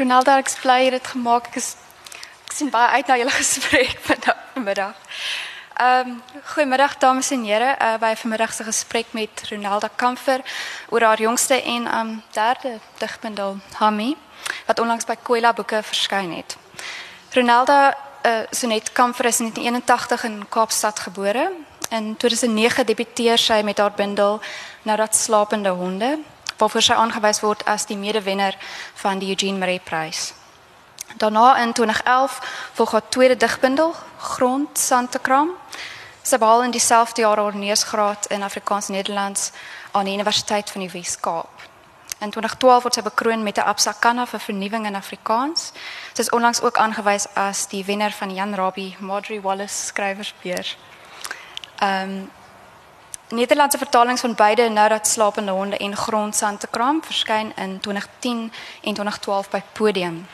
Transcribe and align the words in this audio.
Ronaldo, 0.00 0.32
ek 0.40 0.48
is 0.48 0.56
bly 0.56 0.78
jy 0.78 0.84
het 0.88 0.94
dit 0.96 1.08
gemaak. 1.12 1.50
Ek 1.50 1.56
is 1.60 1.74
ek 2.46 2.54
sien 2.56 2.70
baie 2.72 2.96
uit 2.96 3.08
na 3.10 3.16
julle 3.20 3.32
gesprek 3.42 3.98
vanmiddag. 4.06 4.96
Ehm 5.76 6.14
um, 6.14 6.14
goeiemiddag 6.54 6.94
dames 7.02 7.28
en 7.36 7.44
here. 7.44 7.74
Uh, 7.76 7.98
by 8.00 8.14
vanmiddag 8.16 8.54
se 8.56 8.64
gesprek 8.64 9.12
met 9.12 9.42
Ronaldo 9.50 9.90
Kamfer 10.00 10.40
oor 10.88 11.04
haar 11.04 11.20
jongste 11.20 11.60
en 11.60 11.90
um, 11.98 12.14
derde 12.32 12.78
digbundel 12.98 13.58
Hami 13.76 14.16
wat 14.70 14.80
onlangs 14.80 15.04
by 15.04 15.18
Koela 15.20 15.52
Boeke 15.52 15.82
verskyn 15.84 16.32
het. 16.32 16.56
Ronaldo 17.36 17.76
uh, 17.76 18.40
Sonet 18.50 18.92
Kamfer 18.92 19.28
is 19.28 19.40
in 19.44 19.52
1981 19.52 20.24
in 20.24 20.48
Kaapstad 20.48 21.00
gebore. 21.00 21.50
In 21.90 22.16
2009 22.16 22.86
debuteer 22.86 23.38
sy 23.38 23.60
met 23.62 23.78
haar 23.78 23.92
bundel 23.92 24.40
Nadat 24.82 25.16
slapende 25.16 25.76
honde 25.76 26.18
waarvoor 26.60 26.82
sy 26.82 26.92
aangewys 26.92 27.40
word 27.40 27.64
as 27.64 27.86
die 27.88 27.96
medewenner 27.96 28.56
van 29.02 29.18
die 29.18 29.32
Eugene 29.32 29.58
Marais 29.58 29.84
Prys. 29.84 30.20
Daarna 31.16 31.56
in 31.62 31.72
2011 31.72 32.40
volg 32.72 32.92
haar 32.92 33.08
tweede 33.08 33.36
digbundel 33.36 33.94
Grond 34.18 34.78
Santekram. 34.78 35.50
Sy 36.22 36.38
behaal 36.38 36.62
in 36.62 36.70
dieselfde 36.70 37.24
jaar 37.24 37.40
haar 37.40 37.56
neusgraad 37.56 38.26
in 38.26 38.42
Afrikaans 38.42 38.88
Nederlands 38.88 39.50
aan 39.90 40.04
die 40.04 40.14
Universiteit 40.14 40.70
van 40.70 40.80
die 40.80 40.90
Wes-Kaap. 40.90 41.66
In 42.20 42.30
2012 42.30 42.82
word 42.82 42.94
sy 42.94 43.02
bekroon 43.02 43.42
met 43.42 43.56
'n 43.56 43.64
Absakana 43.64 44.26
vir 44.26 44.40
vernuwing 44.40 44.86
in 44.86 44.94
Afrikaans. 44.94 45.72
Sy 46.12 46.20
is 46.20 46.30
onlangs 46.30 46.60
ook 46.60 46.76
aangewys 46.76 47.26
as 47.34 47.66
die 47.66 47.84
wenner 47.84 48.12
van 48.12 48.34
Jan 48.34 48.54
Rabie 48.54 48.96
Marjorie 48.98 49.40
Wallace 49.40 49.86
Skrywersbeer. 49.86 50.76
Ehm 51.78 52.10
um, 52.10 52.30
Nederlandse 53.30 53.78
vertalings 53.78 54.20
van 54.20 54.34
beide 54.34 54.68
Nou 54.68 54.88
dat 54.88 55.08
slapende 55.08 55.52
honde 55.52 55.76
en 55.76 55.96
Grondsand 55.96 56.60
te 56.60 56.66
kram 56.66 57.02
verskyn 57.04 57.52
in 57.56 57.80
2010 57.80 58.52
en 58.82 58.94
2012 58.94 59.50
by 59.50 59.62
Podium. 59.72 60.26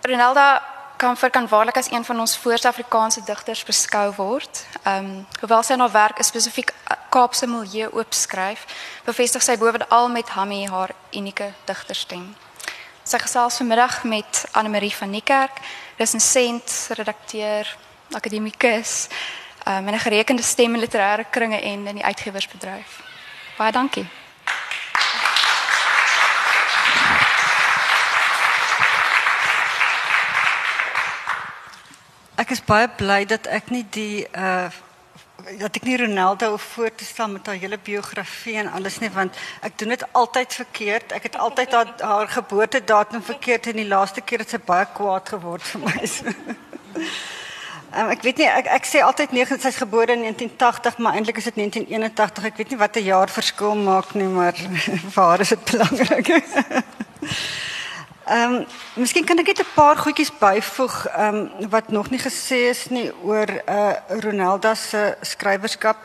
Ronaldo 0.00 0.58
kan 0.96 1.16
vir 1.16 1.30
kan 1.30 1.48
waarlik 1.48 1.76
as 1.76 1.90
een 1.90 2.04
van 2.04 2.20
ons 2.20 2.38
voorste 2.38 2.68
Afrikaanse 2.68 3.22
digters 3.24 3.64
beskou 3.64 4.12
word. 4.16 4.66
Ehm 4.82 5.04
um, 5.04 5.26
hoewel 5.40 5.62
sy 5.62 5.76
haar 5.76 5.90
werk 5.90 6.22
spesifiek 6.24 6.74
Kaapse 7.08 7.46
milieu 7.46 7.88
oopskryf, 7.92 8.66
bevestig 9.04 9.42
sy 9.42 9.56
bovenal 9.56 10.08
met 10.08 10.28
Hammy 10.28 10.66
haar 10.66 10.90
unieke 11.10 11.52
digterstem. 11.64 12.36
Sy 13.02 13.18
gesels 13.18 13.56
vanmiddag 13.56 14.04
met 14.04 14.44
Anne 14.52 14.68
Marie 14.68 14.94
van 14.94 15.10
Niekerk, 15.10 15.60
resensent, 15.96 16.90
redakteur, 16.94 17.76
akademikus 18.12 19.08
um, 19.68 19.88
in 19.88 19.94
'n 19.94 19.98
gerekende 19.98 20.42
stem 20.42 20.74
in 20.74 20.80
literêre 20.80 21.24
kringe 21.30 21.60
en 21.60 21.86
in 21.86 21.94
die 21.94 22.04
uitgewersbedryf. 22.04 23.02
Baie 23.56 23.72
dankie. 23.72 24.06
Ek 32.34 32.50
is 32.50 32.64
baie 32.64 32.88
bly 32.88 33.24
dat 33.24 33.46
ek 33.46 33.70
nie 33.70 33.86
die 33.90 34.26
uh 34.32 34.70
dat 35.58 35.76
ek 35.76 35.84
nie 35.86 35.96
Ronaldo 35.96 36.56
voor 36.56 36.94
te 36.94 37.04
staan 37.04 37.32
met 37.32 37.46
haar 37.46 37.56
hele 37.56 37.78
biografie 37.78 38.56
en 38.56 38.70
alles 38.72 38.98
nie 38.98 39.10
want 39.10 39.36
ek 39.60 39.78
doen 39.78 39.88
dit 39.88 40.04
altyd 40.12 40.54
verkeerd. 40.54 41.12
Ek 41.12 41.22
het 41.22 41.36
altyd 41.36 41.72
haar, 41.72 41.94
haar 41.98 42.28
geboortedatum 42.28 43.22
verkeerd 43.22 43.66
en 43.66 43.76
die 43.76 43.86
laaste 43.86 44.20
keer 44.20 44.38
het 44.38 44.50
sy 44.50 44.58
baie 44.58 44.86
kwaad 44.94 45.28
geword 45.28 45.62
vir 45.62 45.80
my. 45.80 45.96
Um, 47.96 48.10
ek 48.12 48.20
weet 48.20 48.36
nie 48.42 48.46
ek 48.46 48.66
ek 48.68 48.84
sê 48.84 49.00
altyd 49.00 49.32
9 49.32 49.56
sy's 49.62 49.78
gebore 49.80 50.12
in 50.12 50.26
1980 50.26 50.98
maar 51.00 51.14
eintlik 51.16 51.38
is 51.40 51.46
dit 51.48 51.56
1981. 51.56 52.44
Ek 52.50 52.58
weet 52.60 52.74
nie 52.74 52.80
wat 52.82 52.96
'n 52.96 53.06
jaar 53.06 53.30
verskil 53.32 53.74
maak 53.74 54.12
nie, 54.14 54.28
maar 54.28 54.52
vir 55.14 55.22
haar 55.22 55.40
is 55.40 55.48
dit 55.48 55.64
belangrik. 55.64 56.28
Ehm 58.28 58.54
um, 58.54 58.66
miskien 59.00 59.24
kan 59.24 59.38
ek 59.40 59.46
net 59.46 59.64
'n 59.64 59.74
paar 59.74 59.96
goedjies 59.96 60.32
byvoeg 60.36 61.06
ehm 61.06 61.36
um, 61.36 61.70
wat 61.72 61.88
nog 61.88 62.10
nie 62.10 62.20
gesê 62.20 62.68
is 62.68 62.88
nie 62.92 63.08
oor 63.24 63.48
eh 63.48 63.74
uh, 63.74 64.20
Ronaldo 64.20 64.74
se 64.74 65.16
skrywerskap. 65.22 65.96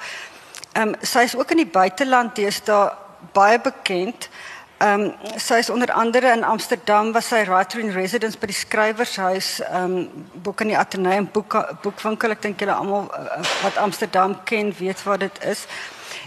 Ehm 0.71 0.87
um, 0.87 0.95
sy 1.01 1.27
is 1.27 1.35
ook 1.35 1.51
in 1.51 1.67
die 1.67 1.73
buiteland 1.79 2.35
deesdae 2.35 2.95
baie 3.33 3.59
bekend. 3.59 4.29
Ehm 4.31 4.52
um, 4.79 5.13
sy 5.37 5.53
is 5.61 5.69
onder 5.69 5.91
andere 5.91 6.31
in 6.31 6.43
Amsterdam 6.43 7.11
was 7.11 7.27
sy 7.27 7.43
writer 7.45 7.79
in 7.79 7.91
residence 7.91 8.37
by 8.39 8.49
die 8.49 8.57
skrywershuis. 8.57 9.59
Ehm 9.69 9.97
um, 9.97 10.25
boek 10.43 10.61
in 10.61 10.73
die 10.73 10.77
Atheneum 10.77 11.29
boek 11.31 11.55
boekwinkel. 11.81 12.35
Ek 12.35 12.41
dink 12.41 12.59
julle 12.59 12.75
almal 12.75 13.09
uh, 13.11 13.41
wat 13.63 13.77
Amsterdam 13.77 14.37
ken 14.43 14.73
weet 14.79 15.03
waar 15.03 15.17
dit 15.17 15.43
is. 15.43 15.65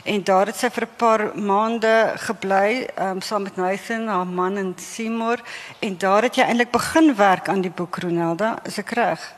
En 0.06 0.22
daar 0.24 0.46
het 0.46 0.56
sy 0.56 0.70
vir 0.70 0.86
'n 0.86 0.96
paar 0.96 1.22
maande 1.34 2.12
gebly 2.16 2.86
ehm 2.94 3.16
um, 3.16 3.20
saam 3.20 3.42
met 3.42 3.56
Nathan 3.56 4.08
haar 4.08 4.26
man 4.26 4.56
en 4.56 4.74
Seymour. 4.78 5.42
En 5.80 5.98
daar 5.98 6.22
het 6.22 6.36
jy 6.36 6.42
eintlik 6.44 6.70
begin 6.70 7.14
werk 7.16 7.48
aan 7.48 7.60
die 7.60 7.70
boek 7.70 7.98
Ronaldo 7.98 8.54
is 8.64 8.78
ek 8.78 8.90
reg? 8.90 9.34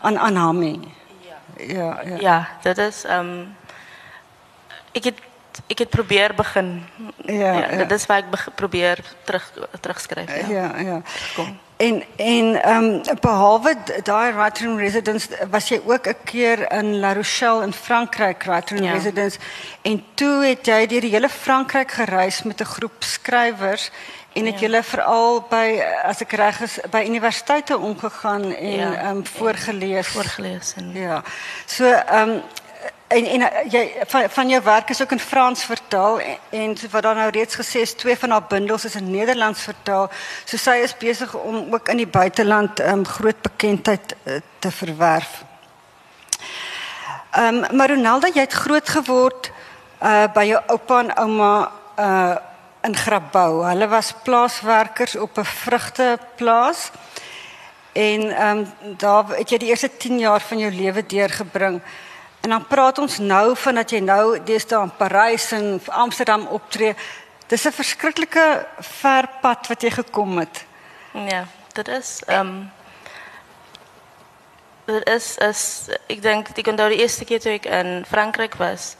Aan 0.00 0.18
aan 0.18 0.36
Hami 0.36 0.80
ja. 1.20 1.36
Ja 1.66 2.00
ja, 2.04 2.16
ja 2.20 2.48
dit 2.62 2.78
is 2.78 3.04
ehm 3.04 3.18
um, 3.20 3.56
ek 4.92 5.04
het 5.04 5.18
ik 5.66 5.78
het 5.78 5.88
probeer 5.88 6.34
begin. 6.34 6.86
Ja, 7.24 7.34
ja, 7.34 7.70
ja. 7.70 7.84
dat 7.84 7.98
is 7.98 8.06
waar 8.06 8.18
ik 8.18 8.54
probeer 8.54 8.98
terug 9.24 9.52
terugskryf. 9.80 10.48
Ja, 10.48 10.48
ja. 10.48 10.78
ja. 10.78 11.02
Kom. 11.34 11.58
En 11.82 12.02
en 12.16 12.62
ehm 12.62 12.84
um, 12.84 13.02
behalwe 13.20 13.76
daai 14.02 14.32
writing 14.32 14.78
residence 14.78 15.28
was 15.50 15.68
jy 15.68 15.80
ook 15.86 16.06
'n 16.06 16.16
keer 16.24 16.72
in 16.72 16.98
La 16.98 17.12
Rochelle 17.12 17.62
in 17.62 17.72
Frankryk 17.72 18.42
writing 18.42 18.80
ja. 18.84 18.92
residence 18.92 19.38
en 19.82 20.04
toe 20.14 20.44
het 20.44 20.66
jy 20.66 20.86
deur 20.86 21.00
die 21.00 21.10
hele 21.10 21.28
Frankryk 21.28 21.90
gereis 21.90 22.42
met 22.42 22.60
'n 22.60 22.64
groep 22.64 22.98
skrywers 22.98 23.90
en 24.32 24.46
het 24.46 24.54
ja. 24.54 24.60
julle 24.60 24.82
veral 24.82 25.46
by 25.50 25.82
as 26.04 26.20
ek 26.20 26.32
reg 26.32 26.60
is 26.60 26.78
by 26.90 27.04
universiteite 27.08 27.78
omgegaan 27.78 28.42
en 28.42 28.54
ehm 28.54 28.92
ja. 28.92 29.10
um, 29.10 29.26
voorgeles 29.26 30.06
voorgeles 30.06 30.74
en 30.76 30.92
ja. 30.92 31.22
So 31.66 31.84
ehm 31.84 32.28
um, 32.28 32.42
en 33.12 33.26
en 33.26 33.42
eh, 33.46 33.70
jy 33.72 33.82
van 34.06 34.30
van 34.30 34.48
jou 34.48 34.62
werk 34.62 34.90
is 34.90 35.02
ook 35.02 35.12
in 35.12 35.20
Frans 35.20 35.64
vertaal 35.64 36.20
en, 36.20 36.36
en 36.50 36.76
wat 36.90 37.02
dan 37.02 37.16
nou 37.16 37.30
reeds 37.30 37.54
gesê 37.60 37.84
is 37.86 37.94
twee 37.94 38.16
van 38.18 38.30
haar 38.30 38.46
bundels 38.48 38.84
is 38.84 38.94
in 38.94 39.10
Nederlands 39.10 39.62
vertaal. 39.62 40.10
So 40.44 40.56
sy 40.56 40.76
is 40.82 40.96
besig 40.96 41.34
om 41.34 41.74
ook 41.74 41.88
in 41.88 42.02
die 42.02 42.06
buiteland 42.06 42.80
um, 42.80 43.04
groot 43.06 43.40
bekendheid 43.42 44.14
uh, 44.24 44.40
te 44.58 44.70
verwerf. 44.70 45.42
Ehm 47.32 47.64
um, 47.64 47.76
maar 47.76 47.90
Ronaldo, 47.90 48.28
jy 48.34 48.46
het 48.46 48.60
groot 48.64 48.88
geword 48.88 49.52
uh 50.02 50.26
by 50.34 50.44
jou 50.48 50.62
oupa 50.66 51.02
en 51.04 51.12
ouma 51.16 51.52
uh 51.98 52.36
in 52.82 52.96
Grabouw. 52.96 53.62
Hulle 53.62 53.86
was 53.88 54.14
plaaswerkers 54.22 55.16
op 55.16 55.38
'n 55.38 55.44
vrugteplaas. 55.44 56.90
En 57.92 58.36
ehm 58.36 58.58
um, 58.58 58.96
daar 58.96 59.24
het 59.28 59.50
jy 59.50 59.58
die 59.58 59.68
eerste 59.68 59.96
10 59.96 60.18
jaar 60.18 60.40
van 60.40 60.58
jou 60.58 60.72
lewe 60.72 61.06
deurgebring. 61.06 61.82
En 62.42 62.50
dan 62.50 62.66
praat 62.66 62.98
ons 62.98 63.18
nou 63.18 63.56
van 63.56 63.74
dat 63.74 63.90
jy 63.90 64.00
nou 64.02 64.42
deesdae 64.42 64.82
in 64.82 64.96
Parys 64.98 65.52
en 65.54 65.80
Amsterdam 65.86 66.46
optree. 66.50 66.94
Dis 67.46 67.66
'n 67.66 67.72
verskriklike 67.72 68.66
ver 68.78 69.28
pad 69.40 69.66
wat 69.66 69.82
jy 69.82 69.90
gekom 69.90 70.38
het. 70.38 70.64
Ja, 71.12 71.44
dit 71.72 71.88
is 71.88 72.22
ehm 72.26 72.46
um, 72.46 72.70
dit 74.84 75.08
is 75.08 75.36
is 75.36 75.88
ek 76.08 76.22
dink 76.22 76.48
onthou 76.66 76.88
die 76.88 76.98
eerste 76.98 77.24
keer 77.24 77.40
toe 77.40 77.52
ek 77.52 77.64
in 77.64 78.04
Frankryk 78.08 78.54
was, 78.54 78.96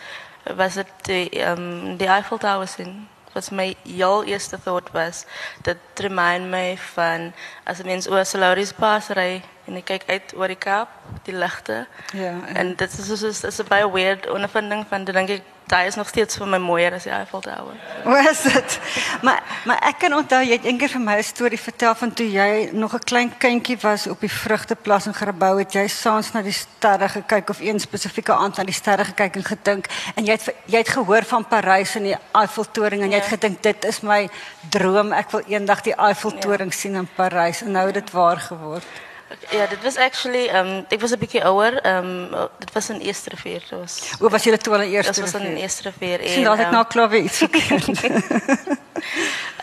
was 0.56 0.74
dit 0.74 0.92
die 1.02 1.28
ehm 1.30 1.96
die 1.96 2.08
Eiffel 2.08 2.38
Tower 2.38 2.68
sien 2.68 3.08
wat 3.32 3.50
my 3.50 3.74
heel 3.82 4.24
eerste 4.24 4.58
thought 4.62 4.90
was 4.92 5.24
dat 5.62 5.76
remind 5.94 6.50
my 6.50 6.76
van 6.94 7.32
as 7.64 7.78
'n 7.78 7.86
mens 7.86 8.08
oor 8.08 8.24
Solaris 8.24 8.72
Pass 8.72 9.08
ry 9.08 9.42
en 9.66 9.76
ek 9.76 9.84
kyk 9.84 10.02
uit 10.06 10.32
oor 10.36 10.46
die 10.46 10.56
Kaap, 10.56 10.88
die 11.22 11.34
ligte. 11.34 11.86
Ja. 12.12 12.34
En 12.54 12.74
dit 12.76 12.98
is 12.98 13.18
so 13.20 13.26
is 13.26 13.58
'n 13.58 13.68
baie 13.68 13.90
weird 13.90 14.30
ondervinding 14.30 14.86
van 14.88 15.04
dink 15.04 15.28
ek 15.28 15.42
daai 15.72 15.86
is 15.88 15.96
nog 15.96 16.08
steeds 16.08 16.36
vir 16.36 16.48
my 16.52 16.58
mooier 16.60 16.94
as 16.96 17.06
die 17.08 17.12
Eiffel 17.14 17.40
Tower. 17.40 17.76
Hoe 18.04 18.18
is 18.30 18.42
dit? 18.44 18.78
Maar 19.24 19.40
maar 19.64 19.78
ek 19.88 20.00
kan 20.02 20.14
onthou 20.16 20.40
jy 20.44 20.56
het 20.58 20.66
eendag 20.68 20.92
vir 20.92 21.00
my 21.00 21.16
'n 21.18 21.24
storie 21.24 21.60
vertel 21.60 21.94
van 21.94 22.12
toe 22.12 22.26
jy 22.30 22.70
nog 22.72 22.94
'n 22.94 23.04
klein 23.10 23.30
kindjie 23.38 23.78
was 23.82 24.06
op 24.06 24.20
die 24.20 24.32
vrugteplas 24.32 25.06
in 25.06 25.14
Grabouw 25.14 25.58
het 25.58 25.72
jy 25.72 25.86
saans 25.88 26.32
na 26.32 26.42
die 26.42 26.52
sterre 26.52 27.08
gekyk 27.08 27.50
of 27.50 27.60
een 27.60 27.80
spesifieke 27.80 28.32
aand 28.32 28.56
na 28.56 28.64
die 28.64 28.74
sterre 28.74 29.04
gekyk 29.04 29.36
en 29.36 29.44
gedink 29.44 29.86
en 30.14 30.24
jy 30.24 30.32
het 30.32 30.54
jy 30.66 30.78
het 30.78 30.88
gehoor 30.88 31.24
van 31.24 31.46
Parys 31.46 31.94
en 31.96 32.02
die 32.02 32.16
Eiffeltoring 32.32 33.02
en 33.02 33.10
jy 33.10 33.20
het 33.20 33.30
ja. 33.30 33.36
gedink 33.36 33.62
dit 33.62 33.84
is 33.84 34.00
my 34.02 34.28
droom 34.68 35.12
ek 35.12 35.30
wil 35.30 35.42
eendag 35.46 35.80
die 35.80 35.94
Eiffeltoring 35.94 36.72
ja. 36.72 36.78
sien 36.78 36.94
in 36.94 37.08
Parys 37.16 37.62
en 37.62 37.72
nou 37.72 37.86
het 37.86 37.94
dit 37.94 38.10
waar 38.10 38.40
geword. 38.40 39.11
Ja, 39.50 39.66
dit 39.66 39.82
was 39.82 39.96
actually 39.96 40.48
um 40.48 40.84
ek 40.88 41.00
was 41.00 41.10
'n 41.10 41.18
bietjie 41.18 41.44
ouer. 41.44 41.86
Um 41.96 42.30
dit 42.58 42.72
was 42.72 42.90
in 42.90 43.00
Eerste 43.00 43.30
Rivier. 43.30 43.60
Dit 43.60 43.78
was 43.78 44.12
O, 44.20 44.28
was 44.28 44.44
jy 44.44 44.56
toe 44.56 44.74
in 44.74 44.80
Eerste 44.80 45.12
Rivier? 45.12 45.24
Dit 45.24 45.32
was 45.32 45.42
in 45.42 45.56
Eerste 45.56 45.82
Rivier 45.82 46.20
en 46.20 46.28
Sien, 46.28 46.44
dat 46.44 46.58
ek 46.58 46.66
um, 46.66 46.72
nou 46.72 46.84
klaar 46.86 47.08
weet. 47.08 47.40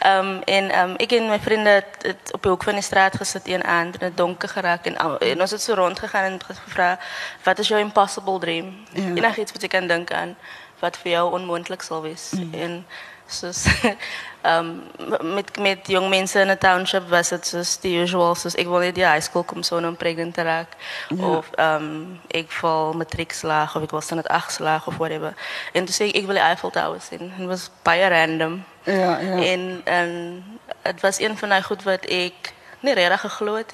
um 0.06 0.42
en 0.56 0.80
um 0.80 0.96
ek 0.96 1.12
en 1.12 1.30
my 1.30 1.40
vriende 1.40 1.70
het, 1.70 1.96
het 2.02 2.34
op 2.34 2.42
die 2.42 2.52
hoek 2.52 2.64
van 2.64 2.74
die 2.74 2.84
straat 2.84 3.16
gesit 3.16 3.48
een 3.48 3.64
aand 3.64 4.02
in 4.02 4.08
'n 4.08 4.16
donker 4.16 4.50
geraak 4.50 4.86
en, 4.86 4.98
en 5.20 5.42
ons 5.42 5.52
het 5.52 5.62
so 5.62 5.74
rondgegaan 5.74 6.24
en 6.24 6.40
gevra 6.44 7.00
wat 7.44 7.60
is 7.60 7.68
jou 7.68 7.80
impossible 7.80 8.40
dream? 8.40 8.86
Ja. 8.94 9.02
Enigiets 9.02 9.52
wat 9.52 9.62
jy 9.62 9.68
kan 9.68 9.88
dink 9.88 10.12
aan 10.12 10.36
wat 10.80 10.98
vir 10.98 11.12
jou 11.12 11.32
onmoontlik 11.32 11.82
sal 11.82 12.02
wees. 12.02 12.32
Mm. 12.32 12.54
En 12.54 12.86
soos 13.32 13.66
um 14.52 14.84
met 15.36 15.60
met 15.60 15.88
jong 15.88 16.10
mense 16.10 16.40
in 16.40 16.52
'n 16.52 16.58
township 16.58 17.10
was 17.10 17.30
dit 17.30 17.48
soos 17.48 17.80
die 17.80 18.00
usual 18.00 18.36
soos 18.36 18.56
ek 18.56 18.68
wil 18.68 18.80
net 18.80 18.96
die 18.96 19.06
high 19.06 19.22
school 19.22 19.44
kom 19.44 19.64
so 19.64 19.78
om 19.78 19.96
pregnant 19.96 20.34
te 20.34 20.42
raak 20.42 20.72
ja. 21.10 21.26
of 21.26 21.50
um 21.58 22.20
ek 22.28 22.52
val 22.52 22.94
matriek 22.94 23.32
slaag 23.32 23.76
of 23.76 23.84
ek 23.84 23.92
was 23.92 24.08
dan 24.08 24.18
het 24.18 24.28
8 24.28 24.52
slaag 24.52 24.88
of 24.88 24.98
whatever. 24.98 25.34
En 25.74 25.86
toe 25.86 25.96
sê 25.96 26.08
ek 26.08 26.16
ek 26.16 26.26
wil 26.26 26.40
die 26.40 26.44
Eiffel 26.44 26.70
Tower 26.70 27.02
sien. 27.02 27.32
Het 27.36 27.48
was 27.48 27.70
baie 27.84 28.08
random. 28.08 28.64
Ja, 28.84 29.20
ja. 29.20 29.44
En 29.44 29.82
en 29.84 30.44
dit 30.84 31.02
was 31.02 31.20
een 31.20 31.38
van 31.38 31.50
daai 31.50 31.64
goed 31.64 31.84
wat 31.84 32.06
ek 32.06 32.54
nie 32.80 32.94
regtig 32.94 33.22
geglo 33.22 33.56
het 33.56 33.72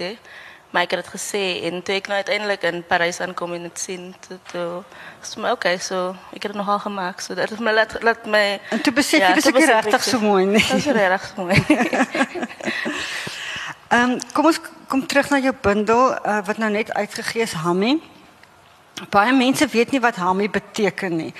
hè. 0.75 0.81
Maar 0.81 0.81
ik 0.81 0.92
had 0.92 1.06
het 1.06 1.22
gesê 1.22 1.63
en 1.63 1.83
toen 1.83 1.95
ik 1.95 2.07
nou 2.07 2.16
uiteindelijk 2.16 2.62
in 2.62 2.86
Parijs 2.86 3.19
aankom 3.19 3.54
en 3.54 3.63
het 3.63 3.80
zien, 3.80 4.16
toen 4.51 4.83
was 5.19 5.36
het 5.36 5.51
oké, 5.51 5.77
so, 5.77 6.16
ik 6.31 6.42
heb 6.42 6.51
het 6.51 6.62
nogal 6.62 6.80
gemaakt. 6.80 7.24
So, 7.24 7.33
dat 7.33 7.60
me 7.60 7.74
laat, 7.74 8.01
laat 8.01 8.25
mij... 8.25 8.60
En 8.69 8.81
toen 8.81 8.94
besef 8.94 9.19
ja, 9.19 9.33
dat 9.33 9.56
is 9.56 9.66
rechtig 9.66 10.04
zo 10.04 10.19
mooi. 10.19 10.45
Nee. 10.45 10.66
Dat 10.68 10.77
is 10.77 10.86
rechtig 10.86 11.36
mooi. 11.36 11.66
um, 13.89 14.18
kom 14.33 14.45
ons 14.45 14.60
kom 14.88 15.07
terug 15.07 15.30
naar 15.30 15.42
je 15.42 15.54
bundel, 15.62 16.12
uh, 16.12 16.38
wat 16.45 16.57
nou 16.57 16.72
net 16.72 16.94
uitgegeven 16.94 17.42
is, 17.42 17.51
Hammy. 17.51 18.00
Baie 19.10 19.33
mense 19.33 19.68
weet 19.68 19.92
nie 19.92 20.00
wat 20.00 20.16
Hammy 20.16 20.50
beteken 20.50 21.16
nie. 21.16 21.33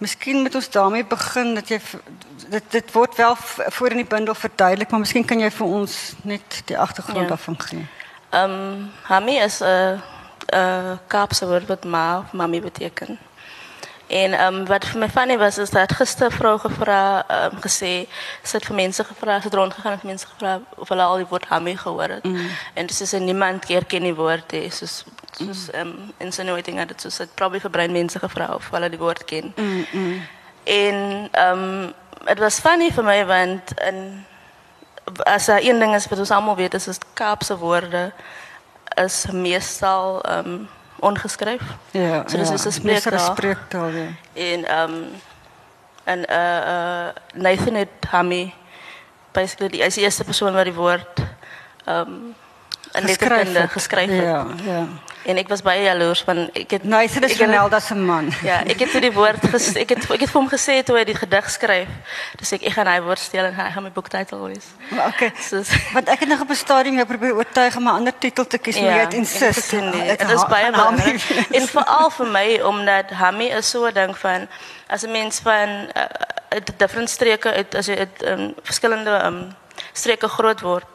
Miskien 0.00 0.40
moet 0.40 0.54
ons 0.54 0.70
daarmee 0.70 1.04
begin 1.04 1.54
dat 1.54 1.68
jy 1.68 1.80
dit 2.48 2.62
dit 2.68 2.92
word 2.92 3.16
wel 3.16 3.36
voor 3.76 3.90
in 3.90 4.00
die 4.00 4.08
bundel 4.08 4.34
verduidelik, 4.34 4.90
maar 4.90 5.00
miskien 5.00 5.24
kan 5.24 5.40
jy 5.40 5.50
vir 5.50 5.66
ons 5.66 6.14
net 6.22 6.62
die 6.64 6.78
agtergrond 6.78 7.28
ja. 7.28 7.34
daarvan 7.34 7.60
gee. 7.60 7.84
Um, 8.34 8.90
Hami 9.02 9.36
is 9.36 9.60
een 9.60 10.00
uh, 10.54 10.92
Kaapse 11.06 11.46
woord 11.46 11.66
wat 11.66 11.84
ma 11.84 12.18
of 12.18 12.32
mami 12.32 12.60
betekent. 12.60 13.18
En 14.06 14.44
um, 14.44 14.66
wat 14.66 14.86
voor 14.86 14.98
mij 14.98 15.08
funny 15.08 15.38
was, 15.38 15.58
is 15.58 15.70
dat 15.70 15.92
gisteren 15.92 16.32
vrouw 16.32 16.58
gevraagd, 16.58 17.30
um, 17.30 17.60
gezegd, 17.60 18.06
ze 18.42 18.56
het 18.56 18.66
voor 18.66 18.74
mensen 18.74 19.04
gevraagd, 19.04 19.42
ze 19.42 19.56
rondgegaan 19.56 19.92
en 19.92 19.98
mensen 20.02 20.28
gevraagd 20.28 20.62
of 20.76 20.90
al 20.90 21.16
die 21.16 21.26
woord 21.26 21.46
Hami 21.46 21.76
gehoord 21.76 22.24
mm. 22.24 22.50
En 22.74 22.86
dus 22.86 23.00
is 23.00 23.12
er 23.12 23.20
niemand 23.20 23.64
keer 23.64 23.84
ken 23.84 24.02
die 24.02 24.14
woord, 24.14 24.50
he, 24.50 24.70
soos, 24.70 25.04
soos 25.30 25.74
um, 25.74 26.12
insinuating 26.16 26.78
had 26.78 26.88
het, 26.88 27.00
soos 27.00 27.18
het 27.18 27.34
probably 27.34 27.60
voor 27.60 27.70
brein 27.70 27.92
mensen 27.92 28.20
gevraagd 28.20 28.54
of 28.54 28.68
ze 28.72 28.88
die 28.88 28.98
woord 28.98 29.24
ken. 29.24 29.52
Mm, 29.56 29.86
mm. 29.92 30.26
En 30.64 31.28
um, 31.48 31.92
het 32.24 32.38
was 32.38 32.58
funny 32.58 32.90
voor 32.92 33.04
mij, 33.04 33.26
want... 33.26 33.80
In, 33.80 34.24
as 35.22 35.46
daar 35.46 35.62
een 35.62 35.78
ding 35.78 35.94
is 35.94 36.08
wat 36.08 36.18
ons 36.18 36.30
almal 36.30 36.56
weet, 36.56 36.74
is 36.74 36.86
is 36.86 36.98
Kaapse 37.12 37.58
woorde 37.58 38.12
is 38.94 39.26
meestal 39.32 40.22
ehm 40.22 40.46
um, 40.46 40.68
ongeskryf. 40.98 41.62
Ja. 41.90 42.24
So 42.26 42.36
dis 42.36 42.48
ja, 42.48 42.54
is 42.54 42.64
'n 42.64 42.72
spreektaal. 42.72 43.34
spreektaal 43.34 43.88
ja. 43.88 44.06
En 44.32 44.64
ehm 44.64 44.90
um, 44.90 45.04
en 46.04 46.18
uh 46.30 46.60
uh 46.66 47.08
Nathan 47.34 47.74
het 47.74 47.88
Hammy 48.10 48.54
basically 49.32 49.70
die 49.70 49.80
is 49.80 49.94
die 49.94 50.04
eerste 50.04 50.24
persoon 50.24 50.52
wat 50.52 50.64
die 50.64 50.74
woord 50.74 51.18
ehm 51.84 52.00
um, 52.00 52.34
in 52.92 53.04
letterkunde 53.04 53.68
geskryf 53.68 54.10
het. 54.10 54.22
Ja, 54.22 54.46
ja. 54.64 54.86
En 55.28 55.36
ek 55.36 55.48
was 55.48 55.60
baie 55.62 55.82
jaloers 55.84 56.22
van 56.24 56.46
ek 56.56 56.70
het 56.70 56.84
Nee, 56.88 57.08
dit 57.08 57.24
is 57.28 57.38
Ronaldo 57.38 57.78
se 57.78 57.94
man. 57.94 58.30
Ja, 58.42 58.62
ek 58.64 58.78
het 58.80 58.90
toe 58.94 59.02
die 59.04 59.12
woord 59.12 59.42
ges, 59.52 59.74
ek 59.76 59.92
het 59.92 60.06
ek 60.10 60.24
het 60.24 60.30
vir 60.32 60.40
hom 60.40 60.48
gesê 60.48 60.78
toe 60.86 60.96
hy 60.96 61.04
die 61.04 61.16
gedig 61.18 61.50
skryf. 61.52 61.90
Dis 62.40 62.52
ek 62.56 62.64
ek 62.70 62.72
gaan 62.78 62.88
hy 62.88 62.96
woord 63.04 63.20
steel 63.20 63.50
en 63.50 63.54
hy 63.54 63.68
gaan 63.74 63.84
my 63.84 63.92
boektitel 63.92 64.46
wees. 64.46 64.70
Maar 64.88 65.12
okay. 65.12 65.32
So, 65.44 65.60
Want 65.92 66.08
ek 66.08 66.24
het 66.24 66.28
nog 66.32 66.40
op 66.46 66.50
'n 66.50 66.56
stadium 66.56 66.96
jou 66.96 67.06
probeer 67.06 67.36
oortuig 67.36 67.76
om 67.76 67.84
'n 67.84 67.96
ander 68.00 68.16
titel 68.18 68.46
te 68.46 68.58
kies, 68.58 68.76
ja, 68.76 68.82
maar 68.82 69.00
het 69.00 69.14
insist. 69.14 69.70
Dit 69.70 70.30
is 70.30 70.46
baie 70.48 70.70
belangrik. 70.70 71.20
En 71.50 71.68
veral 71.68 72.10
vir 72.10 72.26
my 72.26 72.60
omdat 72.64 73.10
Hammy 73.10 73.52
is 73.52 73.74
'n 73.74 73.92
ding 73.92 74.16
van 74.18 74.48
as 74.88 75.02
'n 75.02 75.10
mens 75.10 75.38
van 75.38 75.68
uh, 75.96 76.04
uit 76.48 76.72
different 76.76 77.10
streke 77.10 77.52
uit 77.52 77.74
as 77.74 77.86
jy 77.86 77.96
uit 77.96 78.22
um, 78.24 78.54
verskillende 78.62 79.24
um, 79.24 79.54
streke 79.92 80.28
groot 80.28 80.60
word 80.60 80.86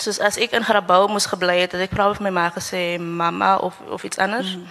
soos 0.00 0.20
as 0.20 0.36
ek 0.36 0.52
in 0.52 0.64
Grabouw 0.64 1.06
moes 1.06 1.26
gebly 1.26 1.60
het, 1.60 1.72
het 1.72 1.80
ek 1.80 1.94
vra 1.96 2.14
vir 2.14 2.22
my 2.22 2.30
ma 2.30 2.50
gesê 2.50 2.98
mamma 2.98 3.56
of 3.56 3.74
of 3.90 4.04
iets 4.04 4.18
anders. 4.18 4.56
Mm. 4.56 4.66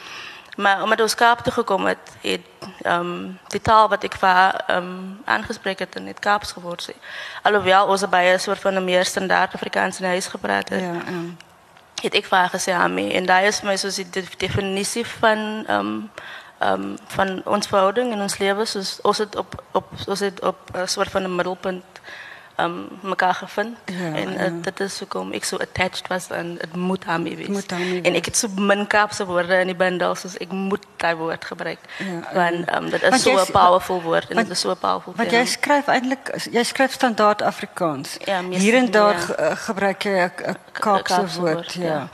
Maar 0.58 0.84
omdat 0.84 1.02
ons 1.02 1.16
Kaap 1.16 1.40
toe 1.40 1.54
gekom 1.54 1.86
het, 1.86 1.98
het 2.22 2.42
ehm 2.82 3.00
um, 3.00 3.40
die 3.48 3.62
taal 3.62 3.90
wat 3.90 4.04
ek 4.04 4.16
vir 4.18 4.64
ehm 4.68 4.78
um, 4.78 5.20
aangespreek 5.26 5.80
het 5.80 5.96
in 5.96 6.08
het 6.08 6.20
Kaaps 6.20 6.52
geword 6.52 6.82
sê. 6.90 6.96
Alhoewel 7.42 7.88
ons 7.88 8.10
baie 8.10 8.34
'n 8.34 8.40
soort 8.40 8.60
van 8.60 8.74
'n 8.74 8.84
meer 8.84 9.06
standaard 9.06 9.54
Afrikaans 9.54 10.00
in 10.00 10.06
huis 10.06 10.28
gepraat 10.28 10.70
het. 10.70 10.82
Ja, 10.82 10.94
ja. 10.94 11.22
Het 12.02 12.14
ek 12.14 12.26
vir 12.26 12.50
gesê 12.50 12.72
Ami 12.74 13.12
en 13.14 13.26
daai 13.26 13.48
is 13.48 13.62
my 13.62 13.76
soos 13.76 13.96
die 13.96 14.26
definisie 14.38 15.06
van 15.06 15.38
ehm 15.68 15.80
um, 15.80 16.12
ehm 16.60 16.82
um, 16.82 16.98
van 17.08 17.42
ons 17.46 17.68
verhouding 17.68 18.12
in 18.12 18.22
ons 18.22 18.38
lewe 18.38 18.66
soos 18.66 19.00
ons 19.02 19.18
het 19.18 19.36
op 19.36 19.64
op 19.72 19.86
ons 20.08 20.20
het 20.20 20.42
op 20.42 20.58
'n 20.74 20.88
soort 20.88 21.12
van 21.12 21.24
'n 21.24 21.36
middelpunt 21.36 21.86
um, 22.60 22.88
mekaar 23.02 23.34
gevind. 23.34 23.78
Ja, 23.86 24.14
en 24.14 24.34
uh, 24.34 24.44
ja. 24.44 24.50
dit 24.62 24.80
is 24.80 25.00
hoekom 25.00 25.32
ek 25.32 25.44
so 25.44 25.58
attached 25.58 26.08
was 26.08 26.30
aan 26.32 26.56
het 26.60 26.76
moet 26.76 27.06
daarmee 27.06 27.36
wees. 27.36 27.48
Moet 27.48 27.70
daarmee 27.70 28.02
en 28.02 28.14
ek 28.14 28.26
het 28.26 28.38
so 28.38 28.48
min 28.56 28.88
Kaapse 28.88 29.26
woorde 29.26 29.60
in 29.60 29.72
die 29.72 29.76
bundel 29.76 30.16
soos 30.16 30.38
ek 30.38 30.52
moet 30.52 30.86
daai 30.98 31.16
woord 31.16 31.46
gebruik. 31.46 31.80
Ja, 31.98 32.22
want 32.34 32.74
um, 32.76 32.90
dit 32.90 33.04
is 33.04 33.22
so 33.22 33.38
'n 33.38 33.52
powerful 33.52 34.02
woord 34.02 34.30
en 34.30 34.36
dit 34.36 34.50
is 34.50 34.60
so 34.60 34.72
'n 34.72 34.78
powerful 34.78 35.14
Want 35.16 35.32
jy 35.32 35.46
skryf 35.46 35.88
eintlik 35.88 36.34
jy 36.52 36.64
skryf 36.64 36.92
standaard 36.92 37.42
Afrikaans. 37.42 38.18
Ja, 38.26 38.42
Hier 38.44 38.76
en 38.76 38.92
daar 38.92 39.20
ja. 39.28 39.36
Eh, 39.36 39.56
gebruik 39.56 40.04
jy 40.04 40.18
'n 40.26 40.32
Kaapse, 40.72 41.14
Kaapse 41.14 41.40
woord, 41.40 41.54
woord 41.54 41.74
ja. 41.74 41.84
ja. 41.84 42.10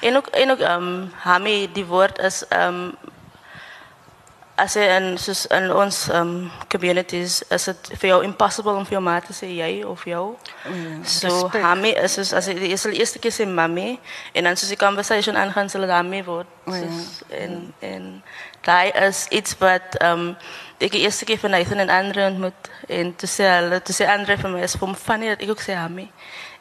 En 0.00 0.16
ook 0.16 0.26
en 0.26 0.50
ook 0.50 0.58
ehm 0.58 0.82
um, 0.82 1.12
Hami 1.14 1.70
die 1.72 1.86
woord 1.86 2.18
is 2.18 2.48
ehm 2.48 2.74
um, 2.74 2.94
as 4.56 4.74
jy 4.76 4.84
in 4.84 5.06
soos 5.18 5.46
in 5.54 5.70
ons 5.72 5.98
um 6.12 6.32
communities 6.68 7.40
is 7.50 7.64
dit 7.70 7.92
vir 8.00 8.08
jou 8.10 8.18
impossible 8.26 8.74
om 8.76 8.84
vir 8.84 8.98
jou 8.98 9.02
ma 9.04 9.14
te 9.24 9.32
sê 9.32 9.48
jy 9.48 9.70
of 9.88 10.04
jou. 10.04 10.36
Mm, 10.68 11.00
so 11.08 11.48
hami 11.54 11.94
is 11.96 12.18
soos 12.18 12.34
as 12.36 12.50
jy 12.50 12.72
is 12.76 12.84
die 12.84 13.00
eerste 13.00 13.22
keer 13.22 13.32
sê 13.32 13.46
mami 13.48 13.96
en 14.34 14.44
dan 14.44 14.58
soos 14.60 14.74
die 14.74 14.80
conversation 14.80 15.40
aangaan 15.40 15.72
sal 15.72 15.86
dit 15.86 15.94
hami 15.94 16.20
word. 16.28 16.50
Soos, 16.68 17.22
en 17.32 17.72
en 17.80 18.06
daai 18.66 18.92
is 19.08 19.24
iets 19.32 19.56
wat 19.62 19.96
um 20.04 20.34
ek 20.82 20.98
die 20.98 21.04
eerste 21.06 21.24
keer 21.24 21.40
van 21.40 21.56
Nathan 21.56 21.80
en 21.86 21.96
Andre 21.96 22.28
ontmoet 22.28 22.70
en 22.92 23.16
te 23.16 23.26
sê 23.30 23.48
hulle 23.56 23.80
te 23.80 23.96
sê 23.96 24.10
Andre 24.10 24.36
vir 24.36 24.52
my 24.52 24.62
is 24.68 24.76
vir 24.76 24.88
hom 24.88 24.96
funny 25.08 25.32
dat 25.32 25.42
ek 25.42 25.56
ook 25.56 25.64
sê 25.64 25.80
hami. 25.80 26.10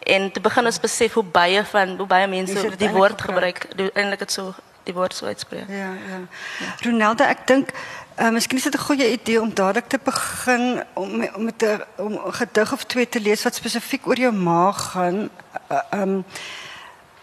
En 0.07 0.31
te 0.31 0.41
begin 0.41 0.65
ons 0.65 0.81
besef 0.81 1.19
hoe 1.19 1.27
baie 1.27 1.61
van 1.75 1.97
hoe 1.99 2.07
baie 2.07 2.27
mense 2.27 2.75
die 2.77 2.89
woord 2.95 3.21
gebruik, 3.21 3.67
eintlik 3.75 4.23
dit 4.23 4.39
so 4.39 4.55
die 4.83 4.93
woord 4.93 5.13
so 5.13 5.25
uitspreek. 5.25 5.67
Ja, 5.69 5.75
ja. 5.75 6.19
ja. 6.59 6.75
Ronaldo, 6.81 7.23
ek 7.23 7.45
dink 7.47 7.73
uh, 8.17 8.29
miskien 8.29 8.57
is 8.57 8.63
dit 8.63 8.75
'n 8.75 8.87
goeie 8.87 9.11
idee 9.11 9.41
om 9.41 9.53
dadelik 9.53 9.87
te 9.87 9.99
begin 10.03 10.83
om 10.93 11.23
om 11.35 11.43
met 11.43 11.63
'n 11.63 11.83
om 11.97 12.13
'n 12.13 12.33
gedig 12.33 12.73
of 12.73 12.83
twee 12.83 13.09
te 13.09 13.21
lees 13.21 13.43
wat 13.43 13.55
spesifiek 13.55 14.07
oor 14.07 14.17
jou 14.17 14.33
ma 14.33 14.71
gaan. 14.71 15.29
Uh, 15.71 16.01
um, 16.01 16.25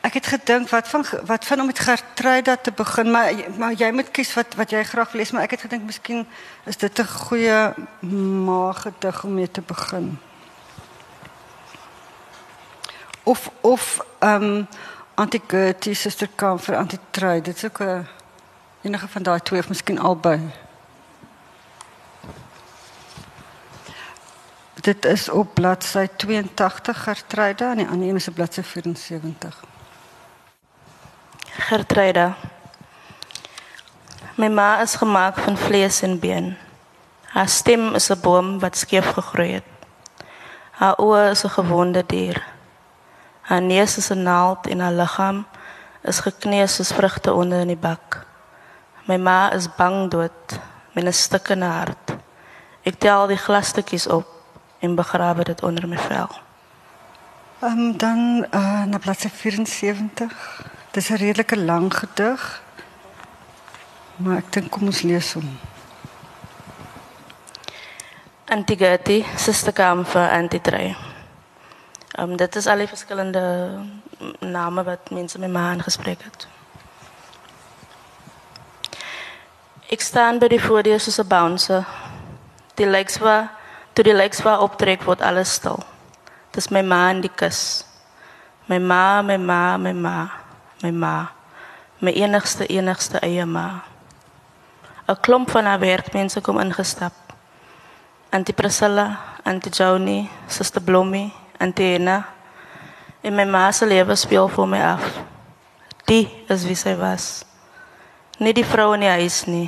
ek 0.00 0.14
het 0.14 0.26
gedink 0.26 0.68
wat 0.68 0.88
van 0.88 1.04
wat 1.26 1.44
van 1.44 1.60
om 1.60 1.66
met 1.66 1.78
Gertruida 1.78 2.56
te 2.56 2.72
begin, 2.72 3.10
maar 3.10 3.32
maar 3.56 3.72
jy 3.72 3.90
moet 3.92 4.10
kies 4.10 4.34
wat 4.34 4.54
wat 4.54 4.70
jy 4.70 4.84
graag 4.84 5.12
lees, 5.12 5.30
maar 5.30 5.42
ek 5.42 5.50
het 5.50 5.60
gedink 5.60 5.84
miskien 5.84 6.26
is 6.64 6.76
dit 6.76 6.98
'n 6.98 7.06
goeie 7.06 7.74
ma 8.46 8.72
gedig 8.72 9.24
om 9.24 9.34
mee 9.34 9.50
te 9.50 9.60
begin. 9.60 10.18
Of 13.22 13.50
of 13.60 14.00
ehm 14.18 14.42
um, 14.42 14.68
Antigirti, 15.18 15.94
Suster 15.94 16.28
Kamfer, 16.34 16.76
Antitrui. 16.76 17.40
Dit 17.42 17.56
is 17.56 17.64
ook 17.64 17.78
'n 17.80 18.06
enige 18.82 19.08
van 19.08 19.22
daai 19.22 19.40
twee 19.40 19.60
of 19.60 19.68
miskien 19.68 19.98
albei. 19.98 20.40
Dit 24.74 25.04
is 25.04 25.28
op 25.28 25.54
bladsy 25.54 26.06
82 26.16 27.02
Gertruida 27.02 27.70
en 27.70 27.76
die 27.76 27.86
ander 27.86 28.08
een 28.08 28.14
is 28.14 28.28
bladsy 28.34 28.62
74. 28.62 29.64
Gertruida. 31.50 32.36
My 34.34 34.48
ma 34.48 34.80
is 34.80 34.94
gemaak 34.94 35.38
van 35.38 35.56
vlees 35.56 36.02
en 36.02 36.18
been. 36.18 36.56
Haar 37.22 37.48
stem 37.48 37.94
is 37.94 38.10
'n 38.10 38.20
boom 38.20 38.58
wat 38.58 38.76
skeef 38.76 39.06
gegroei 39.06 39.52
het. 39.52 39.64
Haar 40.70 40.96
oë 40.98 41.30
is 41.30 41.44
'n 41.44 41.48
gewonde 41.48 42.04
dier. 42.06 42.56
Haar 43.48 43.62
neus 43.62 43.96
is 43.96 44.10
'n 44.10 44.22
naald 44.22 44.66
en 44.66 44.80
haar 44.80 44.92
liggaam 44.92 45.46
is 46.02 46.20
gekneus 46.20 46.74
soos 46.74 46.92
vrugte 46.92 47.32
onder 47.32 47.60
in 47.60 47.66
die 47.66 47.76
bak. 47.76 48.26
My 49.04 49.16
ma 49.16 49.52
is 49.52 49.74
bang 49.76 50.10
dood 50.10 50.60
met 50.92 51.04
'n 51.04 51.12
stikkende 51.12 51.66
hart. 51.66 52.16
Ek 52.82 52.98
tel 52.98 53.26
die 53.26 53.36
glasstukkies 53.36 54.06
op 54.06 54.26
en 54.78 54.94
begrawe 54.94 55.44
dit 55.44 55.62
onder 55.62 55.88
my 55.88 55.98
vel. 55.98 56.28
Um, 57.62 57.96
dan 57.96 58.46
uh, 58.54 58.84
na 58.84 58.98
bladsy 58.98 59.28
74. 59.28 60.62
Dis 60.90 61.08
'n 61.08 61.14
redelike 61.14 61.56
lang 61.56 61.94
gedig. 61.94 62.62
Maar 64.16 64.36
ek 64.36 64.52
dink 64.52 64.70
kom 64.70 64.86
ons 64.86 65.02
lees 65.02 65.32
hom. 65.32 65.58
Antigati, 68.44 69.26
Sister 69.36 69.72
Kamfer, 69.72 70.30
Antitrei. 70.30 71.07
Um, 72.18 72.36
dit 72.36 72.56
is 72.56 72.66
al 72.66 72.76
die 72.76 72.88
verschillende 72.88 73.70
namen 74.38 74.84
wat 74.84 75.10
mensen 75.10 75.40
met 75.40 75.50
me 75.50 75.58
aangesproken 75.58 76.22
hebben. 76.22 76.56
Ik 79.86 80.00
sta 80.00 80.38
bij 80.38 80.48
de 80.48 80.60
voordeur 80.60 80.98
tussen 80.98 81.26
bouncer. 81.26 81.86
Die 82.74 82.86
lijkt 82.86 83.18
wel 83.18 83.48
Toe 83.98 84.06
die 84.06 84.14
lijkswa 84.14 84.60
optrek 84.62 85.02
word 85.02 85.18
alles 85.26 85.52
stil. 85.58 85.80
Dis 86.54 86.68
my 86.70 86.84
ma 86.86 87.08
in 87.10 87.18
die 87.18 87.32
kus. 87.34 87.82
My 88.70 88.78
ma, 88.78 89.22
my 89.26 89.34
ma, 89.42 89.74
my 89.74 89.90
ma, 89.90 90.30
my 90.84 90.92
ma. 90.94 91.14
My 91.98 92.12
enigste 92.14 92.66
enigste 92.66 93.18
eie 93.26 93.42
ma. 93.42 93.82
'n 95.08 95.18
Klomp 95.20 95.50
van 95.50 95.64
haar 95.64 95.82
werkmense 95.82 96.40
kom 96.40 96.60
ingestap. 96.62 97.12
Auntie 98.30 98.54
Priscilla, 98.54 99.18
Auntie 99.42 99.72
Joni, 99.72 100.30
Suster 100.46 100.82
Blommie, 100.82 101.34
Auntie 101.58 101.94
Ena. 101.96 102.28
En 103.20 103.34
my 103.34 103.44
ma 103.44 103.72
se 103.72 103.86
lewe 103.86 104.14
speel 104.14 104.48
vir 104.48 104.66
my 104.66 104.78
af. 104.94 105.06
Die 106.06 106.28
is 106.48 106.64
wie 106.64 106.76
sy 106.78 106.94
was. 106.96 107.42
Nie 108.38 108.54
die 108.54 108.64
vrou 108.64 108.92
in 108.94 109.02
die 109.02 109.10
huis 109.10 109.42
nie. 109.50 109.66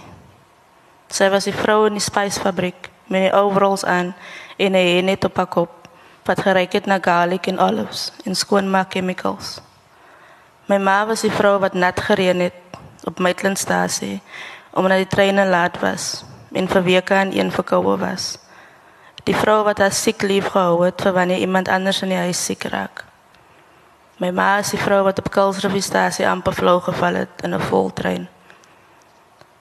Sy 1.10 1.26
was 1.32 1.48
die 1.48 1.56
vrou 1.56 1.88
in 1.88 1.98
die 1.98 2.04
spysfabriek 2.04 2.90
met 3.10 3.26
die 3.26 3.32
overalls 3.34 3.82
aan 3.84 4.14
en 4.56 4.76
'n 4.76 5.04
net 5.04 5.24
op 5.24 5.36
haar 5.36 5.50
kop 5.50 5.88
wat 6.24 6.40
geryk 6.40 6.72
het 6.72 6.86
na 6.86 6.98
garlic 7.02 7.46
en 7.46 7.58
olives 7.58 8.12
en 8.24 8.34
skoonmaak 8.34 8.92
chemicals. 8.92 9.58
My 10.66 10.78
ma 10.78 11.06
was 11.06 11.20
die 11.20 11.32
vrou 11.34 11.58
wat 11.58 11.74
nat 11.74 12.00
gereën 12.00 12.40
het 12.40 12.78
op 13.04 13.18
Maitlandstasie 13.18 14.20
omdat 14.70 14.96
die 14.96 15.06
treine 15.06 15.46
laat 15.46 15.80
was 15.80 16.24
en 16.52 16.68
vir 16.68 16.82
weke 16.82 17.14
aan 17.14 17.32
een 17.32 17.50
verkoue 17.52 17.98
was. 17.98 18.38
Die 19.24 19.36
vrou 19.36 19.64
wat 19.64 19.78
haar 19.78 19.92
siek 19.92 20.22
lief 20.22 20.52
gehou 20.54 20.84
het 20.84 21.00
vir 21.02 21.12
wanneer 21.12 21.38
iemand 21.38 21.68
anders 21.68 22.02
in 22.02 22.08
die 22.14 22.22
huis 22.24 22.44
siek 22.44 22.64
raak. 22.72 23.04
My 24.20 24.30
ma 24.36 24.58
is 24.60 24.70
die 24.74 24.80
vrou 24.80 25.02
wat 25.04 25.18
op 25.18 25.30
Kuilsrivierstasie 25.32 26.28
amper 26.28 26.52
flou 26.52 26.80
geval 26.80 27.14
het 27.14 27.42
in 27.42 27.54
'n 27.54 27.60
voltrein. 27.60 28.28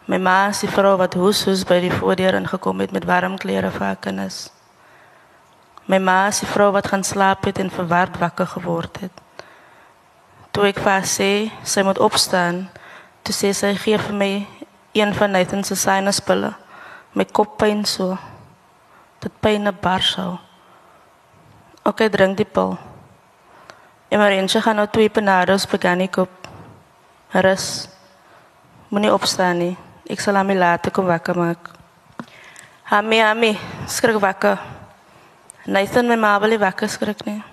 My 0.05 0.17
ma 0.17 0.47
is 0.47 0.59
die 0.59 0.69
vrou 0.69 0.97
wat 0.97 1.13
hoes 1.13 1.43
hoes 1.45 1.63
by 1.63 1.79
die 1.79 1.91
voordeur 1.91 2.33
ingekom 2.33 2.79
het 2.79 2.91
met 2.91 3.05
warm 3.05 3.37
klere 3.37 3.71
vir 3.71 3.85
haar 3.85 3.95
kinders. 3.95 4.49
My 5.85 5.97
ma 5.97 6.27
is 6.27 6.39
die 6.39 6.49
vrou 6.49 6.71
wat 6.71 6.87
gaan 6.87 7.03
slaap 7.03 7.45
het 7.45 7.59
en 7.59 7.69
verward 7.69 8.17
wakker 8.17 8.47
geword 8.47 8.99
het. 8.99 9.11
Toe 10.51 10.63
ek 10.63 10.79
vir 10.79 10.91
haar 10.91 11.05
sê 11.05 11.51
sy 11.63 11.81
moet 11.81 11.99
opstaan, 11.99 12.69
toe 13.23 13.33
sê 13.33 13.53
sy 13.53 13.75
gee 13.75 13.97
vir 13.97 14.15
my 14.15 14.47
een 14.93 15.13
van 15.13 15.31
Nathan 15.31 15.63
se 15.63 15.75
sinuspille. 15.75 16.53
My 17.13 17.25
kop 17.25 17.57
pyn 17.57 17.85
so. 17.85 18.17
Dit 19.19 19.33
pyn 19.41 19.67
'n 19.67 19.77
bar 19.81 20.01
sou. 20.01 20.39
OK, 21.83 22.09
drink 22.09 22.37
die 22.37 22.45
pil. 22.45 22.77
Emergensie 24.09 24.61
gaan 24.61 24.75
nou 24.75 24.87
twee 24.87 25.09
penados 25.09 25.67
beganik 25.67 26.17
op. 26.17 26.29
Rus. 27.31 27.87
Moenie 28.89 29.13
opstaan 29.13 29.57
nie. 29.57 29.77
Ek 30.09 30.19
sal 30.19 30.35
hom 30.35 30.49
later 30.49 30.91
kom 30.91 31.05
wakker 31.05 31.37
maak. 31.37 31.69
Hami, 32.89 33.19
hami, 33.21 33.51
skrik 33.85 34.17
wakker. 34.17 34.57
Nathan, 35.65 36.07
my 36.07 36.15
ma 36.15 36.39
wil 36.39 36.57
wakker 36.57 36.89
skrik 36.89 37.25
nie. 37.25 37.43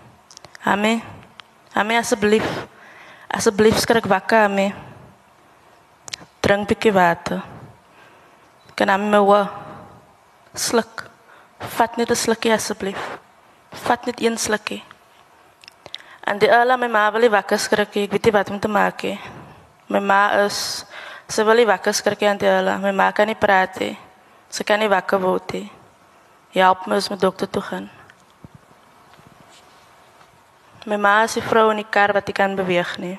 Hami, 0.65 1.03
hami 1.75 1.97
asseblief. 1.97 2.47
Asseblief 3.29 3.77
skrik 3.77 4.07
wakker, 4.09 4.47
hami. 4.49 4.73
Drink 6.41 6.69
bietjie 6.69 6.93
water. 6.93 7.43
Kan 8.75 8.89
hami 8.89 9.11
my 9.11 9.21
wa 9.21 9.43
sluk. 10.55 11.06
Vat 11.59 11.97
net 11.97 12.11
'n 12.11 12.17
slukkie 12.17 12.53
asseblief. 12.53 13.19
Vat 13.71 14.07
net 14.07 14.21
een 14.21 14.39
slukkie. 14.39 14.85
En 16.27 16.39
die 16.39 16.53
ala 16.53 16.77
my 16.77 16.89
ma 16.89 17.11
wil 17.13 17.21
nie 17.21 17.31
wakker 17.31 17.59
skrik 17.59 17.95
nie. 17.95 18.05
Ek 18.05 18.11
weet 18.11 18.25
nie 18.25 18.33
wat 18.33 18.51
om 18.51 18.61
te 18.61 18.69
maak 18.69 19.03
nie. 19.03 19.21
My 19.89 20.01
ma 20.01 20.45
is 20.45 20.85
sy 21.29 21.45
wil 21.45 21.55
nie 21.55 21.67
wakker 21.67 21.95
skrik 21.95 22.21
nie 22.21 22.29
aan 22.29 22.39
die 22.39 22.51
ala. 22.51 22.79
My 22.79 22.91
ma 22.91 23.13
kan 23.13 23.27
nie 23.27 23.39
praat 23.39 23.79
nie. 23.81 23.99
Sy 24.51 24.65
kan 24.65 24.79
nie 24.79 24.89
wakker 24.89 25.21
word 25.21 25.53
nie. 25.53 25.71
Help 26.55 26.87
my 26.87 26.97
as 26.97 27.11
my 27.11 27.17
dokter 27.17 27.47
toe 27.47 27.63
gaan. 27.63 27.91
My 30.87 30.97
ma 30.97 31.23
is 31.23 31.35
die 31.35 31.43
vrou 31.43 31.71
in 31.71 31.77
die 31.83 31.91
kar 31.91 32.13
wat 32.13 32.29
ek 32.29 32.37
kan 32.39 32.57
beweeg 32.57 32.99
nie. 32.99 33.19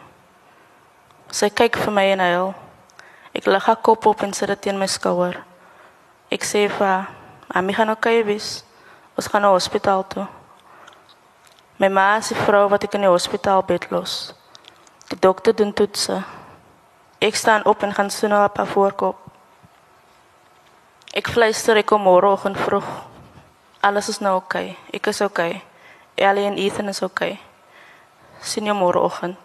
Sy 1.32 1.50
kyk 1.50 1.77
vir 1.77 1.91
my 1.91 2.06
en 2.13 2.24
huil. 2.24 2.53
Ek 3.36 3.48
lig 3.48 3.65
haar 3.67 3.82
kop 3.84 4.06
op 4.08 4.24
en 4.24 4.34
sit 4.34 4.48
dit 4.48 4.62
teen 4.62 4.79
my 4.79 4.88
skouer. 4.88 5.36
Ek 6.32 6.44
sê 6.48 6.67
vir 6.72 6.88
haar, 6.88 7.10
"Ami 7.48 7.74
gaan 7.74 7.89
okay 7.89 8.25
wees. 8.25 8.63
Ons 9.16 9.27
gaan 9.27 9.42
na 9.42 9.50
hospitaal 9.50 10.08
toe." 10.08 10.27
My 11.77 11.88
ma 11.88 12.20
die 12.20 12.36
vrou 12.36 12.70
wat 12.70 12.84
ek 12.84 12.94
in 12.94 13.01
die 13.01 13.10
hospitaal 13.10 13.62
bed 13.63 13.92
los. 13.92 14.34
Die 15.10 15.20
dokter 15.20 15.56
doen 15.56 15.74
toetse. 15.74 16.24
Ek 17.20 17.36
staan 17.36 17.66
op 17.66 17.84
en 17.84 17.94
gaan 17.94 18.10
soen 18.10 18.34
op 18.34 18.58
haar 18.58 18.68
voorkop. 18.68 19.18
Ek 21.13 21.27
fluister 21.27 21.77
ek 21.77 21.86
kom 21.86 22.01
môreoggend 22.01 22.58
vroeg. 22.58 22.88
Alles 23.80 24.10
is 24.10 24.20
nou 24.20 24.34
oukei. 24.42 24.74
Okay. 24.74 24.98
Ek 24.98 25.08
is 25.08 25.22
oukei. 25.22 25.50
Okay. 25.50 25.63
Ellie 26.27 26.46
en 26.46 26.58
Ethan 26.58 26.88
is 26.88 27.01
oukei. 27.01 27.32
Okay. 27.38 28.42
Sien 28.42 28.66
jou 28.66 28.75
môreoggend. 28.77 29.38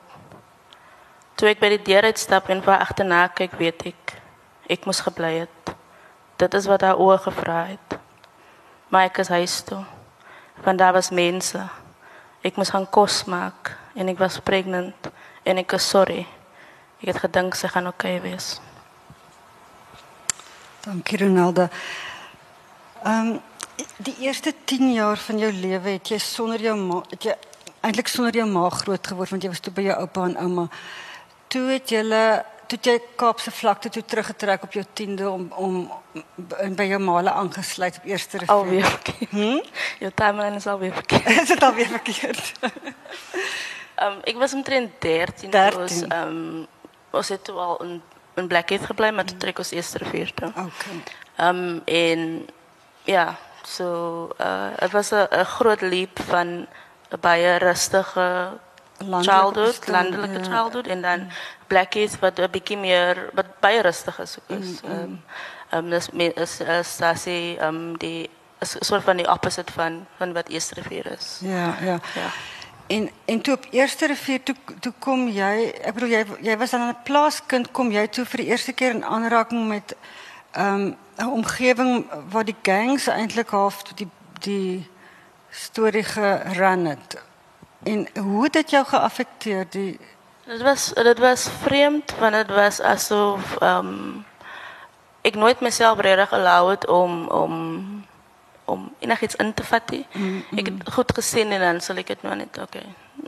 Toe 1.36 1.48
ek 1.52 1.60
by 1.60 1.68
die 1.72 1.82
deur 1.84 2.08
uitstap 2.08 2.48
en 2.52 2.60
vir 2.64 2.76
agterna 2.78 3.26
kyk, 3.28 3.56
weet 3.60 3.86
ek 3.92 4.16
ek 4.72 4.84
moes 4.88 5.00
gebly 5.04 5.34
het. 5.42 5.61
Dit 6.42 6.54
is 6.58 6.66
wat 6.66 6.82
haar 6.82 6.98
oë 6.98 7.20
gevra 7.22 7.60
het. 7.70 7.98
Maar 8.90 9.06
ek 9.10 9.20
is 9.22 9.30
huis 9.30 9.60
toe. 9.60 9.84
Want 10.64 10.78
daar 10.78 10.92
was 10.92 11.12
mense. 11.14 11.60
Ek 12.42 12.58
moes 12.58 12.72
gaan 12.74 12.88
kos 12.90 13.22
maak 13.30 13.76
en 13.94 14.10
ek 14.10 14.18
was 14.18 14.40
pregnant 14.42 15.10
en 15.46 15.60
ek 15.62 15.76
is 15.78 15.86
sorry. 15.86 16.24
Ek 16.98 17.12
het 17.12 17.20
gedink 17.22 17.54
sy 17.54 17.70
gaan 17.70 17.86
oukei 17.86 18.16
okay 18.18 18.24
wees. 18.26 18.56
Dankie 20.82 21.22
Ronaldo. 21.22 21.68
Ehm 23.06 23.32
um, 23.32 23.40
die 23.96 24.14
eerste 24.26 24.52
10 24.64 24.92
jaar 24.92 25.16
van 25.16 25.38
jou 25.38 25.52
lewe 25.52 25.94
het 25.96 26.10
jy 26.10 26.18
sonder 26.18 26.60
jou 26.60 26.74
ma 26.76 27.00
het 27.10 27.24
jy 27.24 27.32
eintlik 27.86 28.10
sonder 28.10 28.34
jou 28.36 28.46
ma 28.50 28.68
groot 28.70 29.06
geword 29.06 29.30
want 29.30 29.42
jy 29.42 29.50
was 29.50 29.62
toe 29.62 29.72
by 29.74 29.86
jou 29.86 29.94
oupa 29.94 30.26
en 30.26 30.36
ouma. 30.42 30.66
Toe 31.48 31.68
het 31.70 31.94
jy 31.94 32.02
toe 32.72 32.92
jy 32.92 33.00
Kaapse 33.20 33.50
vlakte 33.50 33.90
toe 33.92 34.02
teruggetrek 34.04 34.62
op 34.66 34.72
jou 34.72 34.84
10de 35.00 35.28
om 35.28 35.48
om 35.56 35.76
by 36.76 36.86
jou 36.88 37.00
maale 37.02 37.32
aangesluit 37.32 37.98
op 38.00 38.04
eerste 38.08 38.38
rivier. 38.38 38.54
Alweer 38.54 38.86
verkeerd. 38.86 39.30
Hm? 39.30 39.60
Jou 39.98 40.12
timeline 40.14 40.56
is 40.56 40.66
alweer 40.66 40.94
verkeerd. 40.94 41.28
is 41.42 41.52
dit 41.52 41.62
alweer 41.62 41.92
verkeerd? 41.98 42.52
Ehm 44.02 44.12
um, 44.12 44.20
ek 44.26 44.38
was 44.40 44.54
omtrent 44.56 44.94
13, 45.04 45.50
13. 45.50 45.78
was 45.78 46.00
ehm 46.02 46.28
um, 46.28 46.66
ons 47.12 47.28
het 47.28 47.44
toe 47.44 47.58
al 47.60 47.76
in 47.84 48.00
in 48.40 48.48
Blackheath 48.48 48.86
gebly 48.88 49.10
maar 49.12 49.28
toe 49.28 49.36
trek 49.36 49.58
ons 49.60 49.70
eerste 49.76 50.00
rivier 50.02 50.32
toe. 50.34 50.48
Okay. 50.48 50.96
Ehm 51.36 51.62
um, 51.62 51.82
en 51.84 52.46
ja, 53.04 53.36
so 53.62 53.86
uh 54.40 54.72
dit 54.78 54.90
was 54.90 55.12
'n 55.12 55.44
groot 55.44 55.80
leap 55.80 56.18
van 56.28 56.66
'n 57.10 57.20
baie 57.20 57.56
rustige 57.56 58.58
childhood, 59.22 59.88
landelike 59.88 60.38
ja. 60.38 60.44
childhood 60.44 60.86
en 60.86 61.02
dan 61.02 61.30
Blackheath 61.66 62.18
wat 62.18 62.38
'n 62.38 62.50
bietjie 62.50 62.76
meer 62.76 63.30
wat 63.34 63.46
baie 63.60 63.80
rustig 63.80 64.18
is 64.18 64.36
ook 64.38 64.58
is. 64.58 64.80
Ehm 64.82 64.92
mm, 64.92 65.22
ehm 65.70 65.84
um, 65.84 65.90
dis 65.90 66.08
is 66.34 66.60
is 66.60 67.00
as 67.00 67.24
jy 67.24 67.56
ehm 67.58 67.96
die 67.98 68.30
is 68.60 68.76
soort 68.78 69.02
van 69.02 69.16
die 69.16 69.30
opposite 69.30 69.72
van 69.72 70.06
van 70.16 70.32
wat 70.32 70.48
Eerste 70.48 70.74
Rivier 70.74 71.06
is. 71.06 71.38
Ja, 71.40 71.76
ja. 71.80 72.00
Ja. 72.14 72.30
En 72.86 73.10
en 73.24 73.40
toe 73.40 73.54
op 73.54 73.66
Eerste 73.70 74.06
Rivier 74.06 74.42
toe 74.42 74.54
toe 74.80 74.92
kom 74.98 75.28
jy, 75.28 75.72
ek 75.82 75.94
bedoel 75.94 76.08
jy 76.08 76.24
jy 76.40 76.56
was 76.56 76.70
dan 76.70 76.88
'n 76.88 77.02
plaaskind, 77.04 77.70
kom 77.70 77.90
jy 77.90 78.06
toe 78.08 78.24
vir 78.24 78.36
die 78.36 78.46
eerste 78.46 78.72
keer 78.72 78.90
in 78.90 79.04
aanraking 79.04 79.68
met 79.68 79.96
ehm 80.52 80.74
um, 80.74 80.96
'n 81.16 81.30
omgewing 81.30 82.06
waar 82.30 82.44
die 82.44 82.56
gangs 82.62 83.06
eintlik 83.06 83.48
half 83.48 83.82
die 83.82 84.08
die 84.40 84.90
storie 85.50 86.04
geran 86.04 86.84
het. 86.84 87.22
En 87.82 88.08
hoe 88.14 88.42
het 88.44 88.52
dit 88.52 88.70
jou 88.70 88.84
geaffekteer 88.86 89.66
die 89.70 90.00
Dit 90.44 90.62
was 90.62 90.92
dit 90.92 91.18
was 91.18 91.48
vreemd 91.62 92.14
want 92.18 92.32
dit 92.32 92.50
was 92.50 92.80
asof 92.80 93.56
ehm 93.58 93.86
um, 93.86 94.24
ek 95.22 95.34
nooit 95.34 95.60
myself 95.60 96.00
regtig 96.00 96.32
allow 96.32 96.70
het 96.70 96.86
om 96.88 97.28
om 97.28 97.52
om 98.64 98.94
enigiets 98.98 99.34
in 99.34 99.54
te 99.54 99.64
vat 99.64 99.90
nie. 99.90 100.06
Mm 100.12 100.22
-hmm. 100.22 100.58
Ek 100.58 100.66
het 100.66 100.92
goed 100.92 101.12
gesien 101.14 101.52
en 101.52 101.60
dan 101.60 101.80
sal 101.80 101.96
ek 101.96 102.06
dit 102.06 102.22
nou 102.22 102.36
net 102.36 102.58
okay. 102.58 102.86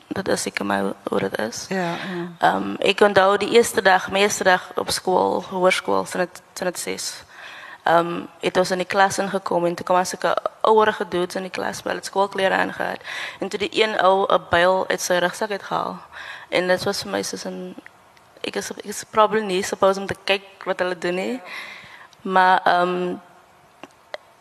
Dat 0.08 0.28
is 0.28 0.42
seker 0.42 0.66
my 0.66 0.92
hoe 1.02 1.20
dit 1.20 1.38
is. 1.38 1.66
Ja, 1.68 1.76
ja. 1.76 1.96
Ehm 2.38 2.56
um, 2.56 2.76
ek 2.78 3.00
onthou 3.00 3.36
die 3.38 3.50
eerste 3.50 3.82
dag, 3.82 4.10
meeste 4.10 4.44
dag 4.44 4.72
op 4.74 4.90
skool, 4.90 5.44
hoërskool, 5.50 6.04
sin 6.04 6.20
dit 6.20 6.42
sin 6.54 6.66
dit 6.66 6.78
ses. 6.78 7.23
Ehm 7.84 8.06
um, 8.06 8.28
het 8.40 8.56
ons 8.56 8.70
in 8.70 8.80
die 8.80 8.86
klas 8.86 9.18
ingekom 9.18 9.66
en 9.66 9.74
toe 9.74 9.84
kom 9.86 9.96
as 9.96 10.14
ek 10.14 10.24
'n 10.24 10.34
ouerige 10.60 11.08
dude 11.08 11.36
in 11.36 11.42
die 11.42 11.50
klas 11.50 11.82
by 11.82 11.94
het 11.94 12.04
skoolklere 12.04 12.54
aangehad 12.54 13.00
en 13.40 13.48
toe 13.48 13.58
die 13.58 13.82
een 13.82 14.00
ou 14.00 14.26
'n 14.28 14.46
byl 14.50 14.88
uit 14.88 15.00
sy 15.00 15.14
rugsak 15.14 15.50
het 15.50 15.62
gehaal. 15.62 15.98
En 16.48 16.66
dit 16.68 16.84
was 16.84 17.02
vir 17.02 17.10
my 17.10 17.22
soos 17.22 17.44
'n 17.44 17.76
ek 18.40 18.56
is 18.56 18.70
ek 18.70 18.84
is 18.84 19.04
probably 19.04 19.42
nie 19.42 19.62
supposed 19.62 20.00
om 20.02 20.06
te 20.06 20.16
kyk 20.24 20.64
wat 20.64 20.78
hulle 20.78 20.98
doen 20.98 21.14
nie. 21.14 21.40
Maar 22.22 22.60
ehm 22.64 22.88
um, 22.88 23.20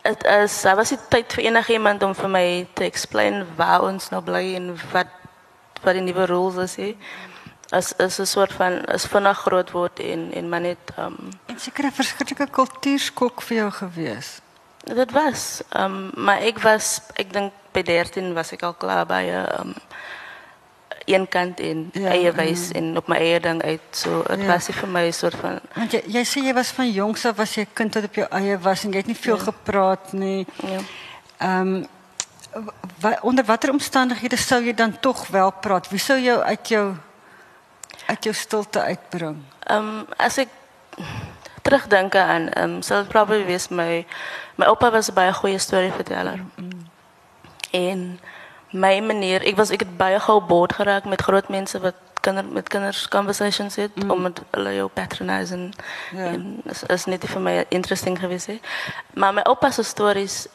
dit 0.02 0.24
is 0.24 0.62
daar 0.62 0.76
was 0.76 0.90
nie 0.90 0.98
tyd 1.08 1.32
vir 1.32 1.44
enigiemand 1.44 2.02
om 2.02 2.14
vir 2.14 2.28
my 2.28 2.66
te 2.74 2.84
explain 2.84 3.46
waar 3.56 3.82
ons 3.82 4.10
nou 4.12 4.20
bly 4.22 4.54
en 4.54 4.74
wat 4.92 5.08
wat 5.82 5.96
die 5.96 6.04
nuwe 6.04 6.26
rules 6.28 6.56
is 6.56 6.76
hè 6.76 6.90
as 7.70 7.92
is 7.96 8.18
'n 8.20 8.26
soort 8.26 8.52
van 8.52 8.84
is 8.84 9.06
vinnig 9.06 9.38
groot 9.38 9.70
word 9.70 10.00
en 10.00 10.32
en 10.32 10.48
maar 10.48 10.60
net 10.60 10.92
um 10.98 11.16
en 11.54 11.60
seker 11.60 11.84
'n 11.84 11.92
verskriklike 11.92 12.46
kultuurskok 12.50 13.42
vir 13.42 13.56
jou 13.56 13.70
gewees 13.70 14.40
Dat 14.84 15.10
was. 15.10 15.62
Um, 15.76 16.10
maar 16.14 16.42
ik 16.42 16.58
was, 16.58 17.00
ik 17.14 17.32
denk 17.32 17.52
bij 17.72 17.82
13 17.82 18.34
was 18.34 18.52
ik 18.52 18.62
al 18.62 18.74
klaar 18.74 19.06
bij 19.06 19.34
um, 19.58 19.74
een 21.04 21.28
kant 21.28 21.60
in, 21.60 21.90
Ja, 21.92 22.08
eigen 22.08 22.34
wijs 22.36 22.70
en 22.72 22.96
op 22.96 23.06
mijn 23.06 23.20
eigen 23.20 23.42
ding 23.42 23.62
uit. 23.62 23.80
So, 23.90 24.22
het 24.26 24.40
Ja. 24.40 24.46
was 24.46 24.66
voor 24.66 24.88
mij 24.88 25.06
een 25.06 25.12
soort 25.14 25.34
van, 25.34 25.60
Want 25.74 25.90
jy 25.92 26.02
jy 26.06 26.24
sê 26.24 26.44
jy 26.44 26.52
was 26.54 26.68
van 26.68 26.90
jongs 26.90 27.24
af 27.26 27.36
was 27.36 27.54
jy 27.54 27.60
'n 27.62 27.72
kind 27.72 27.94
wat 27.94 28.04
op 28.04 28.14
jou 28.14 28.28
eie 28.30 28.58
was 28.58 28.84
en 28.84 28.90
jy 28.90 28.96
het 28.96 29.06
nie 29.06 29.16
veel 29.16 29.36
Ja. 29.36 29.42
gepraat 29.42 30.12
nie. 30.12 30.46
ja. 30.62 30.78
Ehm 31.38 31.84
wa, 33.00 33.18
onder 33.22 33.44
watter 33.44 33.70
omstandighede 33.70 34.36
sou 34.36 34.64
jy 34.64 34.74
dan 34.74 35.00
tog 35.00 35.26
wel 35.26 35.50
praat? 35.52 35.88
Wie 35.88 35.98
sou 35.98 36.20
jou 36.20 36.42
uit 36.42 36.68
jou 36.68 36.94
uit 38.06 38.24
jou 38.24 38.34
stilte 38.34 38.80
uitbring? 38.80 39.36
Um, 39.70 40.04
als 40.16 40.38
ik 40.38 40.48
terugdenk 41.64 42.14
aan, 42.14 42.48
um, 42.58 42.82
zal 42.82 42.96
het 42.96 43.08
probably 43.08 43.44
wees 43.44 43.68
mijn, 43.68 44.06
mijn 44.54 44.70
opa 44.70 44.90
was 44.90 45.12
bij 45.12 45.26
een 45.26 45.34
goede 45.34 45.58
storyverteller. 45.58 46.38
En 47.70 48.20
mijn 48.70 49.06
manier, 49.06 49.42
ik 49.42 49.56
was 49.56 49.70
ik 49.70 49.80
het 49.80 49.96
bij 49.96 50.20
gauw 50.20 50.40
boord 50.40 50.72
geraakt 50.72 51.04
met 51.04 51.22
groot 51.22 51.48
mensen 51.48 51.80
wat 51.80 51.94
kinder, 52.20 52.44
met 52.44 52.68
kinders 52.68 53.08
conversations 53.08 53.74
zit, 53.74 53.90
om 54.08 54.24
het 54.24 54.40
hulle 54.50 54.74
jou 54.74 54.88
patronizen. 54.88 55.72
Ja. 56.10 56.24
En 56.24 56.60
is, 56.64 56.82
is 56.82 57.04
niet 57.04 57.24
voor 57.24 57.40
mij 57.40 57.64
interesting 57.68 58.18
geweest. 58.18 58.46
Hè. 58.46 58.60
Maar 59.14 59.34
mijn 59.34 59.46
opa's 59.46 59.86
stories, 59.86 60.46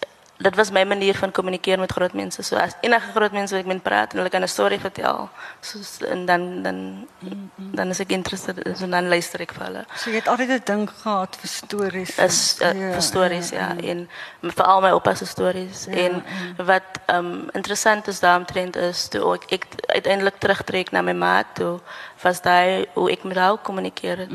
dat 0.42 0.56
was 0.56 0.72
mijn 0.72 0.88
manier 0.88 1.16
van 1.16 1.32
communiceren 1.32 1.80
met 1.80 1.92
groot 1.92 2.14
mensen. 2.14 2.44
So, 2.44 2.56
als 2.56 2.74
enige 2.82 3.12
groot 3.12 3.32
mensen 3.32 3.56
wil 3.58 3.66
ik 3.66 3.74
met 3.74 3.84
praten 3.84 4.10
en 4.12 4.18
hulle 4.18 4.30
kan 4.30 4.42
een 4.42 4.50
story 4.50 4.80
vertellen. 4.80 5.30
So, 5.60 6.06
en 6.06 6.26
dan, 6.26 6.62
dan, 6.62 7.08
dan 7.56 7.88
is 7.88 8.00
ik 8.00 8.10
interested 8.10 8.80
en 8.80 8.90
dan 8.90 9.08
luister 9.08 9.40
ik 9.40 9.54
voor 9.54 9.64
hulle. 9.64 9.86
So 9.96 10.10
jy 10.10 10.16
het 10.16 10.28
altyd 10.28 10.50
'n 10.50 10.62
ding 10.64 10.90
gehad 11.02 11.38
vir 11.40 11.50
stories. 11.50 12.18
is 12.18 12.58
uh, 12.62 12.80
Ja, 12.80 12.92
vir 12.92 13.02
stories 13.02 13.50
ja, 13.50 13.76
en 13.78 14.10
veral 14.42 14.82
my 14.82 14.90
oupa 14.90 15.16
se 15.16 15.26
stories 15.26 15.88
en 15.88 16.24
wat 16.58 16.84
um 17.08 17.50
interessant 17.52 18.08
is 18.08 18.20
daaromtrent 18.20 18.76
is 18.76 19.08
toe 19.08 19.34
ek, 19.34 19.44
ek 19.52 19.66
uiteindelik 19.86 20.38
terugtrek 20.38 20.92
na 20.92 21.02
my 21.02 21.14
ma 21.14 21.44
toe 21.54 21.80
was 22.22 22.42
daai 22.42 22.86
hoe 22.94 23.12
ek 23.12 23.24
met 23.24 23.38
haar 23.38 23.58
kommunikeer 23.58 24.18
het. 24.18 24.32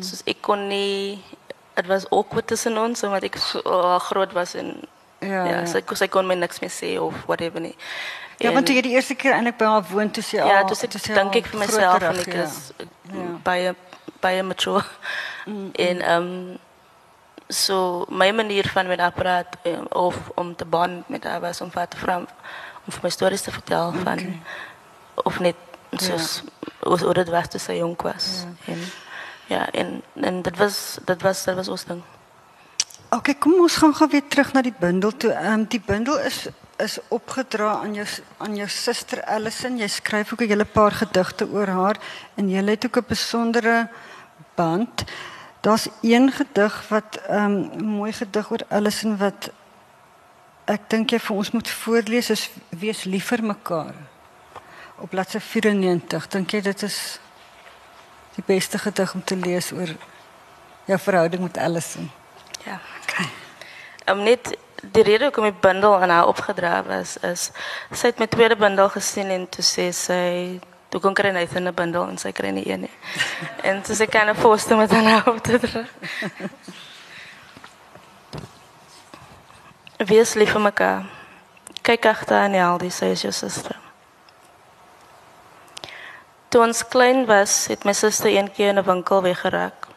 Soos 0.00 0.22
ek 0.24 0.40
kon 0.40 0.66
nie 0.66 1.24
dit 1.74 1.86
was 1.86 2.08
awkward 2.10 2.46
tussen 2.46 2.78
ons 2.78 3.02
omdat 3.02 3.22
ek 3.22 3.36
so 3.36 3.60
uh, 3.66 3.98
groot 3.98 4.32
was 4.32 4.54
en 4.54 4.74
Ja, 5.20 5.44
ja, 5.44 5.44
ja. 5.44 5.66
sy 5.66 5.82
sy 5.94 6.08
kon 6.08 6.26
my 6.26 6.34
niks 6.34 6.60
meer 6.60 6.72
sê 6.72 6.94
of 7.00 7.14
whatever 7.26 7.60
nie. 7.60 7.76
Ja, 8.40 8.52
want 8.52 8.66
toe 8.66 8.74
jy 8.74 8.82
die 8.86 8.94
eerste 8.96 9.14
keer 9.14 9.34
eintlik 9.36 9.58
by 9.60 9.68
haar 9.68 9.84
woon, 9.90 10.10
toe 10.10 10.22
sy 10.24 10.38
al 10.40 10.48
Ja, 10.48 10.64
dus 10.64 10.82
ik 10.82 10.90
toe 10.90 11.00
sy 11.00 11.12
denk 11.12 11.34
al 11.34 11.40
ik 11.42 11.46
voor 11.46 11.58
mezelf 11.58 12.02
en 12.02 12.18
ik 12.18 12.32
ja. 12.32 12.42
is 12.42 12.72
bij 13.42 13.74
bij 14.20 14.42
mature. 14.42 14.84
En 15.72 16.00
ehm 16.00 16.56
so 17.48 18.06
mijn 18.08 18.34
manier 18.34 18.68
van 18.68 18.86
met 18.86 18.98
haar 18.98 19.12
praat 19.12 19.46
eh, 19.62 19.72
of 19.88 20.16
om 20.34 20.56
te 20.56 20.64
bond 20.64 21.08
met 21.08 21.24
haar 21.24 21.40
was 21.40 21.60
om 21.60 21.70
te 21.70 21.96
vragen 21.96 22.28
om 22.84 22.92
voor 22.92 23.00
mijn 23.00 23.12
stories 23.12 23.42
te 23.42 23.50
vertellen 23.50 23.94
van 23.94 24.42
of 25.14 25.40
niet 25.40 25.56
zoals 25.90 26.42
hoe, 26.78 26.98
hoe 26.98 27.14
dat 27.14 27.28
was 27.28 27.48
toen 27.48 27.60
zij 27.60 27.76
jong 27.76 28.02
was. 28.02 28.44
En 28.64 28.80
ja, 29.46 29.70
en 29.70 30.02
en 30.14 30.42
dat 30.42 30.56
was 30.56 30.98
dat 31.04 31.22
was 31.22 31.44
dat 31.44 31.54
was 31.54 31.68
ons 31.68 31.84
ding. 31.84 32.02
Okay, 33.10 33.34
kom 33.34 33.56
ons 33.58 33.74
gaan 33.74 33.90
gou 33.90 34.06
weer 34.06 34.22
terug 34.30 34.52
na 34.54 34.60
die 34.62 34.76
bundel 34.78 35.10
toe. 35.10 35.32
Ehm 35.34 35.64
die 35.66 35.80
bundel 35.82 36.20
is 36.28 36.44
is 36.78 36.98
opgedra 37.10 37.72
aan 37.82 37.94
jou 37.94 38.04
aan 38.38 38.54
jou 38.56 38.68
suster 38.70 39.24
Allison. 39.24 39.78
Jy 39.78 39.88
skryf 39.88 40.32
ook 40.32 40.40
'n 40.40 40.48
hele 40.48 40.64
paar 40.64 40.92
gedigte 40.92 41.48
oor 41.50 41.66
haar 41.66 41.96
en 42.36 42.48
jy 42.48 42.62
het 42.64 42.86
ook 42.86 42.96
'n 42.96 43.08
besondere 43.08 43.88
band. 44.54 45.04
Daar's 45.60 45.88
een 46.02 46.30
gedig 46.30 46.88
wat 46.88 47.18
ehm 47.28 47.52
'n 47.52 47.84
mooi 47.84 48.12
gedig 48.12 48.50
oor 48.50 48.62
Allison 48.68 49.16
wat 49.16 49.50
ek 50.64 50.80
dink 50.90 51.10
jy 51.10 51.18
vir 51.18 51.36
ons 51.36 51.50
moet 51.50 51.68
voorlees 51.68 52.30
is 52.30 52.50
wees 52.68 53.04
lief 53.04 53.26
vir 53.26 53.42
mekaar. 53.42 53.94
Op 54.98 55.10
bladsy 55.10 55.38
94. 55.38 56.28
Dink 56.28 56.50
jy 56.50 56.60
dit 56.60 56.82
is 56.82 57.18
die 58.34 58.44
beste 58.46 58.78
gedig 58.78 59.14
om 59.14 59.24
te 59.24 59.36
lees 59.36 59.72
oor 59.72 59.96
jou 60.84 60.98
verhouding 60.98 61.42
met 61.42 61.58
Allison? 61.58 62.19
Ja. 62.64 62.80
Okay. 63.02 63.28
Um, 64.06 64.22
net 64.22 64.58
die 64.80 65.02
rede 65.02 65.24
hoekom 65.24 65.44
die 65.44 65.60
bundel 65.60 66.00
aan 66.00 66.10
haar 66.10 66.26
opgedra 66.26 66.82
was 66.84 67.16
is 67.16 67.50
sy 67.92 68.06
het 68.06 68.18
my 68.18 68.26
tweede 68.26 68.56
bundel 68.56 68.88
gesien 68.88 69.28
en 69.30 69.48
toe 69.48 69.64
sê 69.64 69.90
sy 69.92 70.60
toe 70.90 71.00
kon 71.00 71.14
kry 71.14 71.30
net 71.30 71.52
'n 71.54 71.74
bundel 71.74 72.08
en 72.08 72.18
sy 72.18 72.32
kry 72.32 72.50
nie 72.50 72.68
een 72.68 72.80
nie. 72.80 72.90
en 73.68 73.82
toe 73.82 73.94
sy 73.94 74.06
kan 74.06 74.28
'n 74.28 74.36
poster 74.36 74.76
met 74.76 74.92
aan 74.92 75.04
haar 75.04 75.28
op 75.28 75.38
te 75.42 75.58
dra. 75.58 75.84
Wees 80.10 80.34
lief 80.34 80.52
vir 80.52 80.60
mekaar. 80.60 81.04
Kyk 81.82 82.06
agter 82.06 82.36
aan 82.36 82.52
die 82.52 82.62
Aldi, 82.62 82.90
sy 82.90 83.04
is 83.04 83.22
jou 83.22 83.32
suster. 83.32 83.76
Toe 86.48 86.62
ons 86.64 86.88
klein 86.88 87.26
was, 87.26 87.66
het 87.68 87.84
my 87.84 87.92
suster 87.92 88.30
een 88.32 88.52
keer 88.52 88.68
in 88.68 88.78
'n 88.78 88.84
winkel 88.84 89.22
weggeraak. 89.22 89.89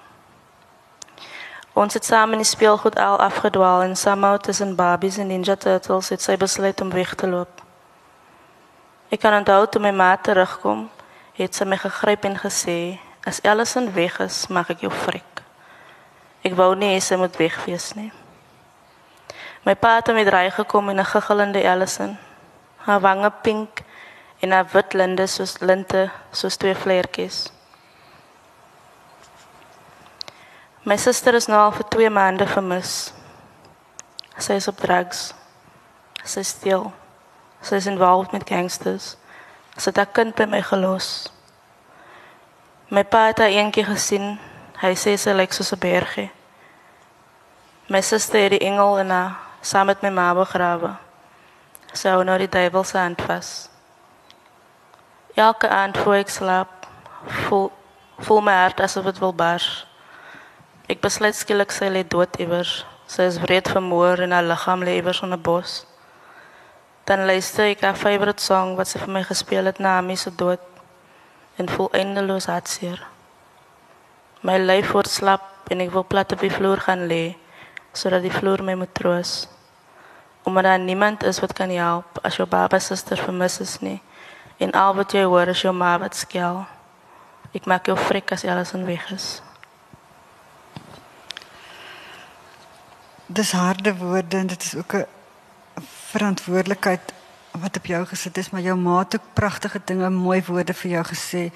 Ons 1.74 1.94
het 1.94 2.06
samen 2.06 2.38
in 2.38 2.44
die 2.44 2.50
speelgoed 2.50 3.00
al 3.02 3.18
afgedwaal 3.18 3.82
en 3.82 3.96
somehow 3.96 4.38
tussen 4.38 4.76
Barbies 4.76 5.18
en 5.18 5.28
Ninja 5.28 5.56
Turtles 5.56 6.10
het 6.10 6.22
sy 6.22 6.38
besluit 6.38 6.82
om 6.82 6.92
weg 6.94 7.16
te 7.16 7.28
loop. 7.28 7.64
Ek 9.10 9.20
kan 9.20 9.34
onthou 9.34 9.66
toe 9.68 9.82
my 9.82 9.90
ma 9.90 10.12
terugkom, 10.18 10.86
het 11.34 11.58
sy 11.58 11.66
my 11.66 11.80
gegryp 11.82 12.28
en 12.30 12.38
gesê, 12.38 13.00
as 13.26 13.42
Allison 13.42 13.90
weg 13.94 14.20
is, 14.22 14.44
mag 14.54 14.70
ek 14.70 14.86
jou 14.86 14.92
frik. 14.94 15.42
Ek 16.46 16.54
wou 16.54 16.76
nie 16.78 16.92
hê 16.94 17.02
sy 17.02 17.18
moet 17.18 17.42
weg 17.42 17.58
wees 17.66 17.90
nie. 17.98 18.12
My 19.66 19.74
pa 19.74 19.96
het 19.98 20.14
met 20.14 20.30
ry 20.30 20.52
gekom 20.54 20.90
en 20.90 21.00
'n 21.00 21.10
giggelende 21.10 21.62
Allison, 21.66 22.18
haar 22.86 23.00
wange 23.00 23.32
pink 23.42 23.82
en 24.42 24.52
haar 24.52 24.68
wit 24.74 24.94
linde 24.94 25.28
soos 25.28 25.60
linte, 25.60 26.12
soos 26.32 26.58
twee 26.58 26.76
vleiertjies. 26.76 27.50
My 30.84 30.98
suster 30.98 31.34
is 31.34 31.46
nou 31.48 31.56
al 31.56 31.72
vir 31.72 31.86
2 31.96 32.10
maande 32.12 32.44
vermis. 32.44 33.14
Sy 34.36 34.58
is 34.60 34.68
op 34.68 34.82
drugs. 34.84 35.30
Sy 36.28 36.42
steel. 36.44 36.90
Sy 37.64 37.78
is 37.80 37.88
involved 37.88 38.34
met 38.36 38.44
gangsters. 38.44 39.14
Sy 39.78 39.94
het 39.94 40.02
haar 40.02 40.10
kind 40.12 40.36
by 40.36 40.50
my 40.52 40.60
gelos. 40.62 41.30
My 42.92 43.06
pa 43.08 43.30
het 43.30 43.40
haar 43.40 43.56
eendag 43.56 43.88
gesien. 43.94 44.36
Hy 44.82 44.92
sê 45.00 45.16
sy 45.16 45.32
lyk 45.32 45.56
soos 45.56 45.72
'n 45.72 45.80
bergie. 45.80 46.32
My 47.88 48.02
suster 48.02 48.44
het 48.44 48.52
die 48.52 48.68
engel 48.68 49.00
in 49.00 49.10
haar 49.10 49.40
saam 49.62 49.88
met 49.88 50.04
my 50.04 50.10
ma 50.10 50.34
begrawe. 50.36 50.98
Sy 51.94 52.10
hou 52.10 52.24
nou 52.24 52.38
die 52.38 52.50
duiwel 52.50 52.84
se 52.84 52.98
hand 52.98 53.22
vas. 53.22 53.70
Elke 55.36 55.70
aand 55.70 55.98
voor 55.98 56.16
ek 56.16 56.30
slaap, 56.30 56.88
voel, 57.26 57.72
voel 58.20 58.42
my 58.42 58.54
hart 58.54 58.80
asof 58.80 59.06
dit 59.06 59.20
wil 59.20 59.34
bars. 59.34 59.88
Ek 60.94 61.00
besluit 61.02 61.34
skielik 61.34 61.72
sy 61.74 61.88
lê 61.90 62.04
dood 62.06 62.36
iewers. 62.38 62.84
Sy 63.10 63.26
is 63.26 63.40
wreed 63.42 63.66
vermoor 63.72 64.20
en 64.22 64.34
haar 64.36 64.46
liggaam 64.46 64.84
lê 64.86 65.00
iewers 65.00 65.24
in 65.26 65.34
'n 65.34 65.42
bos. 65.42 65.72
Dan 67.08 67.26
luister 67.26 67.66
ek 67.66 67.82
haar 67.82 67.98
favorite 67.98 68.44
song 68.44 68.76
wat 68.78 68.88
sy 68.88 69.00
vir 69.00 69.10
my 69.16 69.24
gespeel 69.24 69.66
het 69.66 69.80
na 69.80 69.98
Ami 69.98 70.16
se 70.16 70.30
dood 70.30 70.62
en 71.58 71.70
voel 71.70 71.90
eindeloos 71.94 72.46
hartseer. 72.46 73.00
My 74.44 74.58
lyf 74.58 74.94
word 74.94 75.10
slap 75.10 75.72
en 75.72 75.82
ek 75.82 75.92
wil 75.92 76.04
plat 76.04 76.32
op 76.32 76.40
die 76.40 76.54
vloer 76.58 76.78
gaan 76.78 77.08
lê 77.08 77.36
sodat 77.94 78.22
die 78.22 78.38
vloer 78.38 78.62
my 78.64 78.76
moet 78.76 78.94
troos. 78.94 79.48
Omdat 80.46 80.64
daar 80.64 80.80
niemand 80.80 81.24
is 81.24 81.40
wat 81.40 81.54
kan 81.54 81.70
help 81.70 82.20
as 82.24 82.36
jou 82.36 82.48
baba 82.48 82.80
suster 82.80 83.18
vermis 83.18 83.60
is 83.60 83.80
nie. 83.82 84.02
En 84.60 84.72
al 84.72 84.94
wat 84.94 85.12
jy 85.12 85.24
hoor 85.24 85.48
is 85.48 85.62
jou 85.62 85.74
ma 85.74 85.98
wat 85.98 86.16
skel. 86.16 86.66
Ek 87.54 87.66
maak 87.66 87.88
jou 87.88 87.98
frik 87.98 88.32
as 88.32 88.46
alles 88.46 88.74
in 88.74 88.86
weg 88.86 89.12
is. 89.12 89.42
Dis 93.34 93.52
harde 93.52 93.96
woorde 93.98 94.38
en 94.38 94.48
dit 94.48 94.64
is 94.64 94.76
ook 94.76 94.94
'n 94.94 95.06
verantwoordelikheid 96.12 97.14
wat 97.52 97.78
op 97.78 97.86
jou 97.86 98.06
gesit 98.06 98.38
is, 98.38 98.50
maar 98.50 98.62
jou 98.62 98.78
ma 98.78 99.00
het 99.00 99.16
ook 99.16 99.34
pragtige 99.34 99.82
dinge, 99.86 100.10
mooi 100.10 100.44
woorde 100.46 100.74
vir 100.74 100.92
jou 100.92 101.06
gesê. 101.06 101.52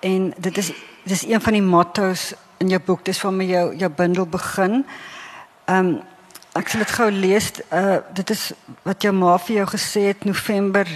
En 0.00 0.34
dit 0.36 0.58
is 0.58 0.72
dis 1.02 1.26
een 1.26 1.40
van 1.40 1.52
die 1.52 1.62
motto's 1.62 2.34
in 2.56 2.68
jou 2.68 2.80
boek, 2.80 3.04
dis 3.04 3.22
waarmee 3.22 3.48
jou 3.48 3.76
jou 3.76 3.90
bundel 3.90 4.26
begin. 4.26 4.86
Ehm 5.64 5.86
um, 5.86 6.02
ek 6.52 6.68
sal 6.68 6.80
dit 6.80 6.90
gou 6.90 7.10
lees. 7.10 7.50
Uh 7.72 7.96
dit 8.12 8.30
is 8.30 8.52
wat 8.82 9.02
jou 9.02 9.14
ma 9.14 9.38
vir 9.38 9.56
jou 9.56 9.66
gesê 9.66 10.00
het 10.00 10.24
November 10.24 10.86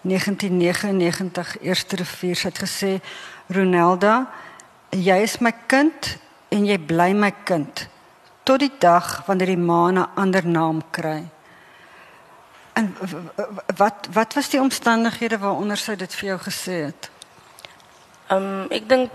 1999 0.00 1.56
eerste 1.60 1.96
rivier 1.96 2.40
het 2.42 2.58
gesê 2.58 3.00
Ronelda 3.46 4.26
jy 4.90 5.22
is 5.22 5.38
my 5.38 5.52
kind 5.66 6.18
en 6.48 6.66
jy 6.66 6.78
bly 6.78 7.12
my 7.12 7.32
kind 7.44 7.88
tot 8.46 8.62
die 8.62 8.72
dag 8.78 9.24
wanneer 9.26 9.50
die 9.54 9.64
ma 9.70 9.90
'n 9.90 10.06
ander 10.14 10.46
naam 10.46 10.82
kry. 10.90 11.22
En 12.72 12.96
wat 13.76 14.08
wat 14.12 14.34
was 14.34 14.48
die 14.48 14.60
omstandighede 14.60 15.38
waaronder 15.38 15.76
sy 15.76 15.96
dit 15.96 16.14
vir 16.14 16.28
jou 16.28 16.38
gesê 16.38 16.76
het? 16.84 17.10
Um, 18.30 18.66
ik 18.68 18.88
denk 18.88 19.10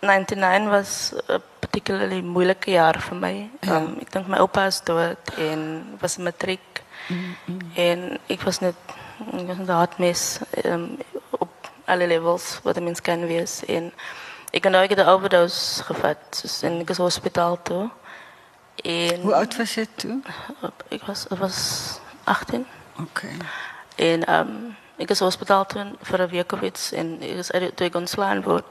99 0.00 0.70
was 0.70 1.12
een 1.26 1.42
particularly 1.58 2.20
moeilike 2.20 2.70
jaar 2.70 3.00
vir 3.00 3.16
my. 3.16 3.50
Ja. 3.60 3.76
Um, 3.76 3.96
ek 4.00 4.12
dink 4.12 4.26
my 4.26 4.38
oupa 4.38 4.66
is 4.66 4.80
dood 4.84 5.34
en 5.36 5.84
was 6.00 6.16
matriek. 6.16 6.82
Mm 7.08 7.34
-hmm. 7.44 7.58
En 7.74 8.18
ek 8.26 8.42
was 8.42 8.58
net 8.58 8.74
ek 9.32 9.46
was 9.46 9.66
hartmes 9.66 10.38
um, 10.64 10.98
op 11.30 11.70
alle 11.84 12.06
levels 12.06 12.60
wat 12.62 12.76
'n 12.76 12.84
mens 12.84 13.00
kan 13.00 13.26
wees 13.26 13.64
en 13.64 13.92
ik 14.50 14.62
heb 14.62 14.72
nooit 14.72 14.96
de 14.96 15.04
overdose 15.04 15.82
gevat. 15.82 16.40
Dus 16.42 16.62
in 16.62 16.78
het 16.86 16.96
hospitaal 16.96 17.62
toe. 17.62 17.90
En, 18.88 19.20
Hoe 19.20 19.34
oud 19.34 19.56
was 19.56 19.74
je 19.74 19.86
toen? 19.94 20.24
Ik 20.88 21.02
was, 21.02 21.26
ik 21.26 21.38
was 21.38 21.88
18. 22.24 22.66
Oké. 22.92 23.02
Okay. 23.02 23.36
En 23.96 24.34
um, 24.34 24.76
ik 24.96 25.08
was 25.08 25.18
hospitaal 25.18 25.66
toen 25.66 25.96
voor 26.00 26.18
een 26.18 26.28
week 26.28 26.52
of 26.52 26.60
iets. 26.60 26.92
En 26.92 27.22
ik 27.22 27.36
was, 27.36 27.46
toen 27.74 27.86
ik 27.86 27.94
ontslaan 27.94 28.42
word, 28.42 28.64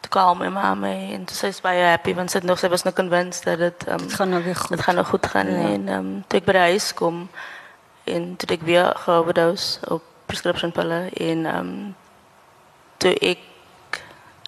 toen 0.00 0.10
kwam 0.10 0.38
mijn 0.38 0.52
mama 0.52 0.74
mee. 0.74 1.12
En 1.12 1.24
toen 1.24 1.36
zei 1.36 1.52
ze 1.52 1.62
bij 1.62 1.88
happy, 1.88 2.14
want 2.14 2.30
ze, 2.30 2.40
nog, 2.42 2.58
ze 2.58 2.68
was 2.68 2.82
nog 2.82 2.94
convinced 2.94 3.44
dat 3.44 3.58
het... 3.58 3.88
Um, 3.88 3.94
het 3.94 4.14
gaat 4.14 4.28
nog 4.28 4.44
weer 4.44 4.56
goed. 4.56 4.70
Het 4.70 4.80
gaat 4.80 4.94
nog 4.94 5.08
goed 5.08 5.26
gaan. 5.26 5.50
Ja. 5.50 5.68
En 5.68 5.88
um, 5.88 6.24
toen 6.26 6.38
ik 6.38 6.44
bij 6.44 6.54
de 6.54 6.60
huis 6.60 6.94
kwam, 6.94 7.28
en 8.04 8.36
toen 8.36 8.56
ik 8.56 8.62
weer 8.62 8.92
geoverdose 8.96 9.78
op 9.88 10.02
prescription 10.26 10.72
pillen. 10.72 11.12
En 11.12 11.56
um, 11.56 11.96
toen 12.96 13.14
ik 13.18 13.38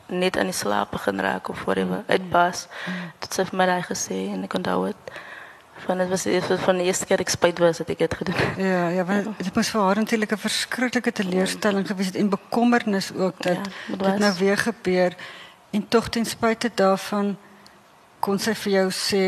net 0.08 0.36
aan 0.38 0.50
die 0.50 0.56
slaap 0.56 0.90
begin 0.90 1.20
raak 1.20 1.48
of 1.48 1.64
whatever 1.64 2.02
mm. 2.02 2.12
uitpas. 2.12 2.66
Mm. 2.86 3.08
Dit 3.24 3.34
sê 3.34 3.44
vir 3.48 3.58
my 3.60 3.66
daai 3.66 3.82
gesê 3.86 4.20
en 4.34 4.44
ek 4.48 4.54
onthou 4.58 4.84
dit. 4.86 5.10
Van 5.78 6.00
dit 6.02 6.08
was 6.10 6.22
dit 6.26 6.46
van 6.64 6.80
die 6.80 6.88
eerste 6.90 7.06
keer 7.06 7.22
ek 7.22 7.30
spyt 7.30 7.60
was 7.62 7.78
dat 7.82 7.90
ek 7.94 7.98
dit 8.04 8.14
gedoen 8.20 8.38
het. 8.38 8.56
Ja, 8.62 8.88
ja, 8.88 9.04
want 9.06 9.28
dit 9.38 9.54
moes 9.54 9.70
vir 9.74 9.84
haar 9.86 10.00
natuurlik 10.02 10.32
'n 10.32 10.44
verskriklike 10.46 11.12
teleurstelling 11.12 11.86
gewees 11.86 12.10
het 12.12 12.16
en 12.16 12.28
bekommernis 12.28 13.12
ook 13.14 13.42
dat 13.42 13.60
ja, 13.62 13.96
dit 13.96 14.18
nou 14.18 14.32
weer 14.38 14.56
gebeur 14.56 15.14
en 15.70 15.88
tog 15.88 16.08
ten 16.08 16.24
spyte 16.24 16.70
daarvan 16.74 17.36
kon 18.20 18.38
sy 18.38 18.54
vir 18.54 18.72
jou 18.72 18.88
sê 18.90 19.24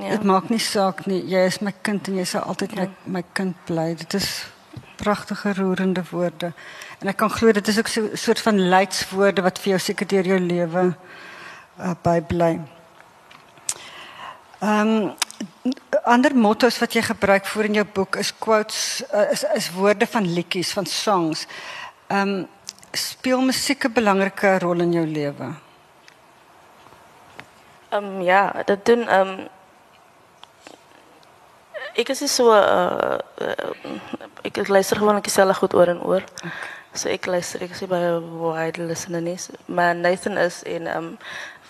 ja. 0.00 0.10
dit 0.10 0.24
maak 0.24 0.48
nie 0.48 0.62
saak 0.62 1.06
nie, 1.06 1.20
jy 1.28 1.44
is 1.46 1.60
my 1.60 1.74
kind 1.82 2.08
en 2.08 2.18
jy 2.20 2.24
sal 2.24 2.42
altyd 2.48 2.72
ja. 2.72 2.80
my 2.80 3.18
my 3.18 3.24
kind 3.32 3.56
bly. 3.68 3.94
Dit 3.94 4.14
is 4.14 4.46
pragtige 4.96 5.54
roerende 5.54 6.02
woorde. 6.10 6.52
En 7.04 7.10
ek 7.12 7.18
kan 7.20 7.28
dit 7.52 7.66
is 7.68 7.78
ook 7.78 7.88
so 7.92 8.00
'n 8.02 8.16
soort 8.16 8.40
van 8.40 8.68
leidswoorde 8.68 9.42
wat 9.44 9.58
vir 9.58 9.68
jou 9.76 9.78
seker 9.78 10.06
deur 10.06 10.26
jou 10.26 10.40
lewe 10.40 10.94
bybly. 12.02 12.60
Ehm 14.58 14.88
motto's 16.34 16.78
wat 16.78 16.92
jy 16.92 17.02
gebruik 17.02 17.46
voor 17.46 17.64
in 17.64 17.74
jou 17.74 17.84
boek 17.92 18.16
is 18.16 18.32
quotes 18.38 19.02
uh, 19.14 19.30
is 19.30 19.44
is 19.54 19.70
van 20.06 20.32
liedjies 20.32 20.72
van 20.72 20.86
songs. 20.86 21.46
Ehm 22.06 22.44
speel 22.92 23.40
musiek 23.40 23.84
'n 23.84 23.92
belangrike 23.92 24.58
rol 24.58 24.80
in 24.80 24.92
jou 24.92 25.06
lewe? 25.06 25.52
Ehm 27.88 28.20
ja, 28.20 28.62
dit 28.64 28.84
doen 28.84 29.08
ek 31.94 32.08
is 32.08 32.24
so 32.34 32.50
uh, 32.50 33.18
uh, 33.40 33.96
ek 34.44 34.68
luister 34.68 34.98
gewoon 34.98 35.16
ek 35.16 35.30
self 35.32 35.58
goed 35.62 35.74
oor 35.74 35.88
en 35.88 36.02
oor. 36.02 36.24
So 36.94 37.08
ek 37.08 37.26
luister 37.26 37.62
ek 37.64 37.74
sê 37.74 37.88
baie 37.90 38.18
wide 38.20 38.86
listeners. 38.86 39.50
Maar 39.66 39.94
Nathan 39.94 40.38
is 40.38 40.62
in 40.62 40.86
um 40.90 41.16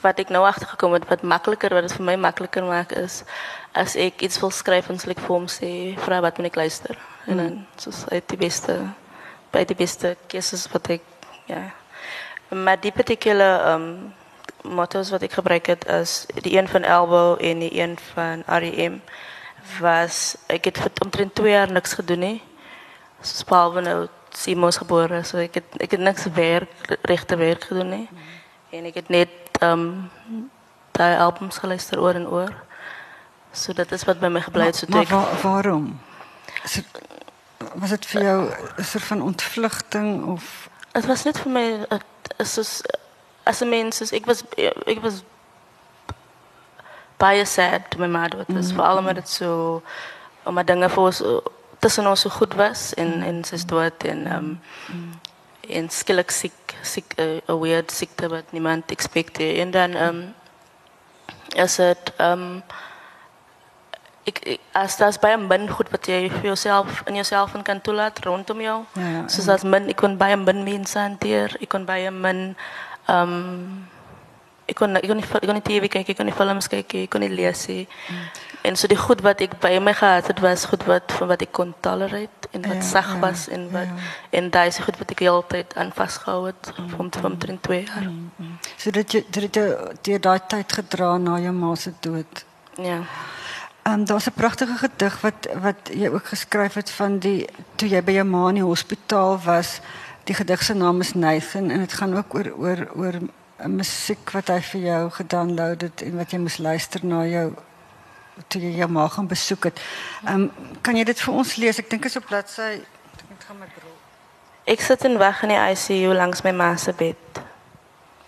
wat 0.05 0.19
ek 0.21 0.29
nou 0.29 0.43
agtergekom 0.45 0.93
het 0.93 1.07
wat 1.09 1.23
makliker 1.25 1.73
wat 1.73 1.87
dit 1.87 1.95
vir 1.97 2.05
my 2.05 2.17
makliker 2.21 2.65
maak 2.69 2.93
is 2.93 3.23
as 3.73 3.95
ek 3.97 4.21
iets 4.27 4.37
wil 4.43 4.53
skryf 4.53 4.91
en 4.93 5.01
slik 5.01 5.23
vir 5.23 5.33
hom 5.33 5.47
sê 5.49 5.71
vra 6.05 6.21
wat 6.21 6.37
moet 6.39 6.53
ek 6.53 6.61
luister. 6.61 6.99
Mm. 7.25 7.31
En 7.31 7.37
dan 7.41 7.57
soos 7.81 8.05
uit 8.13 8.27
die 8.29 8.41
beste 8.41 8.77
by 9.55 9.65
die 9.65 9.79
beste 9.79 10.17
keuses 10.29 10.67
wat 10.73 10.91
ek 10.99 11.09
ja. 11.49 11.71
Maar 12.53 12.81
die 12.81 12.93
particular 12.93 13.65
um 13.75 14.13
motto's 14.65 15.11
wat 15.13 15.25
ek 15.25 15.37
gebruik 15.37 15.67
het 15.73 15.85
is 15.89 16.25
die 16.41 16.57
een 16.57 16.69
van 16.69 16.85
Elbow 16.85 17.37
en 17.41 17.65
die 17.65 17.73
een 17.81 17.97
van 18.13 18.45
REM 18.49 19.01
was 19.81 20.37
ek 20.47 20.65
het 20.65 20.79
vir 20.79 20.91
omtrent 21.05 21.35
2 21.35 21.51
jaar 21.51 21.73
niks 21.73 21.95
gedoen 21.95 22.19
nie. 22.19 22.43
Soos 23.21 23.45
behalwe 23.49 23.81
nou 23.81 24.09
Simons 24.35 24.77
gebore, 24.77 25.23
so 25.25 25.39
ek 25.39 25.55
het 25.61 25.79
ek 25.81 25.97
het 25.97 26.01
niks 26.01 26.27
werk 26.35 26.99
regte 27.03 27.37
werk 27.37 27.65
gedoen 27.71 27.89
nie. 27.89 28.09
En 28.71 28.85
ek 28.91 28.95
het 28.95 29.09
net 29.09 29.59
ehm 29.61 29.73
um, 29.73 30.51
daai 30.95 31.19
albums 31.19 31.59
geluister 31.59 32.01
oor 32.01 32.15
en 32.15 32.29
oor. 32.29 32.53
So 33.53 33.73
dit 33.73 33.93
is 33.93 34.05
wat 34.05 34.21
by 34.21 34.29
my 34.29 34.41
gebly 34.41 34.67
het 34.71 34.77
so 34.77 34.87
toe. 34.87 34.95
Maar, 34.95 35.11
maar 35.11 35.31
wa 35.31 35.41
waarom? 35.43 36.01
Is 36.65 36.75
het, 36.75 37.03
was 37.75 37.91
dit 37.91 38.07
vir 38.07 38.23
jou 38.23 38.39
'n 38.79 38.85
soort 38.85 39.05
van 39.05 39.23
ontvlugting 39.23 40.27
of 40.27 40.69
Dit 40.95 41.07
was 41.07 41.25
net 41.25 41.39
vir 41.43 41.51
my 41.51 41.87
soos 42.39 42.83
as 43.43 43.61
'n 43.61 43.69
mens, 43.69 43.97
soos 43.97 44.13
ek 44.13 44.27
was 44.27 44.45
ek 44.87 45.01
was 45.03 45.23
baie 47.19 47.45
sad 47.45 47.91
toe 47.91 48.01
my 48.01 48.09
ma 48.09 48.29
dood 48.29 48.47
was. 48.47 48.67
Mm 48.67 48.71
-hmm. 48.71 48.77
Veral 48.77 48.99
omdat 48.99 49.15
dit 49.15 49.29
so 49.29 49.83
omdat 50.45 50.67
dinge 50.67 50.89
vir 50.89 51.03
ons 51.03 51.23
tussen 51.79 52.07
ons 52.07 52.21
so 52.21 52.31
goed 52.31 52.55
was 52.55 52.95
en 52.95 53.23
en 53.23 53.45
sy's 53.45 53.67
dood 53.67 54.05
en 54.05 54.27
ehm 54.27 54.59
um, 54.89 55.21
en 55.69 55.89
skielik 55.91 56.31
siek 56.31 56.75
siek 56.83 57.15
'n 57.17 57.41
uh, 57.49 57.61
weird 57.61 57.93
siekte 57.93 58.29
wat 58.29 58.53
niemand 58.53 58.91
expecte 58.91 59.45
en 59.61 59.71
dan 59.71 59.95
ehm 59.95 60.09
um, 60.09 60.35
is 61.55 61.77
dit 61.77 62.13
ehm 62.17 62.33
um, 62.33 62.63
ek, 64.25 64.39
ek 64.47 64.61
as 64.73 64.97
dit 64.97 65.21
baie 65.21 65.37
min 65.37 65.69
goed 65.69 65.91
wat 65.93 66.09
jy 66.09 66.29
vir 66.33 66.45
jouself 66.53 67.03
in 67.07 67.15
jouself 67.21 67.53
kan 67.63 67.81
toelaat 67.81 68.25
rondom 68.25 68.61
jou. 68.61 68.85
Ja, 68.93 69.09
ja, 69.09 69.29
soos 69.29 69.49
as 69.49 69.63
min 69.63 69.89
ek 69.89 69.97
kon 69.97 70.17
baie 70.17 70.37
min 70.37 70.65
mense 70.65 70.99
hanteer, 70.99 71.57
ek 71.61 71.69
kon 71.69 71.85
baie 71.85 72.11
min 72.11 72.57
ehm 73.07 73.35
um, 73.35 73.89
ek 74.67 74.77
kon 74.79 74.97
ek 74.97 75.07
kon 75.07 75.17
nie 75.21 75.25
ek 75.25 75.47
kon 75.47 75.59
nie 75.59 75.67
TV 75.67 75.89
kyk, 75.93 76.09
ek 76.09 76.17
kon 76.17 76.27
nie 76.27 76.37
films 76.37 76.69
kyk, 76.73 76.95
ek 77.05 77.11
kon 77.13 77.21
nie 77.21 77.33
lees 77.33 77.67
nie. 77.69 77.85
Mm. 78.09 78.25
En 78.65 78.77
so 78.81 78.89
die 78.89 78.97
goed 78.97 79.21
wat 79.21 79.43
ek 79.45 79.59
by 79.61 79.77
my 79.79 79.93
gehad 79.93 80.31
het 80.31 80.41
was 80.41 80.65
goed 80.71 80.87
wat 80.89 81.13
van 81.19 81.29
wat 81.35 81.43
ek 81.45 81.53
kon 81.53 81.75
tolerate 81.85 82.49
en 82.57 82.65
wat 82.65 82.81
ja, 82.81 82.87
sag 82.89 83.11
ja, 83.13 83.19
was 83.21 83.49
en 83.53 83.69
wat 83.75 83.91
ja. 83.91 84.09
en 84.41 84.51
daai 84.51 84.67
is 84.71 84.81
goed 84.87 84.97
wat 84.99 85.13
ek 85.13 85.21
heeltyd 85.27 85.77
aan 85.77 85.93
vasgehou 85.93 86.47
het 86.47 86.73
mm, 86.79 87.11
te 87.11 87.21
van 87.21 87.37
2 87.39 87.83
jaar. 87.85 88.09
Mm, 88.09 88.31
mm. 88.37 88.59
So 88.77 88.91
dit 88.91 89.19
jy 89.19 89.25
dit 89.29 89.61
jy 90.09 90.19
daai 90.19 90.41
tyd 90.49 90.73
gedra 90.81 91.17
na 91.19 91.39
jou 91.45 91.53
ma 91.53 91.75
se 91.77 91.93
dood. 92.01 92.45
Ja. 92.81 93.03
Ehm 93.85 94.01
um, 94.01 94.05
daar's 94.05 94.27
'n 94.27 94.33
pragtige 94.35 94.77
gedig 94.77 95.21
wat 95.21 95.49
wat 95.61 95.91
jy 95.93 96.09
ook 96.09 96.27
geskryf 96.27 96.75
het 96.75 96.91
van 96.91 97.19
die 97.19 97.47
toe 97.77 97.89
jy 97.89 98.03
by 98.03 98.13
jou 98.13 98.25
ma 98.25 98.49
in 98.49 98.55
die 98.55 98.71
hospitaal 98.73 99.39
was. 99.45 99.81
Die 100.25 100.35
gedig 100.35 100.63
se 100.63 100.75
naam 100.75 101.01
is 101.01 101.13
Nathan 101.15 101.71
en 101.71 101.79
dit 101.79 101.93
gaan 101.93 102.17
ook 102.17 102.35
oor 102.35 102.53
oor 102.57 102.89
oor 102.95 103.15
musiek 103.69 104.31
wat 104.31 104.49
hy 104.49 104.61
vir 104.61 104.81
jou 104.81 105.11
gedownload 105.11 105.81
het 105.81 106.03
en 106.03 106.17
wat 106.17 106.31
jy 106.31 106.39
moes 106.39 106.59
luister 106.59 107.05
na 107.07 107.25
jou 107.27 107.47
toe 108.49 108.61
jy 108.61 108.75
jou 108.79 108.89
ma 108.91 109.09
gaan 109.09 109.27
besoek 109.31 109.65
het. 109.71 109.81
Um, 110.29 110.51
kan 110.83 110.97
jy 110.97 111.05
dit 111.05 111.21
vir 111.21 111.35
ons 111.35 111.57
lees? 111.57 111.79
Ek 111.79 111.91
dink 111.91 112.05
is 112.05 112.17
op 112.17 112.27
bladsy 112.27 112.83
ek 113.35 113.45
gaan 113.47 113.59
met 113.59 113.75
bril. 113.75 113.93
Ek 114.65 114.81
sit 114.81 115.05
in 115.05 115.19
wag 115.19 115.43
in 115.45 115.53
die 115.53 115.61
ICU 115.61 116.15
langs 116.15 116.43
my 116.43 116.53
ma 116.53 116.77
se 116.77 116.93
bed. 116.97 117.43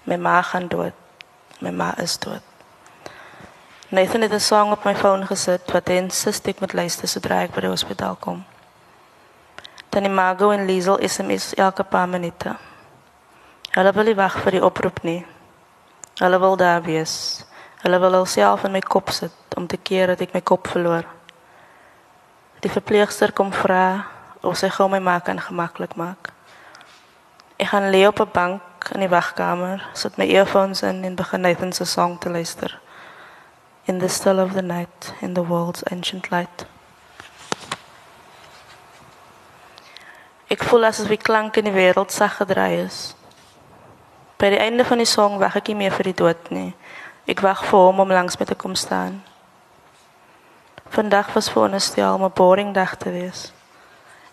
My 0.04 0.16
ma 0.16 0.42
gaan 0.42 0.68
dood. 0.68 0.94
My 1.60 1.70
ma 1.70 1.94
is 2.02 2.18
dood. 2.18 2.42
Nathan 3.88 4.20
het 4.22 4.32
'n 4.32 4.40
song 4.40 4.72
op 4.72 4.84
my 4.84 4.94
foon 4.94 5.26
gesit 5.26 5.72
wat 5.72 5.88
hy 5.88 5.94
insist 5.94 6.48
ek 6.48 6.60
moet 6.60 6.72
luister 6.72 7.08
sodra 7.08 7.42
ek 7.42 7.54
by 7.54 7.60
die 7.60 7.70
hospitaal 7.70 8.16
kom. 8.20 8.44
Dan 9.88 10.02
die 10.02 10.12
Margo 10.12 10.50
en 10.50 10.66
Liesel 10.66 10.98
SMS 11.08 11.54
elke 11.54 11.84
paar 11.84 12.08
minute. 12.08 12.56
Hulle 13.76 13.92
wil 13.92 14.08
nie 14.08 14.16
wag 14.16 14.38
vir 14.40 14.54
die 14.56 14.62
oproep 14.64 15.02
nie. 15.04 15.20
Hulle 16.16 16.38
wil 16.40 16.54
daar 16.56 16.80
wees. 16.86 17.44
Hulle 17.82 17.98
wil 18.00 18.14
alself 18.16 18.62
in 18.64 18.72
my 18.72 18.80
kop 18.80 19.10
sit 19.12 19.56
om 19.56 19.66
te 19.68 19.76
keer 19.76 20.08
dat 20.08 20.22
ek 20.24 20.32
my 20.32 20.40
kop 20.40 20.70
verloor. 20.72 21.04
Die 22.64 22.72
verpleegster 22.72 23.34
kom 23.36 23.50
vra 23.52 24.06
of 24.40 24.56
sy 24.56 24.70
gou 24.72 24.86
my 24.88 25.02
maak 25.04 25.28
en 25.28 25.42
gemaklik 25.44 25.92
maak. 26.00 26.30
Ek 27.60 27.68
gaan 27.68 27.90
lê 27.92 28.06
op 28.08 28.20
'n 28.20 28.32
bank 28.32 28.88
in 28.94 29.00
die 29.00 29.12
wagkamer, 29.12 29.84
sit 29.92 30.16
my 30.16 30.24
earphones 30.24 30.82
in 30.82 31.04
en 31.04 31.14
begin 31.14 31.40
Nathan 31.40 31.72
se 31.72 31.84
song 31.84 32.18
te 32.18 32.30
luister. 32.30 32.80
In 33.84 33.98
the 33.98 34.08
still 34.08 34.40
of 34.40 34.52
the 34.52 34.62
night, 34.62 35.12
in 35.20 35.34
the 35.34 35.44
world's 35.44 35.84
ancient 35.90 36.30
light. 36.30 36.66
Ek 40.48 40.64
voel 40.64 40.84
asof 40.84 41.08
die 41.08 41.16
klank 41.20 41.56
in 41.56 41.64
die 41.64 41.76
wêreld 41.76 42.10
sag 42.10 42.36
gedraai 42.36 42.84
is. 42.84 43.15
By 44.36 44.50
die 44.52 44.60
einde 44.60 44.84
van 44.84 44.98
die 44.98 45.08
song 45.08 45.38
wag 45.38 45.56
ek 45.56 45.68
nie 45.68 45.74
meer 45.74 45.92
vir 45.92 46.10
die 46.10 46.14
dood 46.16 46.50
nie. 46.50 46.74
Ek 47.26 47.40
wag 47.40 47.64
hom 47.70 48.00
om 48.00 48.12
langs 48.12 48.36
met 48.36 48.48
te 48.48 48.54
kom 48.54 48.74
staan. 48.74 49.22
Vandag 50.88 51.32
was 51.32 51.50
veronderstel 51.50 52.14
om 52.14 52.24
'n 52.24 52.32
boring 52.34 52.74
dag 52.74 52.96
te 52.96 53.10
wees. 53.10 53.52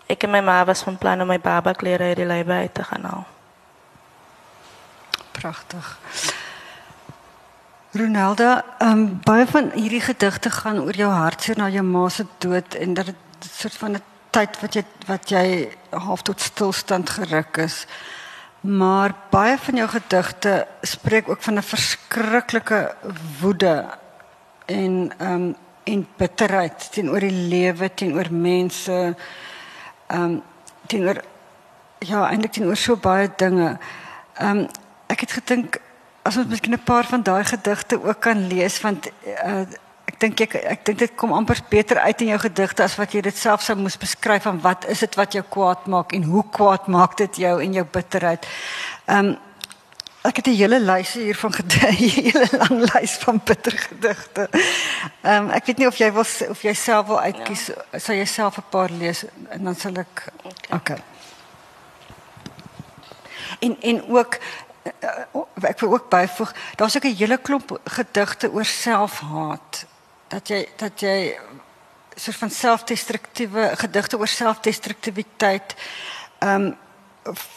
Ek 0.06 0.22
en 0.22 0.30
my 0.30 0.40
ma 0.40 0.64
was 0.64 0.82
van 0.82 0.98
plan 0.98 1.20
om 1.20 1.28
my 1.28 1.40
baba 1.40 1.72
klere 1.72 2.04
uit 2.04 2.48
uit 2.48 2.74
te 2.74 2.84
gaan 2.84 3.04
haal. 3.04 3.26
Pragtig. 5.32 5.98
Ronaldo, 7.92 8.60
ehm 8.78 8.90
um, 8.90 9.20
baie 9.22 9.46
van 9.46 9.70
hierdie 9.74 10.00
gedigte 10.00 10.50
gaan 10.50 10.80
oor 10.80 10.96
jou 10.98 11.10
hartseer 11.10 11.56
na 11.56 11.68
jou 11.68 11.82
ma 11.82 12.08
se 12.08 12.26
dood 12.38 12.74
en 12.74 12.94
dat 12.94 13.06
dit 13.06 13.14
'n 13.14 13.48
soort 13.48 13.76
van 13.76 13.92
'n 13.92 14.02
tyd 14.30 14.60
wat 14.60 14.74
jy 14.74 14.84
wat 15.06 15.28
jy 15.28 15.68
half 15.90 16.22
tot 16.22 16.40
stilstand 16.40 17.10
geruk 17.10 17.56
is. 17.56 17.86
Maar 18.64 19.12
baie 19.30 19.58
van 19.58 19.76
jou 19.76 19.88
gedigte 19.88 20.66
spreek 20.80 21.28
ook 21.28 21.42
van 21.42 21.54
'n 21.54 21.62
verskriklike 21.62 22.94
woede 23.40 23.84
en 24.64 25.12
ehm 25.18 25.32
um, 25.32 25.56
en 25.84 26.08
bitterheid 26.16 26.92
teenoor 26.92 27.20
die 27.20 27.48
lewe, 27.48 27.94
teenoor 27.94 28.32
mense, 28.32 29.16
ehm 30.06 30.22
um, 30.22 30.42
teenoor 30.86 31.20
ja, 31.98 32.28
eintlik 32.28 32.52
teenoor 32.52 32.76
so 32.76 32.96
baie 32.96 33.30
dinge. 33.36 33.78
Ehm 34.34 34.58
um, 34.58 34.68
ek 35.06 35.20
het 35.20 35.32
gedink 35.32 35.80
as 36.22 36.36
ons 36.36 36.46
miskien 36.46 36.72
'n 36.72 36.84
paar 36.84 37.04
van 37.04 37.22
daai 37.22 37.44
gedigte 37.44 38.04
ook 38.04 38.20
kan 38.20 38.46
lees 38.46 38.80
want 38.80 39.10
uh, 39.44 39.66
ek 40.14 40.20
dink 40.22 40.40
ek 40.46 40.54
ek 40.54 40.84
dink 40.86 41.00
dit 41.02 41.14
kom 41.18 41.32
amper 41.34 41.58
beter 41.70 41.98
uit 42.06 42.20
in 42.22 42.30
jou 42.34 42.38
gedigte 42.44 42.84
as 42.84 42.94
wat 43.00 43.14
jy 43.14 43.22
dit 43.26 43.36
self 43.36 43.64
sou 43.66 43.74
moes 43.78 43.96
beskryf 43.98 44.46
van 44.46 44.60
wat 44.62 44.86
is 44.92 45.02
dit 45.02 45.16
wat 45.18 45.34
jou 45.34 45.42
kwaad 45.56 45.88
maak 45.90 46.14
en 46.14 46.28
hoe 46.30 46.44
kwaad 46.54 46.86
maak 46.86 47.16
dit 47.18 47.42
jou 47.42 47.56
en 47.62 47.74
jou 47.80 47.84
bitterheid. 47.84 48.46
Ehm 49.06 49.34
um, 49.34 49.36
ek 50.24 50.38
het 50.40 50.46
'n 50.48 50.56
hele 50.56 50.78
lys 50.80 51.12
hier 51.12 51.36
van 51.36 51.52
gedigte, 51.52 51.86
'n 51.92 52.22
hele 52.32 52.48
lang 52.52 52.78
lys 52.94 53.12
van 53.24 53.40
bitter 53.44 53.76
gedigte. 53.78 54.48
Ehm 55.22 55.44
um, 55.44 55.50
ek 55.50 55.66
weet 55.66 55.78
nie 55.78 55.86
of 55.86 55.98
jy 55.98 56.12
wil 56.12 56.26
of 56.48 56.62
jy 56.62 56.74
self 56.74 57.06
wil 57.06 57.20
uitkies, 57.20 57.66
ja. 57.66 57.98
sal 57.98 58.14
jy 58.14 58.24
self 58.24 58.56
'n 58.56 58.70
paar 58.70 58.90
lees 58.90 59.24
en 59.50 59.64
dan 59.64 59.74
sal 59.74 59.96
ek 59.96 60.32
Okay. 60.44 60.78
okay. 60.78 61.00
En 63.60 63.76
en 63.80 64.08
ook 64.08 64.38
uh, 65.02 65.68
ek 65.68 65.80
wil 65.80 65.92
ook 65.92 66.08
byvoeg, 66.08 66.54
daar's 66.76 66.96
ook 66.96 67.04
'n 67.04 67.16
hele 67.16 67.38
klomp 67.38 67.80
gedigte 67.84 68.52
oor 68.52 68.64
selfhaat 68.64 69.86
dat 70.34 70.50
jy 70.50 70.64
dat 70.80 71.00
jy 71.00 71.18
soort 72.14 72.40
van 72.42 72.50
selfdestruktiewe 72.50 73.70
gedigte 73.82 74.18
oor 74.18 74.30
selfdestruktiwiteit 74.30 75.76
ehm 76.38 76.66
um, 76.66 76.72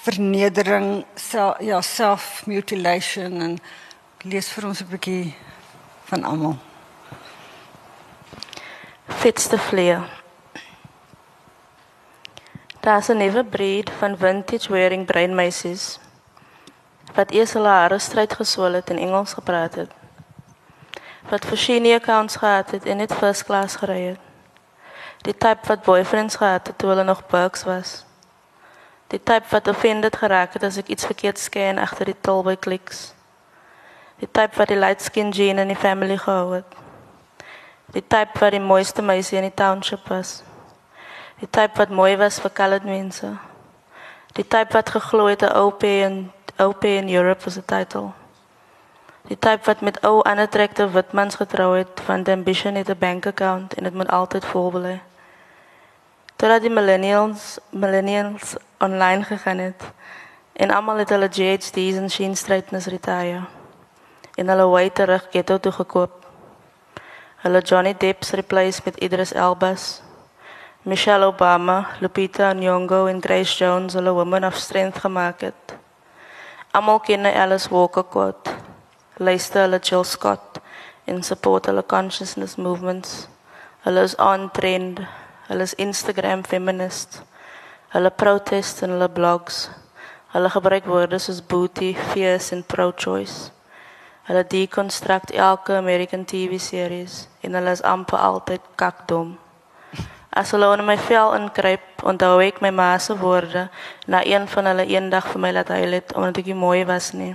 vernedering 0.04 1.06
self 1.20 1.58
ja 1.60 1.82
self 1.82 2.46
mutilation 2.48 3.42
en 3.42 3.58
lees 4.24 4.48
vir 4.56 4.68
ons 4.70 4.82
'n 4.82 4.88
bietjie 4.94 5.36
van 6.12 6.24
almal 6.24 6.56
fits 9.08 9.48
the 9.48 9.58
flare 9.58 10.08
Daar's 12.88 13.10
'n 13.10 13.18
nuwe 13.18 13.44
breed 13.44 13.90
van 14.00 14.18
vintage 14.18 14.72
wearing 14.72 15.06
breinmeisies 15.06 16.00
wat 17.14 17.32
eers 17.32 17.54
hulle 17.54 17.68
hare 17.68 18.00
stryd 18.00 18.34
geswel 18.34 18.74
het 18.74 18.90
en 18.90 18.98
Engels 18.98 19.34
gepraat 19.34 19.76
het. 19.76 20.07
Wat 21.30 21.46
versiene 21.46 21.94
accounts 21.94 22.36
gehad 22.36 22.72
het 22.72 22.86
en 22.86 22.98
net 22.98 23.14
first 23.14 23.44
class 23.44 23.76
gery 23.76 24.02
het. 24.02 24.20
Die 25.22 25.38
type 25.38 25.68
wat 25.68 25.84
boyfriends 25.84 26.36
gehad 26.36 26.68
het 26.68 26.78
toe 26.78 26.90
hulle 26.90 27.04
nog 27.04 27.26
bugs 27.26 27.64
was. 27.64 28.06
Die 29.08 29.24
type 29.24 29.46
wat 29.50 29.68
offended 29.68 30.16
geraak 30.16 30.54
het 30.54 30.64
as 30.64 30.78
ek 30.78 30.88
iets 30.88 31.06
verkeerd 31.06 31.40
scan 31.40 31.78
agter 31.78 32.06
die 32.06 32.22
tollboy 32.22 32.56
kliks. 32.56 33.14
Die 34.20 34.30
type 34.32 34.56
wat 34.56 34.72
die 34.72 34.80
light 34.80 35.02
skin 35.02 35.34
gene 35.34 35.62
in 35.62 35.72
die 35.72 35.80
family 35.80 36.18
gehou 36.18 36.54
het. 36.54 36.78
Die 37.96 38.04
type 38.08 38.40
wat 38.40 38.52
die 38.52 38.64
mooiste 38.64 39.02
meisie 39.02 39.38
in 39.38 39.48
die 39.48 39.56
township 39.56 40.08
was. 40.12 40.42
Die 41.40 41.50
type 41.50 41.78
wat 41.80 41.90
mooi 41.90 42.16
was 42.18 42.40
vir 42.44 42.52
colored 42.52 42.88
mense. 42.88 43.36
Die 44.36 44.48
type 44.48 44.74
wat 44.74 44.90
geglo 44.90 45.28
het 45.28 45.44
'n 45.44 45.56
OP 45.56 45.84
in 45.84 46.32
OP 46.60 46.84
in 46.84 47.10
Europe 47.10 47.44
was 47.44 47.58
'n 47.58 47.66
titel. 47.66 48.14
Die 49.28 49.40
type 49.40 49.66
wat 49.66 49.82
met 49.82 50.00
ou 50.08 50.22
unattractive 50.24 50.92
witmans 50.96 51.36
getrou 51.36 51.76
het 51.78 52.02
van 52.08 52.24
the 52.24 52.32
ambition 52.32 52.76
het 52.76 52.90
'n 52.90 53.00
bank 53.00 53.26
account 53.26 53.74
en 53.74 53.84
dit 53.84 53.94
moet 53.94 54.10
altyd 54.10 54.46
vol 54.46 54.72
belê. 54.72 55.00
Terwyl 56.36 56.60
die 56.60 56.70
millennials 56.70 57.60
millennials 57.70 58.56
online 58.80 59.24
gegaan 59.24 59.58
het 59.58 59.84
en 60.54 60.72
almal 60.72 60.98
het 60.98 61.10
hulle 61.10 61.28
GHD's 61.32 61.98
en 61.98 62.10
Sheen 62.10 62.36
Straightness 62.36 62.86
retire. 62.86 63.42
En 64.36 64.48
hulle 64.48 64.68
wy 64.68 64.90
terug 64.90 65.28
ghetto 65.32 65.58
toe 65.58 65.72
gekoop. 65.72 66.26
Hulle 67.36 67.62
Johnny 67.62 67.96
Depp's 67.98 68.32
replace 68.32 68.82
met 68.86 68.98
Idris 68.98 69.34
Elba's 69.34 70.02
Michelle 70.82 71.26
Obama, 71.26 71.88
Lupita 72.00 72.54
Nyong'o 72.54 73.06
en 73.06 73.22
Grace 73.22 73.58
Jones 73.58 73.94
hulle 73.94 74.12
women 74.12 74.44
of 74.44 74.56
strength 74.56 74.98
gemaak 74.98 75.42
het. 75.42 75.76
Almal 76.72 77.00
ken 77.00 77.26
Alice 77.26 77.70
Walker 77.70 78.04
quote. 78.04 78.67
Luister 79.20 79.64
hulle 79.64 79.80
Jill 79.80 80.04
Scott 80.06 80.60
en 81.08 81.24
support 81.24 81.66
hulle 81.66 81.82
consciousness 81.84 82.56
movements. 82.58 83.28
Hulle 83.84 84.04
is 84.04 84.16
on 84.20 84.52
trend. 84.54 85.00
Hulle 85.48 85.64
is 85.64 85.74
Instagram 85.74 86.44
feminist. 86.44 87.24
Hulle 87.90 88.12
protest 88.12 88.84
en 88.84 88.94
hulle 88.94 89.10
blogs. 89.10 89.70
Hulle 90.36 90.52
gebruik 90.54 90.86
woorde 90.86 91.18
soos 91.20 91.42
booty, 91.42 91.96
fierce 92.12 92.54
en 92.54 92.62
pro-choice. 92.64 93.50
Hulle 94.28 94.44
deconstruct 94.44 95.34
elke 95.34 95.74
American 95.78 96.26
TV 96.26 96.60
series 96.60 97.26
en 97.42 97.58
hulle 97.58 97.74
is 97.74 97.82
amper 97.82 98.22
altyd 98.22 98.62
kakdom. 98.76 99.38
As 100.30 100.52
hulle 100.54 100.70
onder 100.70 100.86
my 100.86 100.98
vel 101.08 101.34
inkruip, 101.40 102.06
onthou 102.06 102.38
ek 102.46 102.62
my 102.62 102.70
ma 102.70 102.92
se 103.02 103.18
woorde 103.18 103.66
na 104.06 104.22
een 104.22 104.46
van 104.54 104.70
hulle 104.70 104.86
eendag 104.86 105.34
vir 105.34 105.46
my 105.48 105.56
laat 105.58 105.74
huil 105.74 105.98
het 106.02 106.14
omdat 106.14 106.44
ek 106.44 106.54
nie 106.54 106.62
mooi 106.68 106.86
was 106.86 107.14
nie. 107.18 107.34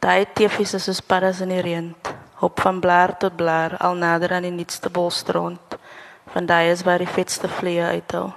Daai 0.00 0.24
teefies 0.32 0.72
is 0.74 0.86
soos 0.88 1.02
paddas 1.04 1.42
in 1.44 1.50
die 1.52 1.60
reën. 1.60 1.90
Hop 2.40 2.60
van 2.64 2.78
blaar 2.80 3.12
tot 3.20 3.34
blaar 3.36 3.74
al 3.84 3.98
nader 4.00 4.32
aan 4.32 4.46
die 4.48 4.54
nuutste 4.54 4.88
bolstrond. 4.88 5.76
Van 6.32 6.46
daai 6.48 6.70
is 6.70 6.84
waar 6.86 7.02
die 7.04 7.10
vetste 7.10 7.48
vliee 7.48 7.84
uithou. 7.84 8.30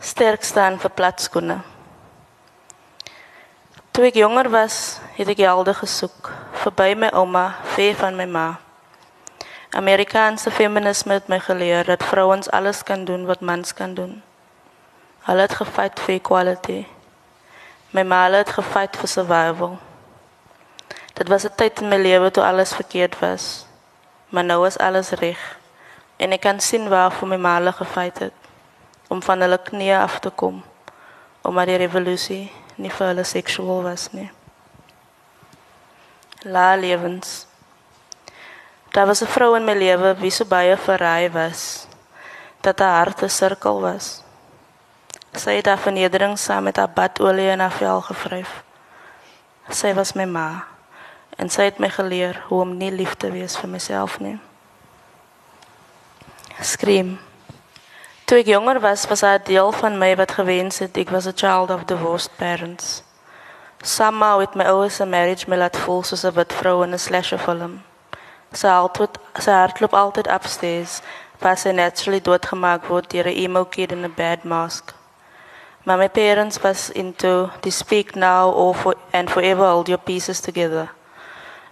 Sterk 0.00 0.42
staan 0.42 0.78
vir 0.80 0.94
platskoene. 0.96 1.58
Toe 3.92 4.08
ek 4.08 4.16
jonger 4.22 4.48
was, 4.48 5.00
het 5.18 5.28
ek 5.28 5.42
gelde 5.42 5.74
gesoek, 5.74 6.32
verby 6.64 6.94
my 6.96 7.12
ouma, 7.12 7.58
ver 7.76 7.96
van 7.98 8.16
my 8.16 8.28
ma. 8.30 8.48
Amerikaanse 9.76 10.50
feminisme 10.54 11.18
het 11.18 11.28
my 11.28 11.42
geleer 11.44 11.84
dat 11.84 12.08
vrouens 12.08 12.48
alles 12.56 12.80
kan 12.82 13.04
doen 13.04 13.26
wat 13.28 13.44
mans 13.44 13.74
kan 13.74 13.92
doen. 13.98 14.22
Hulle 15.28 15.44
het 15.44 15.60
gefight 15.60 16.00
vir 16.00 16.22
equality. 16.22 16.86
My 17.90 18.02
ma 18.02 18.30
het 18.30 18.50
gefight 18.50 18.96
vir 18.96 19.08
survival. 19.08 19.78
Dit 21.14 21.28
was 21.28 21.44
'n 21.44 21.54
tyd 21.56 21.80
in 21.80 21.88
my 21.88 21.96
lewe 21.96 22.30
toe 22.30 22.44
alles 22.44 22.72
verkeerd 22.72 23.18
was. 23.18 23.66
Maar 24.28 24.44
nou 24.44 24.66
is 24.66 24.78
alles 24.78 25.10
reg. 25.10 25.58
En 26.16 26.32
ek 26.32 26.40
kan 26.40 26.60
sien 26.60 26.88
waarvoor 26.88 27.28
my 27.28 27.36
ma 27.36 27.72
gefight 27.72 28.18
het 28.18 28.32
om 29.08 29.22
van 29.22 29.40
hulle 29.40 29.58
knieë 29.58 29.98
af 29.98 30.18
te 30.18 30.30
kom. 30.30 30.64
Omdat 31.42 31.66
die 31.66 31.76
revolusie 31.76 32.52
nie 32.76 32.90
vir 32.90 33.06
hulle 33.06 33.24
seksueel 33.24 33.82
was 33.82 34.12
nie. 34.12 34.30
La 36.42 36.76
lewens. 36.76 37.46
Daar 38.92 39.06
was 39.06 39.22
'n 39.22 39.26
vrou 39.26 39.56
in 39.56 39.64
my 39.64 39.74
lewe 39.74 40.14
wie 40.14 40.30
so 40.30 40.44
baie 40.44 40.76
verraai 40.76 41.30
was 41.30 41.86
dat 42.60 42.78
haar 42.78 42.96
hart 42.96 43.22
'n 43.22 43.28
sirkel 43.28 43.80
was. 43.80 44.27
Sy 45.32 45.58
het 45.58 45.66
haar 45.66 45.78
vernedering 45.78 46.38
saam 46.38 46.62
met 46.62 46.76
haar 46.76 46.90
badolie 46.90 47.50
en 47.50 47.60
haar 47.60 47.72
vel 47.72 48.00
gevryf. 48.00 48.62
Sy 49.68 49.94
was 49.94 50.14
my 50.14 50.24
ma 50.24 50.64
en 51.38 51.50
sy 51.50 51.68
het 51.68 51.78
my 51.78 51.88
geleer 51.88 52.40
hoe 52.48 52.60
om 52.60 52.76
nie 52.76 52.90
lief 52.90 53.14
te 53.14 53.30
wees 53.30 53.56
vir 53.56 53.70
myself 53.70 54.18
nie. 54.18 54.38
Skreem. 56.60 57.18
Toe 58.26 58.40
ek 58.42 58.50
jonger 58.50 58.80
was, 58.82 59.06
was 59.06 59.20
daar 59.20 59.38
'n 59.38 59.44
deel 59.44 59.72
van 59.72 59.98
my 59.98 60.16
wat 60.16 60.32
gewens 60.32 60.78
het 60.78 60.96
ek 60.96 61.10
was 61.10 61.26
a 61.26 61.32
child 61.32 61.70
of 61.70 61.84
divorced 61.84 62.36
parents. 62.36 63.02
Somehow 63.82 64.38
with 64.38 64.54
my 64.54 64.64
ouers 64.64 64.98
marriage 64.98 65.48
my 65.48 65.56
laat 65.56 65.76
voel 65.76 66.02
soos 66.02 66.24
'n 66.24 66.34
wit 66.34 66.52
vrou 66.52 66.82
in 66.82 66.92
'n 66.92 66.98
slasher 66.98 67.38
film. 67.38 67.84
Sy 68.52 68.66
altyd 68.66 69.18
sy 69.38 69.50
hardloop 69.50 69.94
altyd 69.94 70.26
upstairs, 70.26 71.00
waar 71.38 71.56
sy 71.56 71.70
naturally 71.70 72.20
doodgemaak 72.20 72.88
word 72.88 73.10
deur 73.10 73.26
'n 73.26 73.38
emo 73.44 73.64
kid 73.64 73.92
in 73.92 74.04
'n 74.04 74.14
bad 74.16 74.44
mask. 74.44 74.97
Maar 75.88 75.98
my 75.98 76.08
parents 76.08 76.58
was 76.60 76.90
into 76.90 77.50
the 77.60 77.70
speak 77.70 78.14
now 78.14 78.52
or 78.52 78.74
for 78.74 78.94
and 79.10 79.30
forever 79.30 79.64
hold 79.64 79.88
your 79.88 80.00
pieces 80.00 80.40
together. 80.40 80.90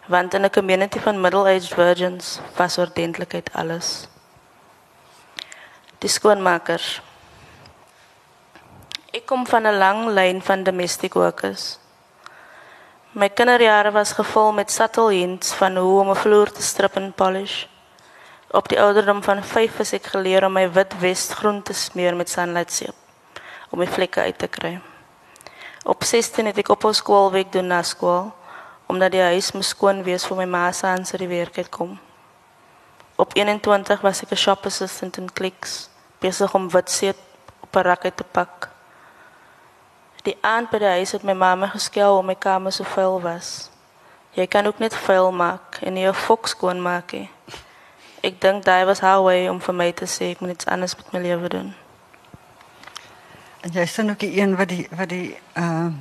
Want 0.06 0.34
in 0.34 0.44
'n 0.44 0.50
community 0.50 0.98
van 0.98 1.20
middle-aged 1.20 1.74
virgins 1.74 2.40
was 2.56 2.78
ordentlikheid 2.78 3.50
alles. 3.52 4.08
Die 5.98 6.08
skoonmakers. 6.08 7.02
Ek 9.12 9.26
kom 9.26 9.46
van 9.46 9.66
'n 9.66 9.78
lang 9.78 10.06
lyn 10.08 10.42
van 10.42 10.62
domestic 10.62 11.14
workers. 11.14 11.78
My 13.12 13.28
kinderjare 13.28 13.90
was 13.90 14.12
gevul 14.12 14.52
met 14.52 14.70
subtle 14.70 15.12
hints 15.12 15.52
van 15.52 15.76
hoe 15.76 16.00
om 16.00 16.10
'n 16.10 16.16
vloer 16.16 16.52
te 16.52 16.62
strip 16.62 16.96
en 16.96 17.12
polish. 17.12 17.66
Op 18.50 18.68
die 18.68 18.80
ouderdom 18.80 19.22
van 19.22 19.44
5 19.44 19.78
is 19.78 19.92
ek 19.92 20.06
geleer 20.06 20.44
om 20.44 20.52
my 20.52 20.72
wit 20.72 20.94
vest 20.98 21.32
groen 21.32 21.62
te 21.62 21.72
smeer 21.72 22.16
met 22.16 22.30
sunlight 22.30 22.72
seep 22.72 23.05
om 23.70 23.78
my 23.78 23.86
vlekke 23.86 24.20
uit 24.20 24.38
te 24.38 24.46
kry. 24.46 24.80
Op 25.84 26.04
16 26.04 26.46
het 26.46 26.58
ek 26.58 26.68
op 26.68 26.86
skool 26.92 27.30
week 27.30 27.52
doen 27.52 27.66
na 27.66 27.82
skool 27.82 28.32
omdat 28.86 29.12
die 29.12 29.22
huis 29.22 29.52
moes 29.52 29.68
skoon 29.74 30.02
wees 30.06 30.26
vir 30.26 30.36
my 30.36 30.44
ma 30.46 30.72
se 30.72 30.86
aan 30.86 31.04
sy 31.04 31.26
werk 31.26 31.56
het 31.56 31.68
kom. 31.68 31.98
Op 33.16 33.34
21 33.34 34.00
was 34.00 34.22
ek 34.22 34.30
'n 34.30 34.36
shop 34.36 34.66
assistant 34.66 35.16
in 35.16 35.32
Clicks, 35.32 35.88
besig 36.20 36.54
om 36.54 36.70
wit 36.70 36.90
seep 36.90 37.16
op 37.60 37.76
'n 37.76 37.82
rak 37.82 38.04
uit 38.04 38.16
te 38.16 38.24
pak. 38.24 38.68
Die 40.22 40.38
aand 40.40 40.70
by 40.70 40.78
die 40.78 40.94
huis 40.98 41.12
het 41.12 41.22
my 41.22 41.32
mamma 41.32 41.66
geskel 41.66 42.18
om 42.18 42.26
my 42.26 42.34
kamer 42.34 42.72
so 42.72 42.84
vuil 42.84 43.20
was. 43.20 43.70
Jy 44.30 44.46
kan 44.46 44.66
ook 44.66 44.78
net 44.78 44.94
vuil 44.94 45.32
maak 45.32 45.78
en 45.82 45.92
nie 45.92 46.06
'n 46.06 46.14
fok 46.14 46.46
skoon 46.46 46.82
maak 46.82 47.12
nie. 47.12 47.30
Ek 48.22 48.40
dink 48.40 48.64
daai 48.64 48.84
was 48.84 49.00
haar 49.00 49.22
way 49.22 49.48
om 49.48 49.60
vir 49.60 49.74
my 49.74 49.92
te 49.92 50.04
sê 50.04 50.30
ek 50.30 50.40
moet 50.40 50.50
iets 50.50 50.66
anders 50.66 50.96
met 50.96 51.12
my 51.12 51.20
lewe 51.20 51.48
doen. 51.48 51.85
En 53.66 53.72
jy 53.74 53.86
dan 53.96 54.10
ook 54.10 54.20
die 54.22 54.36
een 54.40 54.54
wat 54.56 54.68
die 54.68 54.86
wat 54.94 55.08
die 55.08 55.36
ehm 55.52 55.94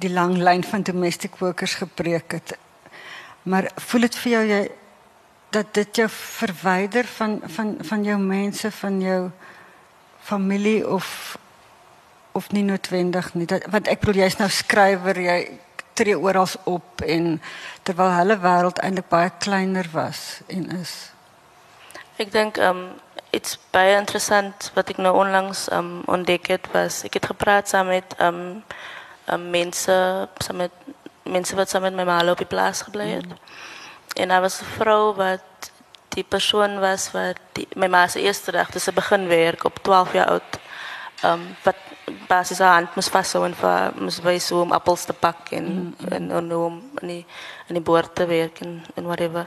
die 0.00 0.10
lang 0.10 0.36
lyn 0.36 0.62
van 0.64 0.82
domestic 0.82 1.36
workers 1.36 1.74
gepreek 1.74 2.32
het. 2.32 2.56
Maar 3.42 3.70
voel 3.76 4.00
dit 4.00 4.16
vir 4.16 4.32
jou 4.32 4.44
jy 4.48 4.60
dat 5.50 5.74
dit 5.74 5.96
jou 5.96 6.08
verwyder 6.08 7.04
van 7.04 7.40
van 7.44 7.76
van 7.80 8.04
van 8.70 9.00
jou 9.00 9.30
familie 10.22 10.88
of 10.88 11.38
of 12.32 12.50
nie 12.50 12.62
noodwendig 12.62 13.34
nie. 13.34 13.46
Dat, 13.46 13.66
want 13.70 13.88
ek 13.88 14.00
bedoel 14.00 14.22
jy's 14.22 14.38
nou 14.38 14.48
skrywer, 14.48 15.18
jy 15.20 15.58
tree 15.92 16.18
oral 16.18 16.48
op 16.64 17.02
en 17.02 17.40
terwyl 17.82 18.14
hulle 18.14 18.38
wêreld 18.38 18.78
eintlik 18.78 19.08
baie 19.08 19.30
kleiner 19.38 19.90
was 19.92 20.40
en 20.46 20.70
is. 20.80 21.10
Ek 22.16 22.30
dink 22.32 22.56
ehm 22.56 22.86
iets 23.30 23.58
baie 23.70 23.96
interessant 23.96 24.70
wat 24.74 24.90
ek 24.90 24.96
nou 24.96 25.14
onlangs 25.16 25.68
um, 25.72 26.00
ontdek 26.06 26.46
het 26.46 26.66
was 26.72 27.04
ek 27.06 27.20
het 27.20 27.26
gepraat 27.26 27.68
saam 27.68 27.86
met 27.86 28.14
um, 28.18 28.62
um, 29.32 29.50
mense 29.50 29.96
saam 30.38 30.56
met 30.56 30.72
mense 31.22 31.54
wat 31.56 31.70
saam 31.70 31.82
met 31.82 31.94
my 31.94 32.04
ma 32.04 32.20
op 32.30 32.38
die 32.42 32.48
plaas 32.48 32.82
gebly 32.82 33.08
het. 33.08 33.26
Mm. 33.26 33.38
En 34.14 34.28
daar 34.28 34.40
was 34.40 34.60
'n 34.60 34.64
vrou 34.64 35.14
wat 35.14 35.70
die 36.08 36.24
persoon 36.24 36.80
was 36.80 37.10
wat 37.10 37.38
die, 37.52 37.68
my 37.76 37.86
ma 37.86 38.06
se 38.08 38.20
eerste 38.20 38.52
dag 38.52 38.70
toe 38.70 38.80
sy 38.80 38.92
begin 38.92 39.28
werk 39.28 39.64
op 39.64 39.78
12 39.82 40.12
jaar 40.12 40.26
oud. 40.26 40.58
Ehm 41.22 41.32
um, 41.32 41.56
wat 41.62 41.76
basies 42.28 42.58
haar 42.58 42.74
hand 42.74 42.94
moes 42.94 43.08
vashou 43.08 43.44
en 43.44 43.54
vir 43.54 43.92
moes 44.00 44.18
wys 44.24 44.48
hoe 44.50 44.60
om 44.60 44.72
appels 44.72 45.04
te 45.04 45.12
pak 45.12 45.50
en 45.50 45.64
mm 45.64 45.94
-hmm. 45.98 46.12
en, 46.12 46.30
en 46.30 46.50
hoe 46.50 46.64
om 46.64 46.90
in 47.00 47.08
die 47.08 47.26
in 47.66 47.74
die 47.74 47.82
boord 47.82 48.14
te 48.14 48.26
werk 48.26 48.60
en 48.60 48.84
en 48.94 49.04
whatever. 49.04 49.46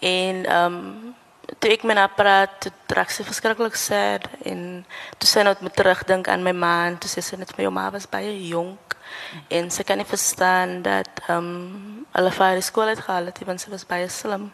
En 0.00 0.44
ehm 0.44 0.74
um, 0.74 1.14
toe 1.58 1.70
ek 1.70 1.82
met 1.82 1.96
haar 1.96 2.14
praat, 2.16 2.60
toe 2.60 2.72
trek 2.86 3.10
sy 3.10 3.24
verskriklik 3.26 3.76
sad 3.78 4.26
en 4.44 4.84
toe 5.18 5.28
sy 5.28 5.44
nou 5.46 5.54
met 5.60 5.76
terugdink 5.76 6.28
aan 6.28 6.42
my 6.42 6.52
ma 6.52 6.74
en 6.86 6.98
toe 6.98 7.10
sê 7.10 7.22
sy 7.22 7.36
net 7.36 7.54
my 7.58 7.68
ma 7.70 7.90
was 7.90 8.08
baie 8.10 8.34
jonk 8.48 8.96
mm 8.96 9.06
-hmm. 9.32 9.44
en 9.48 9.70
sy 9.70 9.82
kan 9.82 9.96
nie 9.96 10.12
verstaan 10.14 10.82
dat 10.82 11.10
ehm 11.28 11.38
um, 11.38 12.06
hulle 12.12 12.30
vir 12.30 12.62
skool 12.62 12.88
het 12.88 13.00
gehaal 13.00 13.26
het 13.26 13.44
want 13.44 13.60
sy 13.60 13.70
was 13.70 13.86
baie 13.86 14.08
slim. 14.08 14.40
Mm 14.40 14.52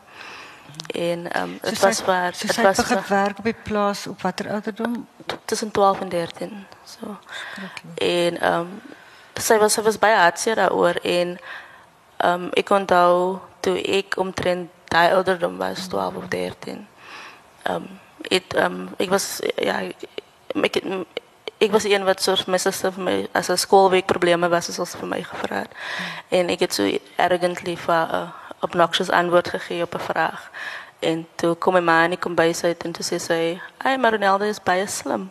En 0.87 1.43
um, 1.43 1.59
het 1.61 1.79
so 1.79 1.87
was 1.87 2.05
waar. 2.05 2.35
So 2.35 2.47
het 2.47 2.63
was 2.63 2.79
gewerkt 2.79 3.39
op 3.39 3.45
die 3.45 3.55
plaats 3.63 4.07
op 4.07 4.23
wat 4.23 4.39
er 4.39 4.51
ouderdom? 4.51 5.07
Tussen 5.45 5.71
12 5.71 6.01
en 6.01 6.09
13. 6.09 6.67
So. 6.85 7.19
En 7.95 8.53
um, 8.53 8.81
zij 9.35 9.59
was, 9.59 9.77
was 9.77 9.99
bij 9.99 10.15
hartseer 10.15 10.55
daarover. 10.55 11.05
En 11.05 11.39
um, 12.25 12.49
ik 12.53 12.71
onthou 12.71 13.39
toen 13.61 13.77
ik 13.77 14.17
omtrent 14.17 14.71
die 14.93 15.11
ouderdom 15.11 15.57
was, 15.57 15.87
12 15.87 16.15
of 16.15 16.29
13. 16.29 16.87
Um, 17.71 18.01
het, 18.23 18.57
um, 18.57 18.89
ik 18.97 19.09
was, 19.09 19.41
ja, 19.57 19.79
ik, 19.79 19.95
ik 21.59 21.71
was 21.71 21.85
een 21.85 22.05
wat 22.05 22.23
soort 22.23 22.45
zuster 22.61 22.93
voor 22.93 23.03
mij, 23.03 23.29
als 23.33 23.49
een 23.49 23.59
schoolweek 23.59 24.07
problemen 24.07 24.51
was, 24.51 24.67
zoals 24.67 24.91
voor 24.91 25.09
mij 25.09 25.23
gevraagd. 25.23 25.69
En 26.29 26.49
ik 26.49 26.59
heb 26.59 26.71
zo 26.71 26.99
arrogantly 27.17 27.77
van... 27.77 28.09
Uh, 28.13 28.29
obnoxious 28.63 29.11
antwoord 29.11 29.49
gegeven 29.49 29.85
op 29.85 29.95
een 29.95 30.01
vraag. 30.01 30.51
En 30.99 31.27
toen 31.35 31.59
kom 31.59 31.73
mijn 31.73 31.85
ma 31.85 32.05
en 32.05 32.13
ik 32.13 32.21
kom 32.21 32.35
bij 32.35 32.53
ze 32.53 32.77
en 32.79 32.93
toen 32.93 33.05
zei 33.05 33.21
ze, 33.21 33.59
hey, 33.79 33.99
maar 33.99 34.43
is 34.43 34.63
baie 34.63 34.87
slim. 34.87 35.31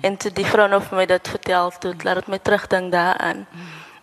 En 0.00 0.16
toen 0.16 0.30
die 0.34 0.46
vrouw 0.46 0.72
over 0.72 0.94
mij 0.96 1.06
dat 1.06 1.28
verteld, 1.28 1.80
toen 1.80 1.96
laat 2.02 2.16
het 2.16 2.26
mij 2.26 2.38
terugdenken 2.38 2.90
daaraan. 2.90 3.46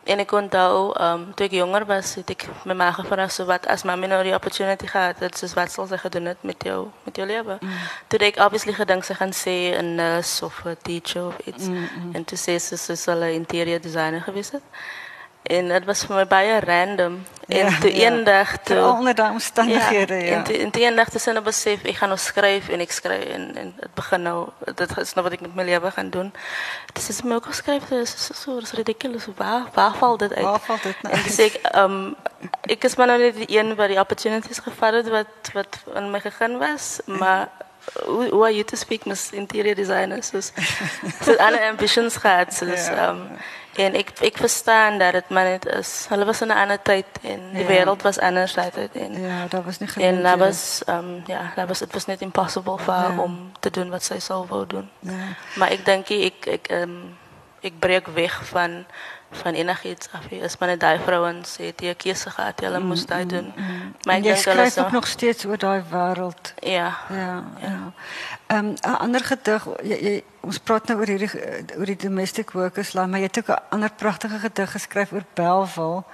En 0.03 0.19
ik 0.19 0.31
onthou, 0.31 1.03
um, 1.03 1.33
toen 1.35 1.45
ik 1.45 1.51
jonger 1.51 1.85
was, 1.85 2.15
had 2.15 2.29
ik 2.29 2.45
mijn 2.63 2.77
ma 2.77 2.91
gevraagd, 2.91 3.33
so 3.33 3.45
wat 3.45 3.67
als 3.67 3.83
mama 3.83 4.05
nou 4.05 4.23
die 4.23 4.33
opportunity 4.33 4.85
gaat, 4.87 5.19
dat 5.19 5.41
is 5.41 5.53
wat 5.53 5.71
zal 5.71 5.85
ze 5.85 5.97
gaan 5.97 6.11
doen 6.11 6.35
met 6.41 6.63
jou, 6.63 6.87
met 7.03 7.15
jou 7.15 7.27
leven. 7.27 7.57
Mm. 7.59 7.69
Toen 8.07 8.19
ik 8.19 8.37
obviously 8.37 8.73
gedacht, 8.73 9.05
ze 9.05 9.15
gaan 9.15 9.33
zeggen 9.33 9.79
een 9.79 9.95
nurse 9.95 10.45
of 10.45 10.61
een 10.63 10.77
teacher 10.81 11.25
of 11.25 11.37
iets. 11.45 11.63
Mm 11.63 11.75
-hmm. 11.75 12.15
En 12.15 12.23
toen 12.23 12.37
zei 12.37 12.59
ze, 12.59 12.77
ze 12.77 12.95
zal 12.95 13.21
een 13.21 13.33
interior 13.33 13.81
designer 13.81 14.21
geweest 14.21 14.49
zijn. 14.49 14.61
En 15.43 15.69
het 15.69 15.86
was 15.86 16.06
voor 16.06 16.15
mij 16.15 16.27
bijna 16.27 16.60
random. 16.60 17.25
En 17.47 17.58
ja, 17.58 17.79
toen 17.79 17.95
ja. 17.95 18.12
een 18.12 18.23
dag... 18.23 18.58
Toe, 18.58 18.77
onder 18.77 19.15
de 19.15 19.21
omstandigheden, 19.21 20.19
ja. 20.19 20.25
ja. 20.25 20.36
En 20.36 20.71
toen 20.71 20.82
een 20.82 20.95
dag 20.95 21.10
toen 21.10 21.38
ik 21.38 21.43
besef, 21.43 21.84
ik 21.84 21.95
ga 21.95 22.06
nou 22.06 22.17
schrijven 22.17 22.73
en 22.73 22.79
ik 22.79 22.91
schrijf. 22.91 23.23
En, 23.23 23.56
en 23.56 23.73
het 23.79 23.93
begin 23.93 24.21
nou, 24.21 24.49
dat 24.75 24.97
is 24.97 25.13
nou 25.13 25.27
wat 25.27 25.32
ik 25.32 25.41
met 25.41 25.56
mijn 25.56 25.67
leven 25.67 25.91
ga 25.91 26.03
doen. 26.03 26.34
Dus 26.93 27.10
is 27.10 27.21
me 27.21 27.36
ook 27.36 27.45
geschreven, 27.45 27.97
dat 27.97 28.08
is 28.08 28.41
zo, 28.41 28.53
dat 28.53 28.63
is 28.63 28.71
ridiculous. 28.71 29.25
Waar, 29.36 29.63
waar 29.73 29.95
valt 29.95 30.19
dit 30.19 30.36
uit? 30.36 30.45
Waar 30.45 30.60
valt 30.60 30.84
dit 30.84 31.01
nou 31.01 31.15
En 31.15 31.23
dus 31.23 31.39
ik, 31.39 31.60
um, 31.75 32.15
ik 32.62 32.84
is 32.84 32.95
maar 32.95 33.19
niet 33.19 33.47
de 33.47 33.58
een 33.58 33.75
waar 33.75 33.88
die 33.88 33.99
opportunities 33.99 34.60
gevallen 34.60 35.10
wat, 35.10 35.27
wat 35.53 35.84
aan 35.93 36.12
mij 36.12 36.19
gegaan 36.19 36.58
was. 36.58 36.99
Maar 37.06 37.49
hoe, 38.06 38.43
are 38.43 38.53
you 38.53 38.63
to 38.63 38.75
speak 38.75 39.06
met 39.06 39.29
interior 39.32 39.75
designers? 39.75 40.29
Dus, 40.29 40.51
dus 41.25 41.38
alle 41.45 41.67
ambitions 41.69 42.15
gehad. 42.15 42.60
Dus, 42.60 42.88
um, 42.88 43.27
En 43.75 43.95
ik, 43.95 44.09
ik 44.19 44.38
verstaan 44.38 44.97
dat 44.97 45.13
het 45.13 45.29
maar 45.29 45.51
niet 45.51 45.65
is. 45.65 46.05
Hulle 46.09 46.25
was 46.25 46.41
in 46.41 46.49
een 46.49 46.57
andere 46.57 46.79
tijd 46.81 47.05
en 47.21 47.39
de 47.53 47.59
ja. 47.59 47.65
wereld 47.65 48.01
was 48.01 48.19
anders 48.19 48.57
altijd. 48.57 48.95
En, 48.95 49.21
ja, 49.21 49.45
dat 49.49 49.63
was 49.63 49.79
niet 49.79 49.91
gewend. 49.91 50.15
En 50.15 50.23
dat 50.23 50.38
was, 50.39 50.81
um, 50.89 51.23
ja, 51.25 51.51
dat 51.55 51.67
was, 51.67 51.79
het 51.79 51.93
was 51.93 52.05
niet 52.05 52.21
impossible 52.21 52.77
voor 52.77 52.93
haar 52.93 53.13
ja. 53.13 53.21
om 53.21 53.51
te 53.59 53.69
doen 53.69 53.89
wat 53.89 54.03
zij 54.03 54.19
zelf 54.19 54.49
wou 54.49 54.67
doen. 54.67 54.89
Ja. 54.99 55.12
Maar 55.55 55.71
ik 55.71 55.86
denk, 55.86 56.07
ik, 56.07 56.45
ik, 56.45 56.71
um, 56.71 57.17
ik 57.59 57.79
breek 57.79 58.07
weg 58.07 58.45
van, 58.45 58.86
van 59.34 59.54
enigiets 59.54 60.08
af. 60.12 60.41
Als 60.41 60.58
maar 60.58 60.78
die 60.78 61.00
vrouwens 61.00 61.58
het 61.58 61.78
die 61.78 61.96
keuze 61.96 62.30
gehad, 62.30 62.60
hulle 62.60 62.80
mm, 62.80 62.86
moest 62.86 63.08
dat 63.08 63.24
mm, 63.24 63.28
doen. 63.28 63.54
Mm. 63.56 63.96
Maar 64.04 64.15
en 64.15 64.24
jy 64.24 64.36
skryf 64.36 64.78
ook 64.78 64.91
nog 64.91 65.08
steeds 65.08 65.46
oor 65.46 65.58
daai 65.58 65.84
wêreld. 65.89 66.54
Ja. 66.60 66.98
Ja. 67.10 67.43
ja. 67.60 67.93
Ehm 68.48 68.65
um, 68.65 68.74
'n 68.82 68.98
ander 68.98 69.24
gedig, 69.24 69.67
jy, 69.84 69.98
jy 70.02 70.24
ons 70.39 70.60
praat 70.60 70.88
nou 70.88 71.00
oor 71.00 71.08
hierdie 71.08 71.30
oor 71.78 71.86
die 71.86 71.96
domestic 71.96 72.52
workers 72.52 72.93
land, 72.93 73.10
maar 73.10 73.19
jy 73.19 73.26
het 73.26 73.38
ook 73.38 73.50
'n 73.50 73.62
ander 73.69 73.91
pragtige 73.96 74.39
gedig 74.39 74.72
geskryf 74.72 75.12
oor 75.12 75.26
Belwel 75.34 76.06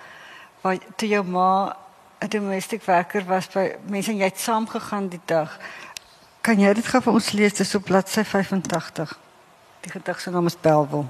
waar 0.61 0.77
toe 0.95 1.07
jou 1.07 1.23
ma 1.25 1.75
'n 2.19 2.29
domestic 2.29 2.83
werker 2.83 3.25
was 3.25 3.47
by 3.47 3.75
mense 3.87 4.11
en 4.11 4.17
jy 4.17 4.23
het 4.23 4.39
saam 4.39 4.67
gegaan 4.67 5.07
die 5.07 5.21
dag. 5.25 5.57
Kan 6.41 6.59
jy 6.59 6.73
dit 6.73 6.87
gou 6.87 7.01
vir 7.01 7.13
ons 7.13 7.31
lees 7.31 7.53
dis 7.53 7.75
op 7.75 7.83
bladsy 7.83 8.23
85? 8.23 9.17
Die 9.79 9.91
gedig 9.91 10.21
se 10.21 10.29
naam 10.29 10.45
is 10.45 10.59
Belwel. 10.61 11.05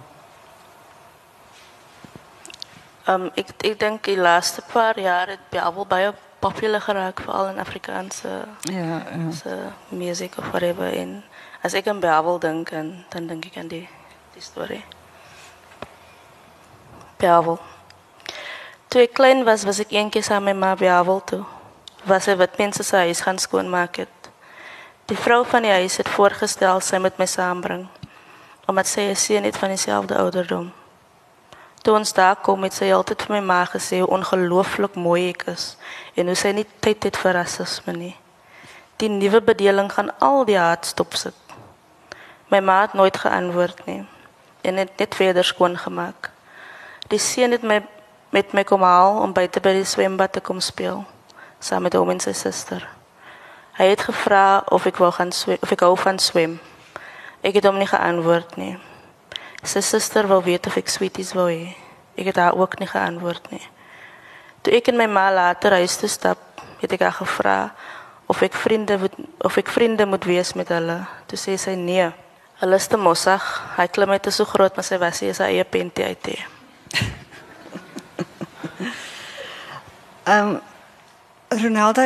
Um, 3.10 3.30
ik, 3.34 3.48
ik 3.58 3.80
denk 3.80 4.04
de 4.04 4.18
laatste 4.18 4.62
paar 4.72 5.00
jaar 5.00 5.28
het 5.28 5.40
Bijbel 5.50 5.86
bij 5.86 6.14
populair 6.40 6.82
geraakt, 6.82 7.22
vooral 7.22 7.48
in 7.48 7.60
Afrikaanse 7.60 8.28
ja, 8.60 9.04
ja. 9.44 9.74
muziek 9.88 10.38
of 10.38 10.48
whatever. 10.50 10.94
En 10.94 11.24
als 11.62 11.74
ik 11.74 11.88
aan 11.88 12.00
Bijbel 12.00 12.40
denk, 12.40 12.70
en, 12.70 13.06
dan 13.10 13.28
denk 13.28 13.46
ik 13.46 13.58
aan 13.58 13.68
die, 13.68 13.90
die 14.34 14.42
story. 14.42 14.86
Bijbel. 17.18 17.60
Toen 18.88 19.02
ik 19.02 19.14
klein 19.14 19.44
was, 19.44 19.64
was 19.64 19.80
ik 19.80 19.92
één 19.92 20.10
keer 20.10 20.24
samen 20.24 20.44
met 20.44 20.58
mijn 20.58 20.78
Bijbel 20.78 21.24
toe. 21.24 21.44
Was 22.04 22.28
er 22.28 22.38
wat 22.38 22.58
mensen 22.58 22.84
zijn 22.84 23.04
huis 23.04 23.22
gaan 23.22 23.40
schoonmaken. 23.40 24.08
Die 25.06 25.18
vrouw 25.18 25.44
van 25.44 25.62
die 25.62 25.72
huis 25.72 25.98
het 25.98 26.10
voorgesteld 26.10 26.86
zij 26.86 27.00
met 27.00 27.18
mij 27.18 27.26
samenbrengen. 27.26 27.90
Omdat 28.66 28.88
zij 28.88 29.16
een 29.28 29.42
niet 29.42 29.58
van 29.58 29.68
dezelfde 29.68 30.18
ouderdom. 30.18 30.74
Toe 31.90 31.98
ons 31.98 32.12
daar 32.14 32.36
kom 32.46 32.62
het 32.62 32.76
sy 32.78 32.92
altyd 32.94 33.24
vir 33.26 33.34
my 33.34 33.40
ma 33.50 33.64
gesê 33.66 33.98
hoe 34.04 34.12
ongelooflik 34.14 34.94
mooi 34.94 35.32
ek 35.32 35.48
is 35.50 35.64
en 36.14 36.28
hoe 36.30 36.36
sy 36.38 36.52
nie 36.54 36.66
tyd 36.86 37.08
het 37.08 37.18
vir 37.18 37.34
rasisme 37.34 37.96
nie. 37.98 38.12
Die 39.02 39.10
nuwe 39.10 39.42
bedeling 39.42 39.90
gaan 39.90 40.12
al 40.22 40.46
die 40.46 40.60
haat 40.62 40.86
stop 40.86 41.18
sit. 41.18 41.34
My 42.54 42.60
ma 42.62 42.76
het 42.84 42.94
nooit 42.94 43.18
geantwoord 43.18 43.82
nie 43.88 44.04
en 44.62 44.78
het 44.78 45.02
net 45.02 45.18
verder 45.18 45.50
skoon 45.50 45.80
gemaak. 45.82 46.30
Die 47.10 47.18
seun 47.18 47.58
het 47.58 47.66
my 47.66 47.82
met 48.38 48.54
my 48.54 48.68
kom 48.70 48.86
haal 48.86 49.18
om 49.24 49.34
buite 49.34 49.58
by 49.58 49.74
die 49.80 49.90
swembad 49.96 50.38
te 50.38 50.46
kom 50.46 50.62
speel 50.62 51.08
saam 51.58 51.90
met 51.90 51.98
hom 51.98 52.14
en 52.14 52.22
sy 52.22 52.38
suster. 52.38 52.86
Hy 53.82 53.90
het 53.96 54.06
gevra 54.12 54.62
of 54.70 54.86
ek 54.86 55.02
wou 55.02 55.10
gaan 55.18 55.34
swem, 55.34 55.58
of 55.66 55.74
ek 55.74 55.90
hou 55.90 55.96
van 56.06 56.22
swem. 56.22 56.60
Ek 57.42 57.58
het 57.58 57.66
hom 57.66 57.82
nie 57.82 57.90
geantwoord 57.90 58.60
nie. 58.62 58.76
Sy 59.66 59.82
suster 59.82 60.30
wou 60.30 60.44
weet 60.46 60.70
of 60.70 60.78
ek 60.78 60.94
sweeties 60.94 61.34
wou 61.34 61.50
hê. 61.50 61.89
Ek 62.20 62.32
het 62.34 62.40
haar 62.42 62.58
ook 62.58 62.80
nie 62.80 62.90
geantwoord 62.90 63.52
nie. 63.54 63.64
Toe 64.62 64.76
ek 64.76 64.92
en 64.92 65.00
my 65.00 65.08
ma 65.08 65.30
later 65.32 65.78
huis 65.80 65.96
toe 66.02 66.10
stap, 66.12 66.42
het 66.82 66.92
ek 66.96 67.06
haar 67.08 67.16
gevra 67.16 67.58
of 68.30 68.42
ek 68.46 68.54
vriende 68.60 68.98
moet 69.00 69.16
of 69.48 69.58
ek 69.58 69.72
vriende 69.72 70.06
moet 70.06 70.26
wees 70.28 70.54
met 70.60 70.70
hulle. 70.76 71.00
Toe 71.32 71.40
sê 71.40 71.56
sy 71.58 71.76
nee. 71.80 72.10
Hulle 72.60 72.76
is 72.76 72.88
te 72.92 73.00
mossig. 73.00 73.44
Hy 73.78 73.88
klim 73.88 74.12
uit 74.12 74.24
te 74.28 74.34
so 74.36 74.46
groot, 74.46 74.76
maar 74.76 74.86
sy 74.86 75.00
was 75.00 75.22
hy 75.24 75.32
sy 75.34 75.48
eie 75.54 75.64
pentie 75.64 76.06
uit 76.06 76.34
hê. 76.34 76.38
Ehm 80.30 80.50
um, 80.50 80.60
Ronaldo, 81.50 82.04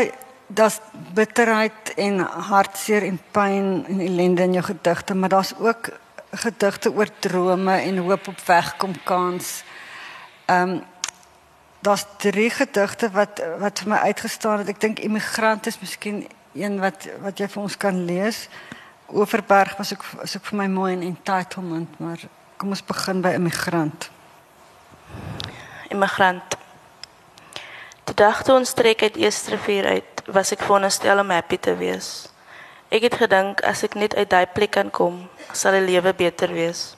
daar's 0.48 0.78
bitterheid 1.14 1.98
en 2.00 2.22
hartseer 2.24 3.04
en 3.04 3.20
pyn 3.36 3.84
en 3.92 4.00
ellende 4.00 4.46
in 4.48 4.54
jou 4.56 4.64
gedigte, 4.70 5.18
maar 5.20 5.34
daar's 5.34 5.52
ook 5.60 5.90
gedigte 6.32 6.94
oor 6.94 7.10
drome 7.20 7.76
en 7.76 7.98
hoop 7.98 8.28
op 8.28 8.40
wegkom 8.46 8.96
kans. 9.04 9.64
Ehm 10.46 10.70
um, 10.70 10.84
daar's 11.84 12.06
drie 12.18 12.50
gedigte 12.50 13.12
wat 13.12 13.42
wat 13.60 13.80
vir 13.80 13.90
my 13.90 13.98
uitgestaan 13.98 14.64
het. 14.64 14.70
Ek 14.72 14.80
dink 14.80 15.00
immigrant 15.04 15.68
is 15.68 15.80
miskien 15.80 16.24
een 16.56 16.80
wat 16.80 17.08
wat 17.22 17.40
jy 17.40 17.48
vir 17.52 17.62
ons 17.62 17.78
kan 17.78 18.06
lees. 18.06 18.48
Overberg 19.12 19.76
was 19.78 19.92
ook 19.94 20.06
is 20.24 20.36
ook 20.38 20.46
vir 20.46 20.58
my 20.58 20.68
mooi 20.68 20.94
en 20.94 21.02
entitlement, 21.02 22.00
maar 22.00 22.20
kom 22.58 22.70
ons 22.70 22.86
begin 22.86 23.22
by 23.22 23.36
immigrant. 23.36 24.10
Immigrant. 25.90 26.58
Die 28.04 28.16
dag 28.16 28.44
toe 28.44 28.56
ons 28.56 28.74
trek 28.74 29.02
uit 29.02 29.20
Eerstrivier 29.20 29.86
uit, 29.86 30.24
was 30.26 30.52
ek 30.56 30.64
veronderstel 30.64 31.20
om 31.20 31.30
happy 31.36 31.58
te 31.60 31.76
wees. 31.76 32.30
Ek 32.94 33.08
het 33.10 33.16
gedink 33.20 33.64
as 33.68 33.84
ek 33.84 33.96
net 34.00 34.16
uit 34.16 34.30
daai 34.30 34.46
plek 34.48 34.76
kan 34.76 34.92
kom, 34.92 35.24
sal 35.52 35.76
die 35.76 35.86
lewe 35.88 36.14
beter 36.14 36.52
wees. 36.54 36.94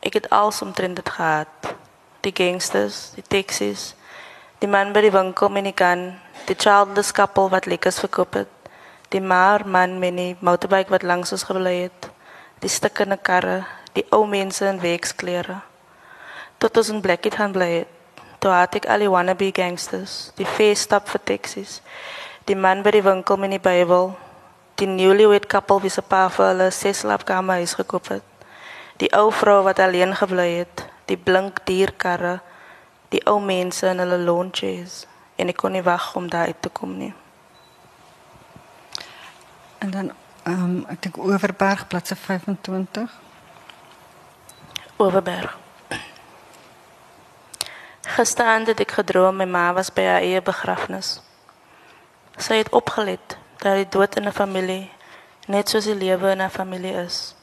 Ek 0.00 0.14
het 0.14 0.30
als 0.30 0.62
omtrent 0.62 0.96
dit 0.96 1.08
gehad. 1.08 1.72
Die 2.22 2.30
gangsters, 2.30 3.10
die 3.16 3.24
taxis, 3.26 3.96
die 4.62 4.70
man 4.70 4.92
by 4.94 5.00
die 5.02 5.10
winkel 5.10 5.50
met 5.50 5.64
die 5.66 5.74
gun, 5.74 6.12
die 6.46 6.54
childless 6.54 7.10
couple 7.10 7.50
wat 7.50 7.66
lekkers 7.66 7.98
verkoop 7.98 8.36
het, 8.38 8.50
die 9.10 9.20
maar 9.20 9.64
man 9.66 9.98
met 9.98 10.14
die 10.14 10.36
motorbike 10.38 10.94
wat 10.94 11.02
langs 11.02 11.34
ons 11.34 11.42
gebly 11.48 11.72
het, 11.88 12.06
die 12.62 12.70
stukkende 12.70 13.18
karre, 13.18 13.64
die 13.98 14.04
ou 14.14 14.22
mense 14.30 14.62
in 14.70 14.78
weksklere. 14.78 15.58
Tot 16.62 16.78
ons 16.78 16.92
in 16.94 17.02
Blackheath 17.02 17.40
gaan 17.40 17.56
bly 17.56 17.68
het, 17.80 17.90
toe 18.38 18.54
had 18.54 18.78
ek 18.78 18.86
al 18.86 19.02
die 19.02 19.10
wannabe 19.10 19.50
gangsters, 19.54 20.30
die 20.38 20.46
feestap 20.46 21.10
vir 21.10 21.24
taxis, 21.26 21.80
die 22.46 22.54
man 22.54 22.86
by 22.86 22.94
die 22.94 23.02
winkel 23.02 23.42
met 23.42 23.56
die 23.56 23.62
Bybel, 23.66 24.12
die 24.78 24.86
newlywed 24.86 25.50
couple 25.50 25.82
wie 25.82 25.90
se 25.90 26.06
pa 26.06 26.28
vir 26.30 26.52
hulle 26.52 26.70
ses 26.70 27.02
slaapkamer 27.02 27.58
huis 27.58 27.74
gekoop 27.82 28.14
het, 28.14 28.24
die 29.02 29.10
ou 29.18 29.28
vrou 29.34 29.64
wat 29.66 29.82
alleen 29.82 30.14
gebly 30.22 30.48
het, 30.62 30.86
die 31.12 31.20
blink 31.20 31.62
dierkarre, 31.68 32.40
die 33.12 33.20
ou 33.28 33.38
mense 33.44 33.86
in 33.92 34.00
hulle 34.00 34.18
launches 34.24 35.02
en 35.36 35.52
ek 35.52 35.58
kon 35.60 35.74
nie 35.76 35.84
wag 35.84 36.12
om 36.16 36.30
daar 36.32 36.48
uit 36.48 36.62
te 36.64 36.72
kom 36.72 36.96
nie. 36.98 37.12
En 39.82 39.90
dan 39.90 40.12
ehm 40.42 40.62
um, 40.64 40.78
ek 40.90 41.02
dink 41.02 41.18
Overberg 41.18 41.86
bladsy 41.90 42.14
25. 42.18 43.10
Overberg. 44.96 45.58
Gisterand 48.16 48.66
het 48.66 48.80
ek 48.82 48.96
gedroom 48.98 49.38
my 49.38 49.46
ma 49.46 49.68
was 49.72 49.92
by 49.94 50.04
haar 50.06 50.24
eie 50.26 50.42
begrafnis. 50.42 51.20
Sy 52.36 52.58
het 52.62 52.72
opgelet 52.74 53.36
dat 53.62 53.78
die 53.78 53.88
dood 53.88 54.16
in 54.18 54.26
'n 54.26 54.32
familie 54.32 54.90
net 55.46 55.68
soos 55.68 55.84
die 55.84 55.94
lewe 55.94 56.32
in 56.32 56.42
'n 56.42 56.50
familie 56.50 56.94
is. 57.04 57.34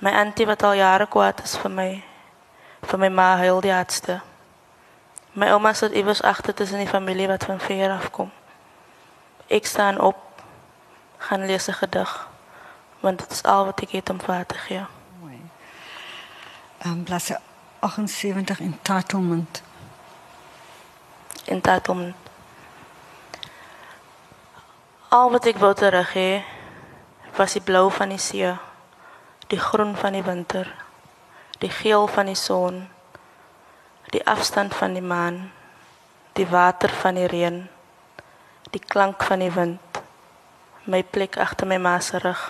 My 0.00 0.10
auntie 0.10 0.46
wat 0.46 0.62
al 0.62 0.74
jare 0.74 1.06
kwaad 1.06 1.40
is 1.44 1.56
vir 1.56 1.70
my, 1.70 2.04
vir 2.82 2.98
my 2.98 3.08
ma 3.08 3.36
huil 3.36 3.60
die 3.60 3.72
hardste. 3.72 4.20
My 5.32 5.50
ouma 5.54 5.72
sit 5.74 5.92
iewers 5.92 6.22
agter 6.22 6.54
tussen 6.54 6.78
die 6.78 6.88
familie 6.88 7.28
wat 7.28 7.44
van 7.44 7.60
ver 7.60 7.90
af 7.90 8.10
kom. 8.10 8.30
Ek 9.46 9.66
staan 9.66 10.00
op, 10.00 10.16
gaan 11.18 11.46
lees 11.46 11.68
'n 11.68 11.72
gedig, 11.72 12.28
want 13.00 13.18
dit 13.18 13.30
is 13.30 13.42
al 13.42 13.64
wat 13.64 13.80
ek 13.80 13.90
het 13.90 14.10
om 14.10 14.20
vir 14.20 14.34
haar 14.34 14.46
te 14.46 14.58
gee. 14.58 14.86
Mooi. 15.20 15.40
Ehm 16.78 16.92
um, 16.92 17.04
bladsy 17.04 17.34
78 17.80 18.60
entitlement. 18.60 19.62
Entitlement. 21.44 22.16
Al 25.08 25.30
wat 25.30 25.46
ek 25.46 25.56
wou 25.56 25.74
terug 25.74 26.12
hê, 26.12 26.42
was 27.36 27.52
die 27.52 27.62
blou 27.62 27.90
van 27.90 28.08
die 28.08 28.18
see, 28.18 28.50
die 29.46 29.60
groen 29.60 29.96
van 29.96 30.12
die 30.12 30.22
winter, 30.22 30.87
die 31.58 31.70
geel 31.70 32.06
van 32.06 32.26
die 32.26 32.38
son 32.38 32.88
die 34.12 34.24
afstand 34.26 34.74
van 34.74 34.94
die 34.96 35.04
maan, 35.04 35.50
die 36.38 36.46
water 36.48 36.92
van 37.02 37.18
die 37.18 37.26
reën, 37.28 37.60
die 38.72 38.80
klank 38.80 39.24
van 39.28 39.42
die 39.44 39.52
wind, 39.52 40.00
my 40.88 41.02
plek 41.04 41.36
agter 41.40 41.68
my 41.68 41.78
ma 41.82 41.98
se 42.00 42.20
rug. 42.22 42.40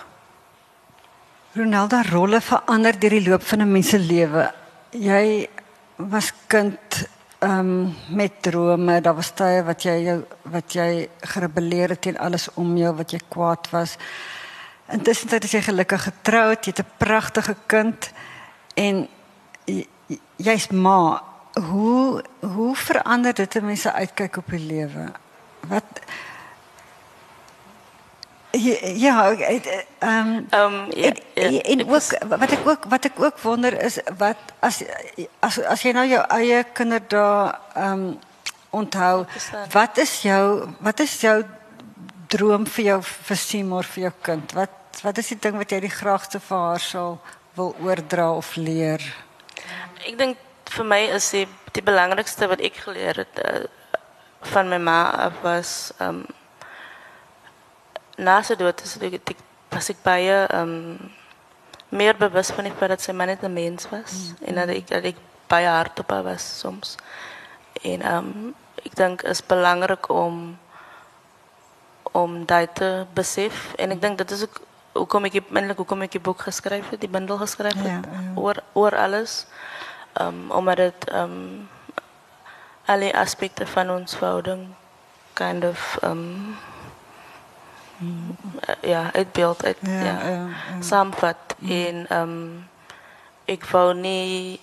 Ronaldo 1.57 2.01
rolle 2.11 2.39
verander 2.45 2.95
deur 2.99 3.17
die 3.17 3.25
loop 3.27 3.43
van 3.43 3.61
'n 3.61 3.71
mens 3.71 3.89
se 3.89 3.99
lewe. 3.99 4.51
Jy 4.91 5.49
was 5.95 6.31
kind 6.47 7.09
um, 7.39 7.95
met 8.09 8.41
drome, 8.41 9.01
daar 9.01 9.15
was 9.15 9.31
tye 9.31 9.63
wat 9.63 9.83
jy 9.83 9.97
jou 10.03 10.25
wat 10.43 10.73
jy 10.73 11.09
gerebelleer 11.21 11.89
het 11.89 12.01
teen 12.01 12.17
alles 12.17 12.47
om 12.53 12.77
jou, 12.77 12.95
wat 12.95 13.11
jy 13.11 13.19
kwaad 13.27 13.69
was. 13.71 13.97
Intussen 14.87 15.29
het 15.29 15.51
jy 15.51 15.61
gelukkig 15.61 16.03
getroud, 16.03 16.65
jy 16.65 16.71
het 16.71 16.79
'n 16.79 16.97
pragtige 16.97 17.55
kind 17.67 18.11
en 18.85 19.07
jy's 20.39 20.67
ma 20.71 21.21
hoe 21.69 22.23
hoe 22.55 22.75
verander 22.75 23.33
dit 23.33 23.55
'n 23.55 23.65
mens 23.65 23.81
se 23.81 23.91
uitkyk 23.91 24.37
op 24.37 24.49
die 24.49 24.59
lewe? 24.73 25.05
Wat 25.67 25.85
ja, 28.51 29.31
ehm 29.99 30.45
Ehm 30.49 30.91
ja, 30.95 31.11
ja, 31.35 31.61
en 31.61 31.79
ek 31.79 31.85
ook 31.85 31.89
was- 31.89 32.17
wat 32.27 32.51
ek 32.51 32.67
ook 32.67 32.83
wat 32.89 33.05
ek 33.05 33.19
ook 33.19 33.39
wonder 33.41 33.81
is 33.83 33.99
wat 34.17 34.37
as 34.59 34.83
as 35.39 35.59
as 35.63 35.81
jy 35.81 35.91
nou 35.91 36.07
jou 36.07 36.23
eie 36.29 36.63
kinderdae 36.73 37.53
ehm 37.75 38.13
onthou, 38.69 39.25
Verstaan. 39.27 39.65
wat 39.71 39.97
is 39.97 40.21
jou 40.21 40.67
wat 40.79 40.99
is 40.99 41.21
jou 41.21 41.43
droom 42.27 42.65
vir 42.67 42.85
jou 42.85 43.01
vir 43.03 43.37
Seymour 43.37 43.83
vir 43.83 44.01
jou 44.03 44.13
kind? 44.21 44.51
Wat 44.51 44.69
wat 45.03 45.17
is 45.17 45.27
die 45.27 45.37
ding 45.39 45.57
wat 45.57 45.69
jy 45.71 45.79
die 45.79 45.89
graagste 45.89 46.39
vir 46.39 46.57
haar 46.57 46.79
sal 46.79 47.19
wil 47.55 47.75
oordra 47.83 48.31
of 48.35 48.55
leer? 48.55 49.01
Ek 50.07 50.17
dink 50.17 50.37
vir 50.69 50.85
my 50.85 51.01
is 51.17 51.29
die 51.33 51.47
die 51.73 51.85
belangrikste 51.85 52.47
wat 52.49 52.61
ek 52.65 52.81
geleer 52.81 53.21
het 53.21 53.39
uh, 53.45 53.65
van 54.53 54.69
my 54.71 54.79
ma 54.81 54.99
af 55.27 55.41
was 55.45 55.71
ehm 55.99 56.21
um, 56.21 56.27
na 58.19 58.41
sy 58.43 58.57
dood 58.59 58.81
is 58.83 58.97
ek, 58.99 59.21
ek 59.31 59.41
was 59.71 59.89
ek 59.93 60.01
baie 60.03 60.45
ehm 60.47 60.75
um, 60.75 61.11
meer 61.89 62.17
bewus 62.17 62.51
van 62.53 62.67
die 62.67 62.73
feit 62.77 62.91
dat 62.93 63.01
sy 63.01 63.13
maar 63.13 63.29
net 63.31 63.43
'n 63.43 63.53
mens 63.53 63.89
was 63.89 64.33
en 64.45 64.55
dat 64.55 64.69
ek 64.69 64.87
dat 64.87 65.03
ek 65.03 65.21
baie 65.47 65.67
hard 65.67 65.99
op 65.99 66.09
haar 66.11 66.23
was 66.23 66.59
soms. 66.59 66.95
En 67.81 68.01
ehm 68.01 68.17
um, 68.17 68.55
ek 68.85 68.95
dink 68.95 69.23
is 69.23 69.45
belangrik 69.45 70.09
om 70.09 70.57
om 72.11 72.45
dit 72.45 72.75
te 72.75 73.05
besef 73.13 73.73
en 73.77 73.91
ek 73.91 74.01
dink 74.01 74.17
dit 74.17 74.31
is 74.31 74.43
ook 74.43 74.61
hoekom 74.93 75.25
ek 75.25 75.33
eintlik 75.39 75.77
hoekom 75.77 76.01
ek 76.01 76.11
die 76.11 76.21
boek 76.23 76.41
geskryf 76.41 76.89
het, 76.89 77.01
die 77.01 77.09
bundel 77.09 77.37
geskryf 77.37 77.73
het 77.73 77.85
Ja, 77.85 77.99
ja. 78.03 78.31
oor 78.35 78.63
oor 78.73 78.95
alles. 78.97 79.45
Um 80.21 80.51
omdat 80.51 80.77
dit 80.77 81.11
um 81.13 81.69
alle 82.85 83.13
aspekte 83.13 83.65
van 83.67 83.89
ons 83.89 84.15
verhouding 84.15 84.67
kind 85.33 85.63
of 85.65 85.97
um 86.03 86.55
ja, 88.81 89.09
uitbeeld 89.13 89.65
uit 89.65 89.77
Ja, 89.81 89.91
ja, 89.91 90.03
ja, 90.03 90.29
ja, 90.29 90.47
ja. 90.75 90.81
saamvat 90.81 91.55
en 91.69 92.05
um 92.17 92.67
ek 93.45 93.65
wou 93.71 93.93
nie 93.93 94.59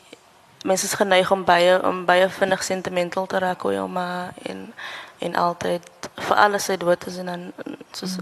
mense 0.64 0.86
is 0.86 0.94
geneig 0.94 1.30
om 1.30 1.44
baie 1.44 1.82
om 1.82 2.04
baie 2.04 2.28
vinnig 2.28 2.62
sentimental 2.64 3.26
te 3.26 3.38
raak 3.38 3.64
oor 3.64 3.72
jou 3.72 3.88
ma 3.88 4.32
en 4.42 4.72
en 5.18 5.36
altyd 5.36 6.10
vir 6.16 6.36
alles 6.36 6.68
sy 6.68 6.76
dood 6.80 7.06
is 7.06 7.20
en 7.22 7.26
dan 7.32 7.46
soos 7.92 8.18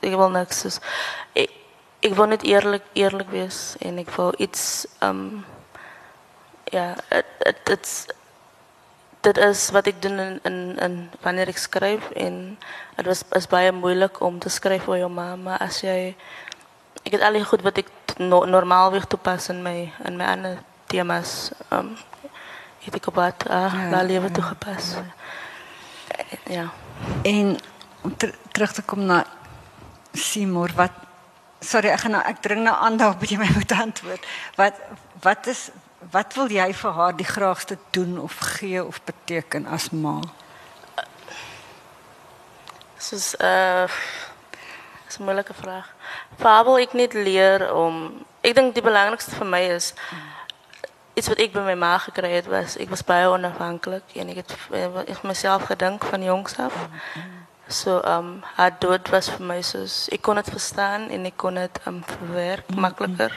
ek 0.00 0.14
wil 0.16 0.30
niks 0.32 0.64
soos 0.64 0.80
ek 1.34 1.58
ek 2.02 2.16
wil 2.18 2.26
net 2.26 2.42
eerlik 2.42 2.86
eerlik 2.98 3.30
wees 3.30 3.76
en 3.80 4.00
ek 4.02 4.10
wil 4.16 4.34
iets 4.42 4.86
um 5.06 5.44
ja 6.72 6.94
dit 7.10 7.30
dit 7.44 7.62
dit's 7.70 7.94
dit 9.22 9.38
is 9.38 9.68
wat 9.70 9.86
ek 9.86 10.00
doen 10.02 10.18
in 10.18 10.38
in, 10.48 10.56
in 10.82 10.96
wanneer 11.22 11.52
ek 11.52 11.60
skryf 11.62 12.08
en 12.18 12.38
dit 12.96 13.06
was 13.06 13.22
is 13.38 13.46
baie 13.46 13.72
moeilik 13.72 14.18
om 14.20 14.40
te 14.42 14.50
skryf 14.50 14.88
oor 14.90 14.98
jou 14.98 15.10
ma 15.10 15.36
maar 15.36 15.62
as 15.62 15.82
jy 15.86 16.14
ek 17.04 17.12
het 17.14 17.22
al 17.22 17.38
die 17.38 17.46
goed 17.46 17.62
wat 17.62 17.78
ek 17.84 17.90
no, 18.18 18.42
normaalweg 18.44 19.06
toepas 19.06 19.48
in 19.54 19.62
my 19.62 19.92
in 20.08 20.18
my 20.18 20.26
ander 20.34 20.58
temas 20.90 21.52
um 21.70 21.94
het 22.82 22.98
ek 22.98 23.12
op 23.12 23.20
wat 23.20 23.46
uh, 23.46 23.70
Ja, 23.70 23.90
ja, 23.94 24.02
lewe 24.02 24.26
ja, 24.26 24.34
toegepas 24.40 24.96
ja 26.50 26.70
En 27.22 27.58
om 28.02 28.16
ter, 28.16 28.34
terug 28.52 28.72
te 28.72 28.82
kom 28.82 29.04
na 29.06 29.24
Seymour, 30.12 30.72
wat 30.76 30.92
sorry, 31.60 31.88
ek 31.94 32.02
gaan 32.04 32.16
nou 32.16 32.22
ek 32.26 32.42
dring 32.42 32.64
nou 32.66 32.74
aan 32.74 32.98
daarop 33.00 33.22
dat 33.22 33.30
jy 33.30 33.38
my 33.40 33.48
moet 33.54 33.72
antwoord. 33.72 34.26
Wat 34.58 34.78
wat 35.22 35.46
is 35.46 35.70
wat 36.10 36.34
wil 36.34 36.50
jy 36.50 36.72
vir 36.74 36.92
haar 36.92 37.16
die 37.16 37.26
graagste 37.26 37.78
doen 37.94 38.18
of 38.20 38.38
gee 38.58 38.82
of 38.84 38.98
beteken 39.06 39.66
as 39.66 39.90
ma? 39.90 40.20
soos 43.02 43.34
uh 43.38 43.88
is 45.08 45.18
'n 45.18 45.24
moeilike 45.24 45.54
vraag. 45.54 45.88
Fabel 46.38 46.78
ek 46.78 46.92
net 46.92 47.12
leer 47.12 47.74
om 47.74 48.24
ek 48.40 48.54
dink 48.54 48.74
die 48.74 48.82
belangrikste 48.82 49.34
vir 49.36 49.46
my 49.46 49.60
is 49.60 49.94
iets 51.14 51.28
wat 51.28 51.40
ek 51.44 51.52
by 51.52 51.64
my 51.66 51.74
ma 51.76 51.96
gekry 52.00 52.30
het 52.38 52.48
was 52.48 52.76
ek 52.80 52.90
was 52.92 53.04
baie 53.04 53.28
onafhanklik 53.28 54.14
en 54.16 54.32
ek 54.32 54.42
het 54.42 54.54
ek 54.72 55.08
het 55.12 55.24
myself 55.28 55.68
gedink 55.68 56.04
van 56.04 56.24
jongs 56.24 56.56
af. 56.58 56.76
So 57.68 58.00
um 58.04 58.42
haar 58.56 58.72
dood 58.80 59.08
was 59.12 59.30
vir 59.32 59.44
my 59.46 59.60
soos 59.62 60.08
ek 60.12 60.22
kon 60.22 60.40
dit 60.40 60.50
verstaan 60.50 61.10
en 61.10 61.28
ek 61.28 61.36
kon 61.36 61.60
dit 61.60 61.80
um 61.86 62.02
verwerk 62.04 62.68
Mm, 62.72 62.80
makliker. 62.80 63.32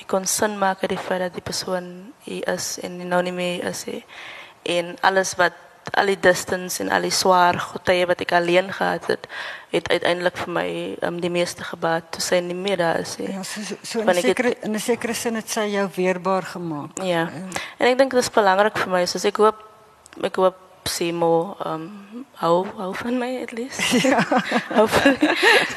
Ek 0.00 0.06
kon 0.08 0.24
sin 0.26 0.58
maak 0.58 0.82
uit 0.82 0.92
die 0.92 0.98
feit 0.98 1.20
dat 1.20 1.34
die 1.34 1.44
persoon 1.44 2.12
hier 2.24 2.48
is 2.48 2.78
en 2.82 2.98
nie 2.98 3.08
nou 3.08 3.22
nie 3.22 3.32
meer 3.32 3.64
is 3.64 3.84
nie. 3.86 4.04
En 4.64 4.96
alles 5.00 5.34
wat 5.40 5.56
al 5.92 6.06
die 6.06 6.20
distance 6.20 6.82
en 6.82 6.90
al 6.90 7.02
die 7.02 7.14
swaar 7.14 7.58
tye 7.84 8.06
wat 8.06 8.20
ek 8.20 8.32
alleen 8.32 8.72
gehad 8.72 9.06
het, 9.06 9.26
het 9.70 9.88
uiteindelik 9.90 10.36
vir 10.36 10.52
my 10.54 10.68
um 11.06 11.20
die 11.20 11.30
meeste 11.30 11.64
gebaat 11.64 12.10
toe 12.14 12.22
sy 12.22 12.40
nie 12.44 12.56
meer 12.56 12.80
daar 12.80 13.00
is 13.00 13.16
nie. 13.18 13.30
Ja, 13.32 13.42
so 13.42 13.60
so, 13.82 14.00
in 14.00 14.08
'n 14.08 14.22
sekere 14.22 14.54
in 14.62 14.74
'n 14.74 14.80
sekere 14.80 15.14
sin 15.14 15.34
het 15.34 15.50
sy 15.50 15.66
jou 15.70 15.88
weerbaar 15.96 16.42
gemaak. 16.42 17.02
Ja. 17.02 17.28
En 17.78 17.86
ek 17.86 17.98
dink 17.98 18.10
dit 18.10 18.20
is 18.20 18.30
belangrik 18.30 18.78
vir 18.78 18.90
my, 18.90 19.06
soos 19.06 19.24
ek 19.24 19.36
hoop 19.36 19.56
ek 20.22 20.36
hoop 20.36 20.69
Simo 20.90 21.56
um 21.66 21.82
hou 22.40 22.66
hou 22.76 22.90
van 22.94 23.18
my 23.18 23.42
at 23.42 23.52
least. 23.52 23.80
Ja. 24.04 24.18
hou 24.76 24.86
van. 24.88 25.16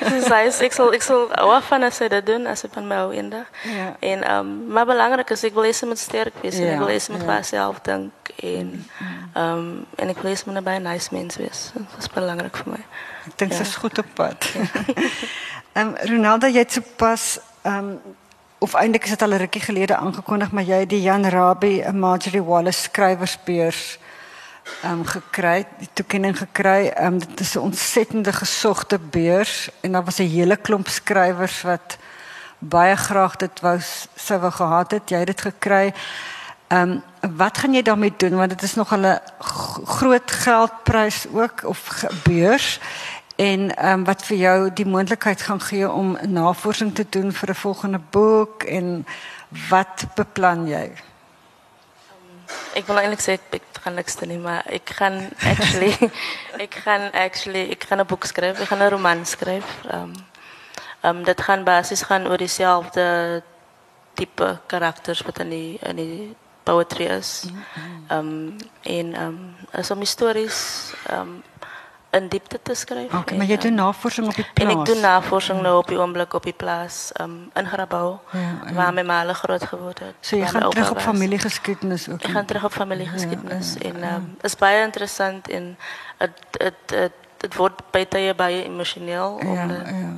Soos 0.10 0.28
hy 0.32 0.48
sê, 0.52 0.66
ek 0.68 0.74
sal 0.74 0.94
ek 0.98 1.04
sal 1.06 1.28
hou 1.38 1.60
van 1.70 1.84
as 1.84 2.00
hy 2.02 2.08
dit 2.14 2.26
doen 2.26 2.48
as 2.50 2.64
hy 2.66 2.70
van 2.74 2.88
my 2.90 2.96
hou 3.04 3.12
eendag. 3.14 3.48
Ja. 3.70 3.88
En 4.00 4.26
um 4.36 4.52
maar 4.74 4.86
belangrik 4.90 5.30
is 5.36 5.44
ek 5.44 5.54
wil 5.54 5.68
hê 5.70 5.74
sy 5.76 5.86
moet 5.90 6.00
sterk 6.02 6.34
wees 6.42 6.58
en 6.58 6.66
Ja, 6.66 6.74
ek 6.74 6.80
wil 6.84 6.92
hê 6.94 7.00
sy 7.00 7.12
moet 7.14 7.22
ja. 7.22 7.28
vir 7.28 7.34
haarself 7.36 7.82
dink 7.86 8.34
en 8.44 8.74
um 9.36 9.66
en 10.02 10.10
ek 10.16 10.22
wil 10.24 10.32
hê 10.32 10.36
sy 10.36 10.50
moet 10.50 10.58
'n 10.62 10.64
baie 10.64 10.80
nice 10.80 11.10
mens 11.14 11.38
wees. 11.38 11.72
Dit 11.76 12.00
is 12.00 12.10
belangrik 12.10 12.58
vir 12.64 12.74
my. 12.74 12.82
Ek 13.28 13.38
dink 13.38 13.52
Ja. 13.52 13.58
sy's 13.64 13.76
goed 13.76 13.98
op 14.00 14.06
pad. 14.16 14.50
Ehm 15.78 15.96
Ronaldo, 16.06 16.48
jy 16.48 16.60
het 16.60 16.72
sopas 16.72 17.40
ehm 17.64 17.96
of 18.64 18.74
eintlik 18.80 19.04
is 19.04 19.10
dit 19.10 19.22
al 19.22 19.34
'n 19.34 19.38
rukkie 19.44 19.62
gelede 19.62 19.96
aangekondig, 19.96 20.52
maar 20.52 20.64
jy 20.64 20.80
het 20.86 20.90
die 20.90 21.02
Jan 21.02 21.26
Rabie 21.26 21.82
en 21.84 22.00
Marjorie 22.00 22.44
Wallace 22.44 22.82
skrywersbeurs 22.82 23.98
ehm 23.98 24.03
um, 24.84 25.06
gekry, 25.06 25.66
die 25.80 25.90
toekenning 25.94 26.38
gekry. 26.38 26.94
Um, 27.00 27.20
dit 27.20 27.40
is 27.40 27.56
'n 27.56 27.60
ontsettende 27.60 28.34
gesogte 28.34 29.00
beurs 29.00 29.70
en 29.82 29.92
daar 29.92 30.04
was 30.04 30.20
'n 30.20 30.30
hele 30.30 30.56
klomp 30.56 30.88
skrywers 30.88 31.62
wat 31.62 31.98
baie 32.60 32.96
graag 32.96 33.36
dit 33.36 33.60
wou 33.60 33.80
sou 34.16 34.40
wou 34.40 34.52
gehad 34.52 34.92
het. 34.92 35.10
Jy 35.10 35.18
het 35.18 35.28
dit 35.28 35.42
gekry. 35.42 35.94
Ehm 36.68 36.90
um, 36.90 37.04
wat 37.38 37.58
gaan 37.58 37.74
jy 37.74 37.82
daarmee 37.82 38.14
doen 38.18 38.36
want 38.36 38.50
dit 38.50 38.62
is 38.62 38.76
nog 38.76 38.92
'n 38.96 39.20
groot 39.86 40.32
geldprys 40.32 41.28
ook 41.34 41.64
of 41.64 42.06
beurs 42.24 42.80
en 43.36 43.76
ehm 43.76 44.00
um, 44.00 44.04
wat 44.04 44.26
vir 44.26 44.38
jou 44.38 44.74
die 44.74 44.86
moontlikheid 44.86 45.42
gaan 45.42 45.62
gee 45.62 45.92
om 45.92 46.18
navorsing 46.28 46.96
te 46.96 47.06
doen 47.10 47.32
vir 47.32 47.50
'n 47.50 47.56
volgende 47.56 48.00
boek 48.10 48.64
en 48.64 49.06
wat 49.70 50.06
beplan 50.16 50.68
jy? 50.68 50.92
Ik 52.74 52.86
wil 52.86 52.96
eigenlijk 52.96 53.22
zeggen, 53.22 53.46
ik 53.50 53.62
ga 53.82 53.90
niks 53.90 54.16
doen, 54.16 54.42
maar 54.42 54.72
ik 54.72 54.90
ga 54.90 55.12
actually, 55.44 56.12
ik 56.66 56.76
ga 56.76 57.10
actually, 57.10 57.62
ik 57.62 57.84
ga 57.84 57.98
een 57.98 58.06
boek 58.06 58.26
schrijven, 58.26 58.62
ik 58.62 58.68
ga 58.68 58.80
een 58.80 58.90
roman 58.90 59.26
schrijven. 59.26 59.96
Um, 59.96 60.14
um, 61.02 61.24
dat 61.24 61.42
gaan 61.42 61.64
basis 61.64 62.02
gaan 62.02 62.26
over 62.26 62.38
diezelfde 62.38 63.42
type 64.14 64.60
karakters 64.66 65.22
wat 65.22 65.40
in 65.40 65.50
die, 65.50 65.80
in 65.82 65.96
die 65.96 66.36
poetry 66.64 67.06
is. 67.06 67.44
Um, 68.12 68.56
en 68.82 69.22
um, 69.22 69.56
is 69.72 69.92
om 69.92 70.00
historisch 70.00 70.94
um, 71.12 71.44
in 72.14 72.28
diepte 72.28 72.60
te 72.64 72.74
schrijven. 72.74 73.20
Okay, 73.20 73.24
En, 73.34 73.38
maar 73.38 73.46
jy 73.46 73.54
um, 73.54 73.60
doen 73.60 73.74
navorsing 73.74 74.28
op 74.28 74.36
die 74.36 74.46
En 74.54 74.68
plaas. 74.68 74.76
ik 74.80 74.86
doe 74.94 75.02
navorsing 75.02 75.62
nou 75.62 75.78
op 75.78 75.88
die 75.88 76.00
oomblik 76.00 76.34
op 76.34 76.44
die 76.44 76.54
plaas 76.54 77.12
um, 77.22 77.50
in 77.54 77.66
Grabouw, 77.66 78.22
Ja, 78.32 78.40
ja. 78.66 78.74
waar 78.74 78.94
mijn 78.94 79.06
malen 79.06 79.36
groot 79.36 79.64
geworden 79.66 80.06
het. 80.06 80.16
So 80.20 80.42
gaan 80.46 80.62
my 80.64 80.70
terug 80.70 80.90
op 80.90 80.96
was. 80.96 81.04
familiegeskiedenis 81.04 82.10
ook. 82.10 82.22
Ik 82.22 82.30
ga 82.30 82.44
terug 82.44 82.64
op 82.64 82.72
familiegeschiedenis. 82.72 83.78
En 83.78 84.04
um, 84.14 84.38
is 84.42 84.56
baie 84.56 84.84
interessant 84.84 85.50
en 85.50 85.78
het 86.18 86.32
het 86.52 86.74
het 86.86 87.12
het 87.38 87.56
wordt 87.56 87.82
bij 87.92 88.06
tye 88.06 88.34
baie 88.36 88.64
emotioneel. 88.64 89.40
ja, 89.44 89.64
ja. 89.64 90.14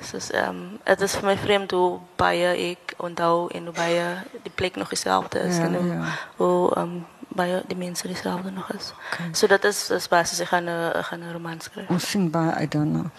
soos, 0.00 0.34
um, 0.34 0.78
het 0.84 1.00
is 1.00 1.12
voor 1.12 1.24
mij 1.24 1.36
vreemd 1.36 1.70
hoe 1.70 1.98
baie 2.16 2.70
ik 2.70 2.78
onthou 2.96 3.50
en 3.54 3.64
hoe 3.64 3.74
baie 3.74 4.02
die 4.42 4.52
plek 4.54 4.76
nog 4.76 4.90
hetzelfde 4.90 5.38
is 5.40 5.56
Ja, 5.56 5.62
en 5.62 5.74
hoe, 5.74 5.94
hoe 6.36 6.78
um, 6.78 7.06
baie 7.28 7.62
die 7.66 7.76
mensen 7.76 8.08
hetzelfde 8.08 8.50
nog 8.50 8.72
is. 8.72 8.92
Okay. 9.12 9.28
So 9.32 9.46
dat 9.46 9.64
is, 9.64 9.90
is 9.90 10.08
basis. 10.08 10.40
Ik 10.40 10.46
ga 10.46 10.56
een, 10.56 10.68
ek 10.68 11.04
gaan 11.04 11.20
een 11.20 11.32
roman 11.32 11.60
schrijven. 11.60 11.94
Ons 11.94 12.10
sien 12.10 12.30
baie 12.30 12.50
uit 12.50 12.72
daarna. 12.72 13.10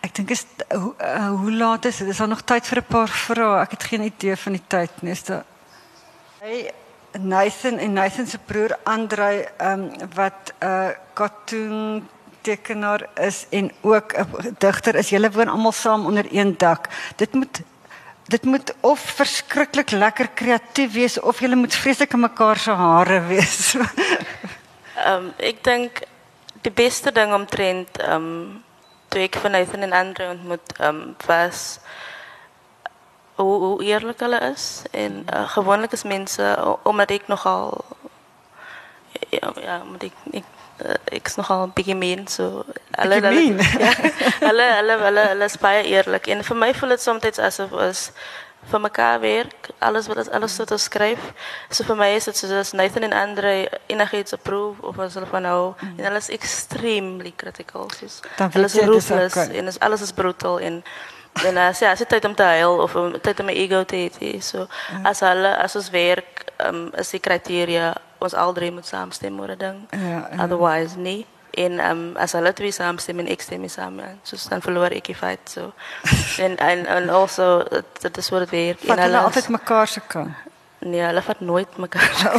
Ek 0.00 0.14
dink 0.14 0.30
is 0.30 0.44
hoe 0.68 0.94
uh, 1.00 1.28
hoe 1.28 1.52
laat 1.52 1.84
is 1.84 1.96
dit? 1.96 2.08
Is 2.08 2.16
daar 2.16 2.28
nog 2.28 2.42
tyd 2.42 2.66
vir 2.66 2.78
'n 2.78 2.86
paar 2.86 3.08
vrae? 3.08 3.60
Ek 3.60 3.70
het 3.70 3.82
geen 3.82 4.02
idee 4.02 4.36
van 4.36 4.52
die 4.52 4.62
tyd 4.66 5.02
nie. 5.02 5.10
Is 5.12 5.24
daar 5.24 5.44
Hy 6.40 6.70
Nathan 7.18 7.78
en 7.78 7.92
Nathan 7.92 8.26
se 8.26 8.38
broer 8.38 8.78
Andrei 8.82 9.46
ehm 9.56 9.80
um, 9.80 9.90
wat 10.14 10.52
'n 10.58 10.66
uh, 10.66 10.88
cartoon 11.14 12.08
tekenaar 12.40 13.08
is 13.14 13.46
en 13.50 13.72
ook 13.80 14.12
'n 14.12 14.54
digter 14.58 14.94
is. 14.94 15.08
Julle 15.08 15.30
woon 15.30 15.48
almal 15.48 15.72
saam 15.72 16.06
onder 16.06 16.26
een 16.30 16.54
dak. 16.58 16.88
Dit 17.16 17.32
moet 17.34 17.60
dit 18.26 18.42
moet 18.44 18.74
of 18.80 19.00
verskriklik 19.00 19.90
lekker 19.90 20.28
kreatief 20.28 20.92
wees 20.92 21.20
of 21.20 21.40
julle 21.40 21.56
moet 21.56 21.74
vreeslik 21.74 22.12
in 22.12 22.20
mekaar 22.20 22.56
se 22.56 22.70
hare 22.70 23.20
wees. 23.20 23.74
Um, 25.06 25.32
ik 25.36 25.64
denk 25.64 25.98
de 26.60 26.70
beste 26.70 27.12
ding 27.12 27.34
omtrent 27.34 28.08
um, 28.08 28.62
toen 29.08 29.20
ik 29.20 29.36
van 29.36 29.50
Nathan 29.50 29.80
en 29.80 30.28
ontmoet 30.30 30.80
um, 30.80 31.16
was 31.26 31.78
hoe, 33.34 33.84
eerlijk 33.84 34.20
is. 34.20 34.82
En 34.90 35.26
uh, 35.34 35.48
gewoonlijk 35.48 35.92
is 35.92 36.02
mensen, 36.02 36.84
omdat 36.84 37.10
ik 37.10 37.26
nogal, 37.26 37.84
ja, 39.40 39.52
ja 39.60 39.80
omdat 39.82 40.02
ik, 40.02 40.12
ik, 40.30 40.44
uh, 40.84 40.94
ik 41.04 41.26
is 41.26 41.34
nogal 41.34 41.62
een 41.62 41.70
beetje 41.74 41.94
mean. 41.94 42.28
So, 42.28 42.64
hulle, 42.90 43.20
Bietjie 43.20 43.38
hulle, 43.38 43.54
mean? 43.54 43.80
ja, 43.86 43.94
hulle, 44.46 44.74
hulle, 44.78 44.98
hulle, 44.98 45.26
hulle 45.28 45.44
is 45.44 45.58
baie 45.58 45.84
eerlijk. 45.84 46.26
En 46.26 46.44
voor 46.44 46.56
mij 46.56 46.74
voelt 46.74 46.92
het 46.92 47.02
soms 47.02 47.38
alsof 47.38 47.72
ons 47.72 48.10
voor 48.68 48.82
elkaar 48.82 49.20
werk, 49.20 49.68
alles 49.78 50.06
wat 50.06 50.30
alles 50.30 50.56
wat 50.56 50.70
ons 50.70 50.82
skryf. 50.82 51.18
So 51.70 51.84
vir 51.84 51.96
my 51.96 52.08
is 52.16 52.24
dit 52.24 52.36
soos 52.36 52.50
as 52.50 52.72
Nathan 52.72 53.06
en 53.06 53.12
Andre 53.12 53.68
enigiets 53.86 54.32
approve 54.34 54.82
of 54.82 54.98
as 54.98 55.14
hulle 55.14 55.28
van 55.30 55.42
nou 55.46 55.74
en 55.78 56.04
hulle 56.04 56.18
is 56.18 56.30
extremely 56.34 57.32
critical. 57.36 57.90
Soos 57.98 58.20
Dan 58.36 58.50
hulle 58.52 58.66
weet 58.66 58.74
is 58.74 58.80
jy 58.80 58.86
dis 58.86 58.94
ruthless 58.94 59.36
okay. 59.36 59.58
en 59.58 59.70
is, 59.70 59.78
alles 59.78 60.02
is 60.02 60.12
brutal 60.12 60.58
en 60.60 60.82
en 61.44 61.56
as 61.56 61.78
ja, 61.84 61.92
as 61.92 62.00
dit 62.00 62.08
tyd 62.08 62.24
om 62.24 62.34
te 62.34 62.42
huil 62.56 62.78
of 62.82 62.94
om 62.96 63.14
tyd 63.20 63.40
om 63.40 63.46
my 63.46 63.54
ego 63.54 63.84
te 63.84 64.06
hê. 64.06 64.10
hê. 64.18 64.32
So 64.42 64.66
as 65.04 65.22
hulle 65.22 65.54
as 65.62 65.76
ons 65.76 65.90
werk, 65.94 66.46
um, 66.66 66.88
is 66.98 67.12
die 67.14 67.22
kriteria 67.22 67.94
ons 68.18 68.34
al 68.34 68.52
drie 68.52 68.70
moet 68.72 68.86
saamstem 68.86 69.40
oor 69.40 69.50
'n 69.50 69.58
ding. 69.58 69.78
Ja, 69.90 70.28
ja. 70.30 70.44
Otherwise 70.44 70.98
nie. 70.98 71.26
En 71.50 71.90
um, 71.90 72.16
as 72.16 72.32
hulle 72.32 72.52
twee 72.52 72.72
saamstem 72.72 73.18
en 73.18 73.28
ek 73.32 73.40
stem 73.40 73.64
ja, 73.64 74.08
soos 74.22 74.48
dan 74.48 74.60
verloor 74.60 74.92
ek 74.92 75.06
die 75.06 75.14
fight 75.14 75.50
so. 75.50 75.72
en 76.44 76.56
en 76.56 76.86
en 76.86 77.08
also 77.08 77.64
dit 78.00 78.16
is 78.16 78.28
wat 78.28 78.40
dit 78.40 78.50
werk 78.50 78.84
Vat 78.84 78.98
hulle 78.98 79.18
altyd 79.18 79.48
mekaar 79.48 79.88
se 79.88 80.00
kant. 80.06 80.34
Nee, 80.78 81.00
hulle 81.00 81.22
vat 81.22 81.40
nooit 81.40 81.76
mekaar. 81.76 82.32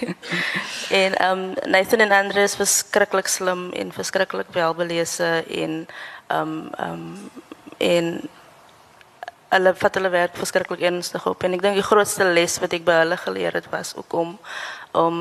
en 1.02 1.30
um 1.30 1.54
Nathan 1.66 2.00
en 2.00 2.12
Andre 2.12 2.42
is 2.42 2.56
verskriklik 2.56 3.28
slim 3.28 3.72
en 3.72 3.92
verskriklik 3.92 4.46
welbelese 4.52 5.44
en 5.48 5.86
um 6.32 6.70
um 6.80 7.30
en 7.78 8.28
hulle 9.48 9.74
vat 9.74 9.94
hulle 9.94 10.10
werk 10.10 10.36
verskriklik 10.36 10.80
ernstig 10.80 11.26
op 11.26 11.42
en 11.42 11.52
ek 11.52 11.62
dink 11.62 11.74
die 11.74 11.86
grootste 11.86 12.24
les 12.24 12.58
wat 12.62 12.72
ek 12.72 12.84
by 12.84 13.00
hulle 13.02 13.16
geleer 13.16 13.52
het 13.52 13.68
was 13.70 13.94
ook 13.96 14.12
om 14.12 14.38
om 14.92 15.16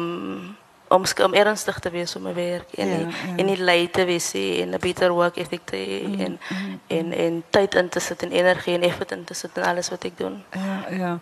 om, 0.87 1.03
om 1.23 1.33
ernstig 1.33 1.79
te 1.79 1.89
wees 1.89 2.15
op 2.15 2.21
my 2.21 2.33
werk 2.33 2.73
en 2.77 2.89
Ja, 2.89 2.97
ja. 2.97 3.35
en 3.37 3.45
nie 3.45 3.57
lui 3.57 3.89
te 3.89 4.05
wees 4.05 4.33
en 4.33 4.69
'n 4.73 4.79
beter 4.79 5.11
work 5.11 5.37
ethic 5.37 5.61
te 5.65 5.75
hê 5.75 6.23
en 6.25 6.39
en 6.87 7.11
en 7.11 7.43
tyd 7.49 7.75
in 7.75 7.89
te 7.89 7.99
sit 7.99 8.23
en 8.23 8.31
energie 8.31 8.73
en 8.73 8.81
effort 8.81 9.11
in 9.11 9.23
te 9.23 9.49
in 9.55 9.63
alles 9.63 9.89
wat 9.89 10.03
ek 10.03 10.17
doen. 10.17 10.43
Ja, 10.51 10.85
ja. 10.89 11.19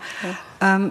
Ehm 0.59 0.89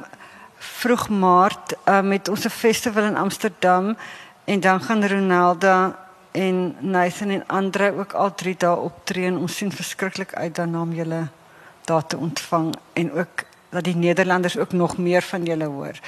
vroeg 0.63 1.09
Maart 1.09 1.75
uh, 1.89 2.01
met 2.01 2.29
ons 2.29 2.45
'n 2.45 2.49
festival 2.49 3.03
in 3.03 3.17
Amsterdam 3.17 3.97
en 4.45 4.61
dan 4.61 4.81
gaan 4.81 5.07
Ronaldo 5.07 5.95
en 6.31 6.77
Nathan 6.79 7.29
en 7.29 7.47
Andre 7.47 7.99
ook 7.99 8.13
al 8.13 8.35
3 8.35 8.55
dae 8.59 8.77
optree 8.77 9.27
en 9.27 9.37
ons 9.37 9.57
sien 9.57 9.73
verskriklik 9.73 10.35
uit 10.35 10.55
daarna 10.55 10.81
om 10.81 10.93
julle 10.93 11.29
daar 11.85 12.07
te 12.07 12.17
ontvang 12.17 12.75
en 12.93 13.13
ook 13.13 13.43
dat 13.69 13.85
die 13.85 13.97
Nederlanders 13.97 14.59
ook 14.59 14.73
nog 14.73 14.97
meer 14.97 15.23
van 15.23 15.45
julle 15.45 15.65
hoor. 15.65 15.99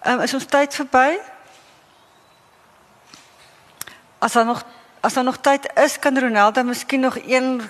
Ehm 0.00 0.20
is 0.20 0.34
ons 0.34 0.44
tyd 0.44 0.74
verby? 0.74 1.18
As 4.18 4.32
daar 4.32 4.44
nog 4.44 4.64
as 5.00 5.12
daar 5.12 5.24
nog 5.24 5.36
tyd 5.36 5.70
is, 5.74 5.98
kan 5.98 6.18
Ronaldo 6.18 6.62
miskien 6.62 7.00
nog 7.00 7.16
een 7.26 7.62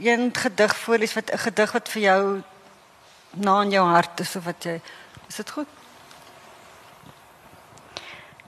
een 0.00 0.34
gedig 0.34 0.76
voorlees 0.76 1.14
wat 1.14 1.30
'n 1.32 1.38
gedig 1.38 1.72
wat 1.72 1.88
vir 1.88 2.02
jou 2.02 2.42
na 3.30 3.62
in 3.62 3.70
jou 3.70 3.88
hart 3.88 4.20
is 4.20 4.36
of 4.36 4.44
wat 4.44 4.64
jy 4.64 4.80
Is 5.30 5.36
dit 5.36 5.50
goed? 5.50 5.66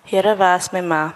Here 0.02 0.36
was 0.36 0.72
my 0.72 0.80
ma. 0.80 1.14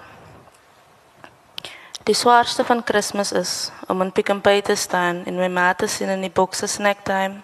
Die 2.06 2.14
swaarste 2.14 2.62
van 2.64 2.84
Kersfees 2.86 3.32
is 3.32 3.52
om 3.90 4.02
in 4.04 4.12
Pick 4.14 4.28
n 4.30 4.38
Pay 4.40 4.60
te 4.62 4.76
staan 4.78 5.24
en 5.26 5.40
my 5.42 5.48
ma 5.50 5.72
te 5.74 5.88
sien 5.90 6.12
in 6.12 6.20
die 6.22 6.30
bokse 6.30 6.68
snack 6.70 7.00
time 7.02 7.40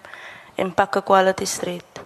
en 0.55 0.71
pakke 0.71 1.03
quality 1.03 1.49
street 1.51 1.99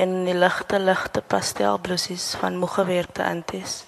en 0.00 0.14
in 0.14 0.24
die 0.24 0.36
ligte 0.38 0.80
ligte 0.80 1.20
pastelblousies 1.20 2.30
van 2.40 2.56
moegewerkte 2.56 3.26
anties. 3.28 3.84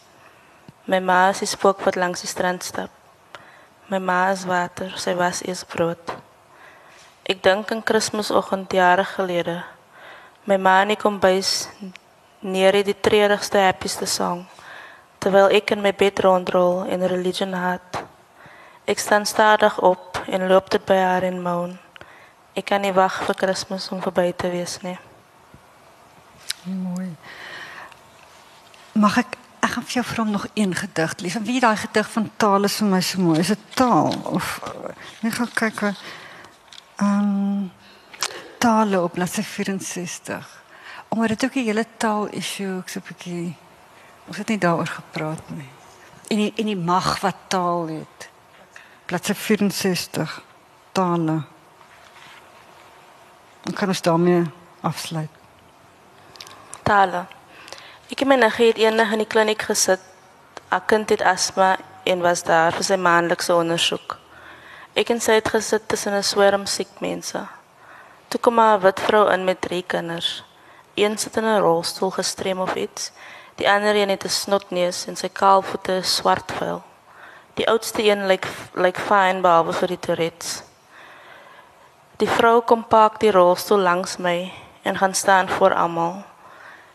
My 0.84 1.00
ma 1.00 1.30
is 1.32 1.40
die 1.46 1.48
spook 1.48 1.80
wat 1.88 1.96
langs 1.96 2.20
die 2.20 2.28
strand 2.28 2.68
stap 2.68 2.92
My 3.88 3.98
ma 3.98 4.30
is 4.32 4.44
water, 4.44 4.92
sy 5.00 5.16
was 5.16 5.40
eers 5.40 5.64
brood. 5.64 6.12
Ek 7.24 7.40
dink 7.40 7.72
aan 7.72 7.80
Kersfeesoggend 7.88 8.72
jare 8.72 9.04
gelede. 9.16 9.62
My 10.44 10.60
ma 10.60 10.82
en 10.82 10.92
ek 10.92 11.00
kom 11.00 11.16
bys 11.24 11.70
neer 12.40 12.84
die 12.84 13.00
treurigste 13.00 13.64
happieste 13.64 14.04
song 14.04 14.44
terwyl 15.24 15.48
ek 15.56 15.72
in 15.72 15.80
my 15.80 15.94
bed 15.96 16.20
rondrol 16.20 16.82
en 16.84 17.06
religion 17.08 17.54
hat. 17.56 18.02
Ek 18.84 19.00
staan 19.00 19.24
stadig 19.24 19.78
op 19.80 20.20
en 20.28 20.44
loop 20.50 20.68
tot 20.68 20.84
by 20.84 20.98
haar 21.00 21.24
en 21.24 21.40
moan. 21.40 21.78
Ek 22.52 22.68
kan 22.68 22.84
nie 22.84 22.92
wag 22.92 23.22
vir 23.24 23.38
Kersfees 23.40 23.88
om 23.94 24.02
verby 24.04 24.28
te 24.36 24.50
wees 24.52 24.76
nie. 24.84 24.98
Mooi. 26.68 27.08
Mag 29.00 29.18
ek 29.24 29.40
ek 29.64 29.72
gaan 29.72 29.86
vir 29.88 29.96
jou 29.96 30.04
vra 30.04 30.22
om 30.26 30.34
nog 30.34 30.44
een 30.52 30.74
gedig 30.76 31.16
lees. 31.24 31.38
En 31.40 31.48
wie 31.48 31.60
daai 31.60 31.76
gedig 31.80 32.10
van 32.12 32.28
taal 32.36 32.68
is 32.68 32.76
vir 32.82 32.90
my 32.92 33.00
so 33.00 33.24
mooi. 33.24 33.38
Is 33.40 33.54
dit 33.54 33.64
taal 33.80 34.12
of 34.28 34.60
nee 35.24 35.32
gaan 35.32 35.52
kyk. 35.56 35.82
Ehm 37.00 37.08
um, 37.08 37.72
tale 38.60 39.00
op 39.00 39.16
bladsy 39.16 39.42
64. 39.42 40.62
Omdat 41.08 41.28
dit 41.28 41.44
ook 41.44 41.56
'n 41.56 41.64
hele 41.64 41.86
taal 41.96 42.28
issue 42.30 42.78
ek 42.78 42.88
so 42.88 43.00
'n 43.00 43.08
bietjie 43.08 43.56
ons 44.26 44.36
het 44.36 44.48
nie 44.48 44.58
daaroor 44.58 44.86
gepraat 44.86 45.50
nie. 45.50 45.68
En 46.28 46.36
die, 46.36 46.52
en 46.56 46.66
die 46.66 46.76
mag 46.76 47.20
wat 47.20 47.36
taal 47.48 47.86
het. 47.86 48.28
Bladsy 49.06 49.34
64 49.34 50.42
tale. 50.92 51.42
Dan 53.62 53.74
kan 53.74 53.88
ons 53.88 54.02
daarmee 54.02 54.44
afsluit. 54.80 55.28
Tale. 56.82 57.26
Ek 58.12 58.20
het 58.20 58.28
my 58.28 58.36
niggie 58.36 58.68
het 58.70 58.80
eendag 58.80 59.14
in 59.16 59.24
die 59.24 59.28
kliniek 59.28 59.62
gesit. 59.62 60.00
'n 60.70 60.80
Kind 60.86 61.10
het 61.10 61.22
asma 61.22 61.76
en 62.04 62.20
was 62.20 62.42
daar 62.42 62.72
vir 62.72 62.84
sy 62.84 62.96
maandelikse 62.96 63.54
ondersoek. 63.54 64.18
Ek 64.94 65.10
en 65.10 65.20
sy 65.20 65.32
het 65.38 65.48
gesit 65.48 65.88
tussen 65.88 66.14
'n 66.14 66.22
swerm 66.22 66.66
siek 66.66 67.00
mense. 67.00 67.46
Toe 68.28 68.40
kom 68.40 68.60
'n 68.60 68.80
wit 68.80 69.00
vrou 69.00 69.30
in 69.32 69.44
met 69.44 69.60
drie 69.60 69.82
kinders. 69.82 70.44
Een 70.94 71.18
sit 71.18 71.36
in 71.36 71.44
'n 71.44 71.60
rolstoel 71.60 72.10
gestrem 72.10 72.60
of 72.60 72.74
iets. 72.74 73.12
Die 73.54 73.70
ander 73.70 73.94
een 73.94 74.08
het 74.08 74.24
'n 74.24 74.28
snotneus 74.28 75.06
en 75.06 75.16
sy 75.16 75.28
kaalvoete 75.28 75.92
is 75.96 76.16
swart 76.16 76.52
vel. 76.52 76.82
Die 77.54 77.68
oudste 77.68 78.02
een 78.02 78.26
lyk 78.26 78.46
lyk 78.72 78.98
fyn 78.98 79.40
behalwe 79.40 79.72
vir 79.72 79.88
die 79.88 79.98
Tourette's. 79.98 80.62
Die 82.16 82.28
vrou 82.28 82.60
kom 82.60 82.84
pak 82.84 83.20
die 83.20 83.30
rolstoel 83.30 83.78
langs 83.78 84.16
my 84.16 84.52
en 84.82 84.98
gaan 84.98 85.14
staan 85.14 85.48
voor 85.48 85.74
almal. 85.74 86.22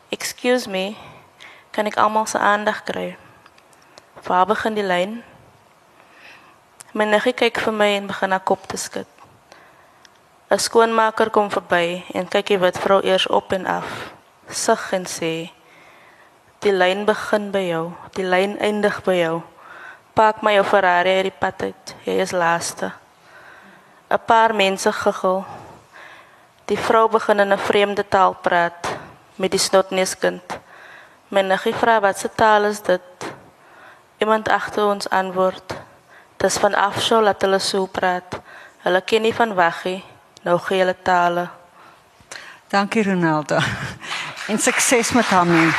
Excuse 0.10 0.70
me, 0.70 0.96
kan 1.72 1.86
ek 1.86 1.98
almal 1.98 2.26
se 2.26 2.38
aandag 2.38 2.84
kry? 2.84 3.18
Waar 4.24 4.46
begin 4.46 4.74
die 4.74 4.84
lyn? 4.84 5.24
My 6.92 7.06
niggie 7.06 7.34
kyk 7.34 7.60
vir 7.60 7.74
my 7.74 7.90
en 7.96 8.08
begin 8.08 8.32
haar 8.32 8.44
kop 8.44 8.68
te 8.68 8.78
skud. 8.78 9.08
'n 10.50 10.58
Skoonmaker 10.60 11.30
kom 11.30 11.52
verby 11.52 12.04
en 12.14 12.28
kyk 12.28 12.48
die 12.48 12.58
wit 12.58 12.78
vrou 12.78 13.02
eers 13.06 13.28
op 13.28 13.52
en 13.52 13.66
af. 13.66 14.12
Sug 14.50 14.92
en 14.92 15.06
sê: 15.06 15.52
"Die 16.60 16.72
lyn 16.72 17.06
begin 17.06 17.52
by 17.52 17.64
jou, 17.70 17.92
die 18.14 18.24
lyn 18.24 18.58
eindig 18.60 19.04
by 19.04 19.14
jou. 19.14 19.42
Pak 20.14 20.42
my 20.42 20.54
jou 20.54 20.64
Ferrari 20.64 21.16
uit 21.16 21.24
die 21.24 21.40
pad 21.40 21.62
uit. 21.62 21.96
Jy 22.06 22.20
is 22.20 22.32
laaste." 22.32 22.92
'n 24.10 24.20
Paar 24.26 24.56
mense 24.56 24.92
giggel. 24.92 25.46
Die 26.66 26.78
vrou 26.78 27.10
begin 27.10 27.40
in 27.40 27.54
'n 27.54 27.58
vreemde 27.58 28.08
taal 28.08 28.34
praat 28.34 28.90
met 29.36 29.52
die 29.52 29.60
snotneuskind. 29.60 30.60
My 31.28 31.42
niggie 31.42 31.74
vra 31.74 32.00
wat 32.00 32.20
se 32.20 32.30
taal 32.36 32.64
is 32.64 32.82
dit? 32.82 33.02
Iemand 34.18 34.50
agter 34.50 34.86
ons 34.86 35.10
antwoord. 35.10 35.74
Dis 36.38 36.58
van 36.58 36.76
afsou 36.76 37.22
laat 37.22 37.42
hulle 37.42 37.60
so 37.60 37.86
praat. 37.86 38.40
Hulle 38.84 39.02
ken 39.02 39.22
nie 39.22 39.34
van 39.34 39.56
weggie, 39.56 40.04
nou 40.42 40.58
gee 40.58 40.80
hulle 40.80 40.96
tale. 41.04 41.48
Dankie 42.68 43.04
Ronaldo. 43.04 43.60
En 44.50 44.58
sukses 44.58 45.12
met 45.12 45.26
hom. 45.30 45.74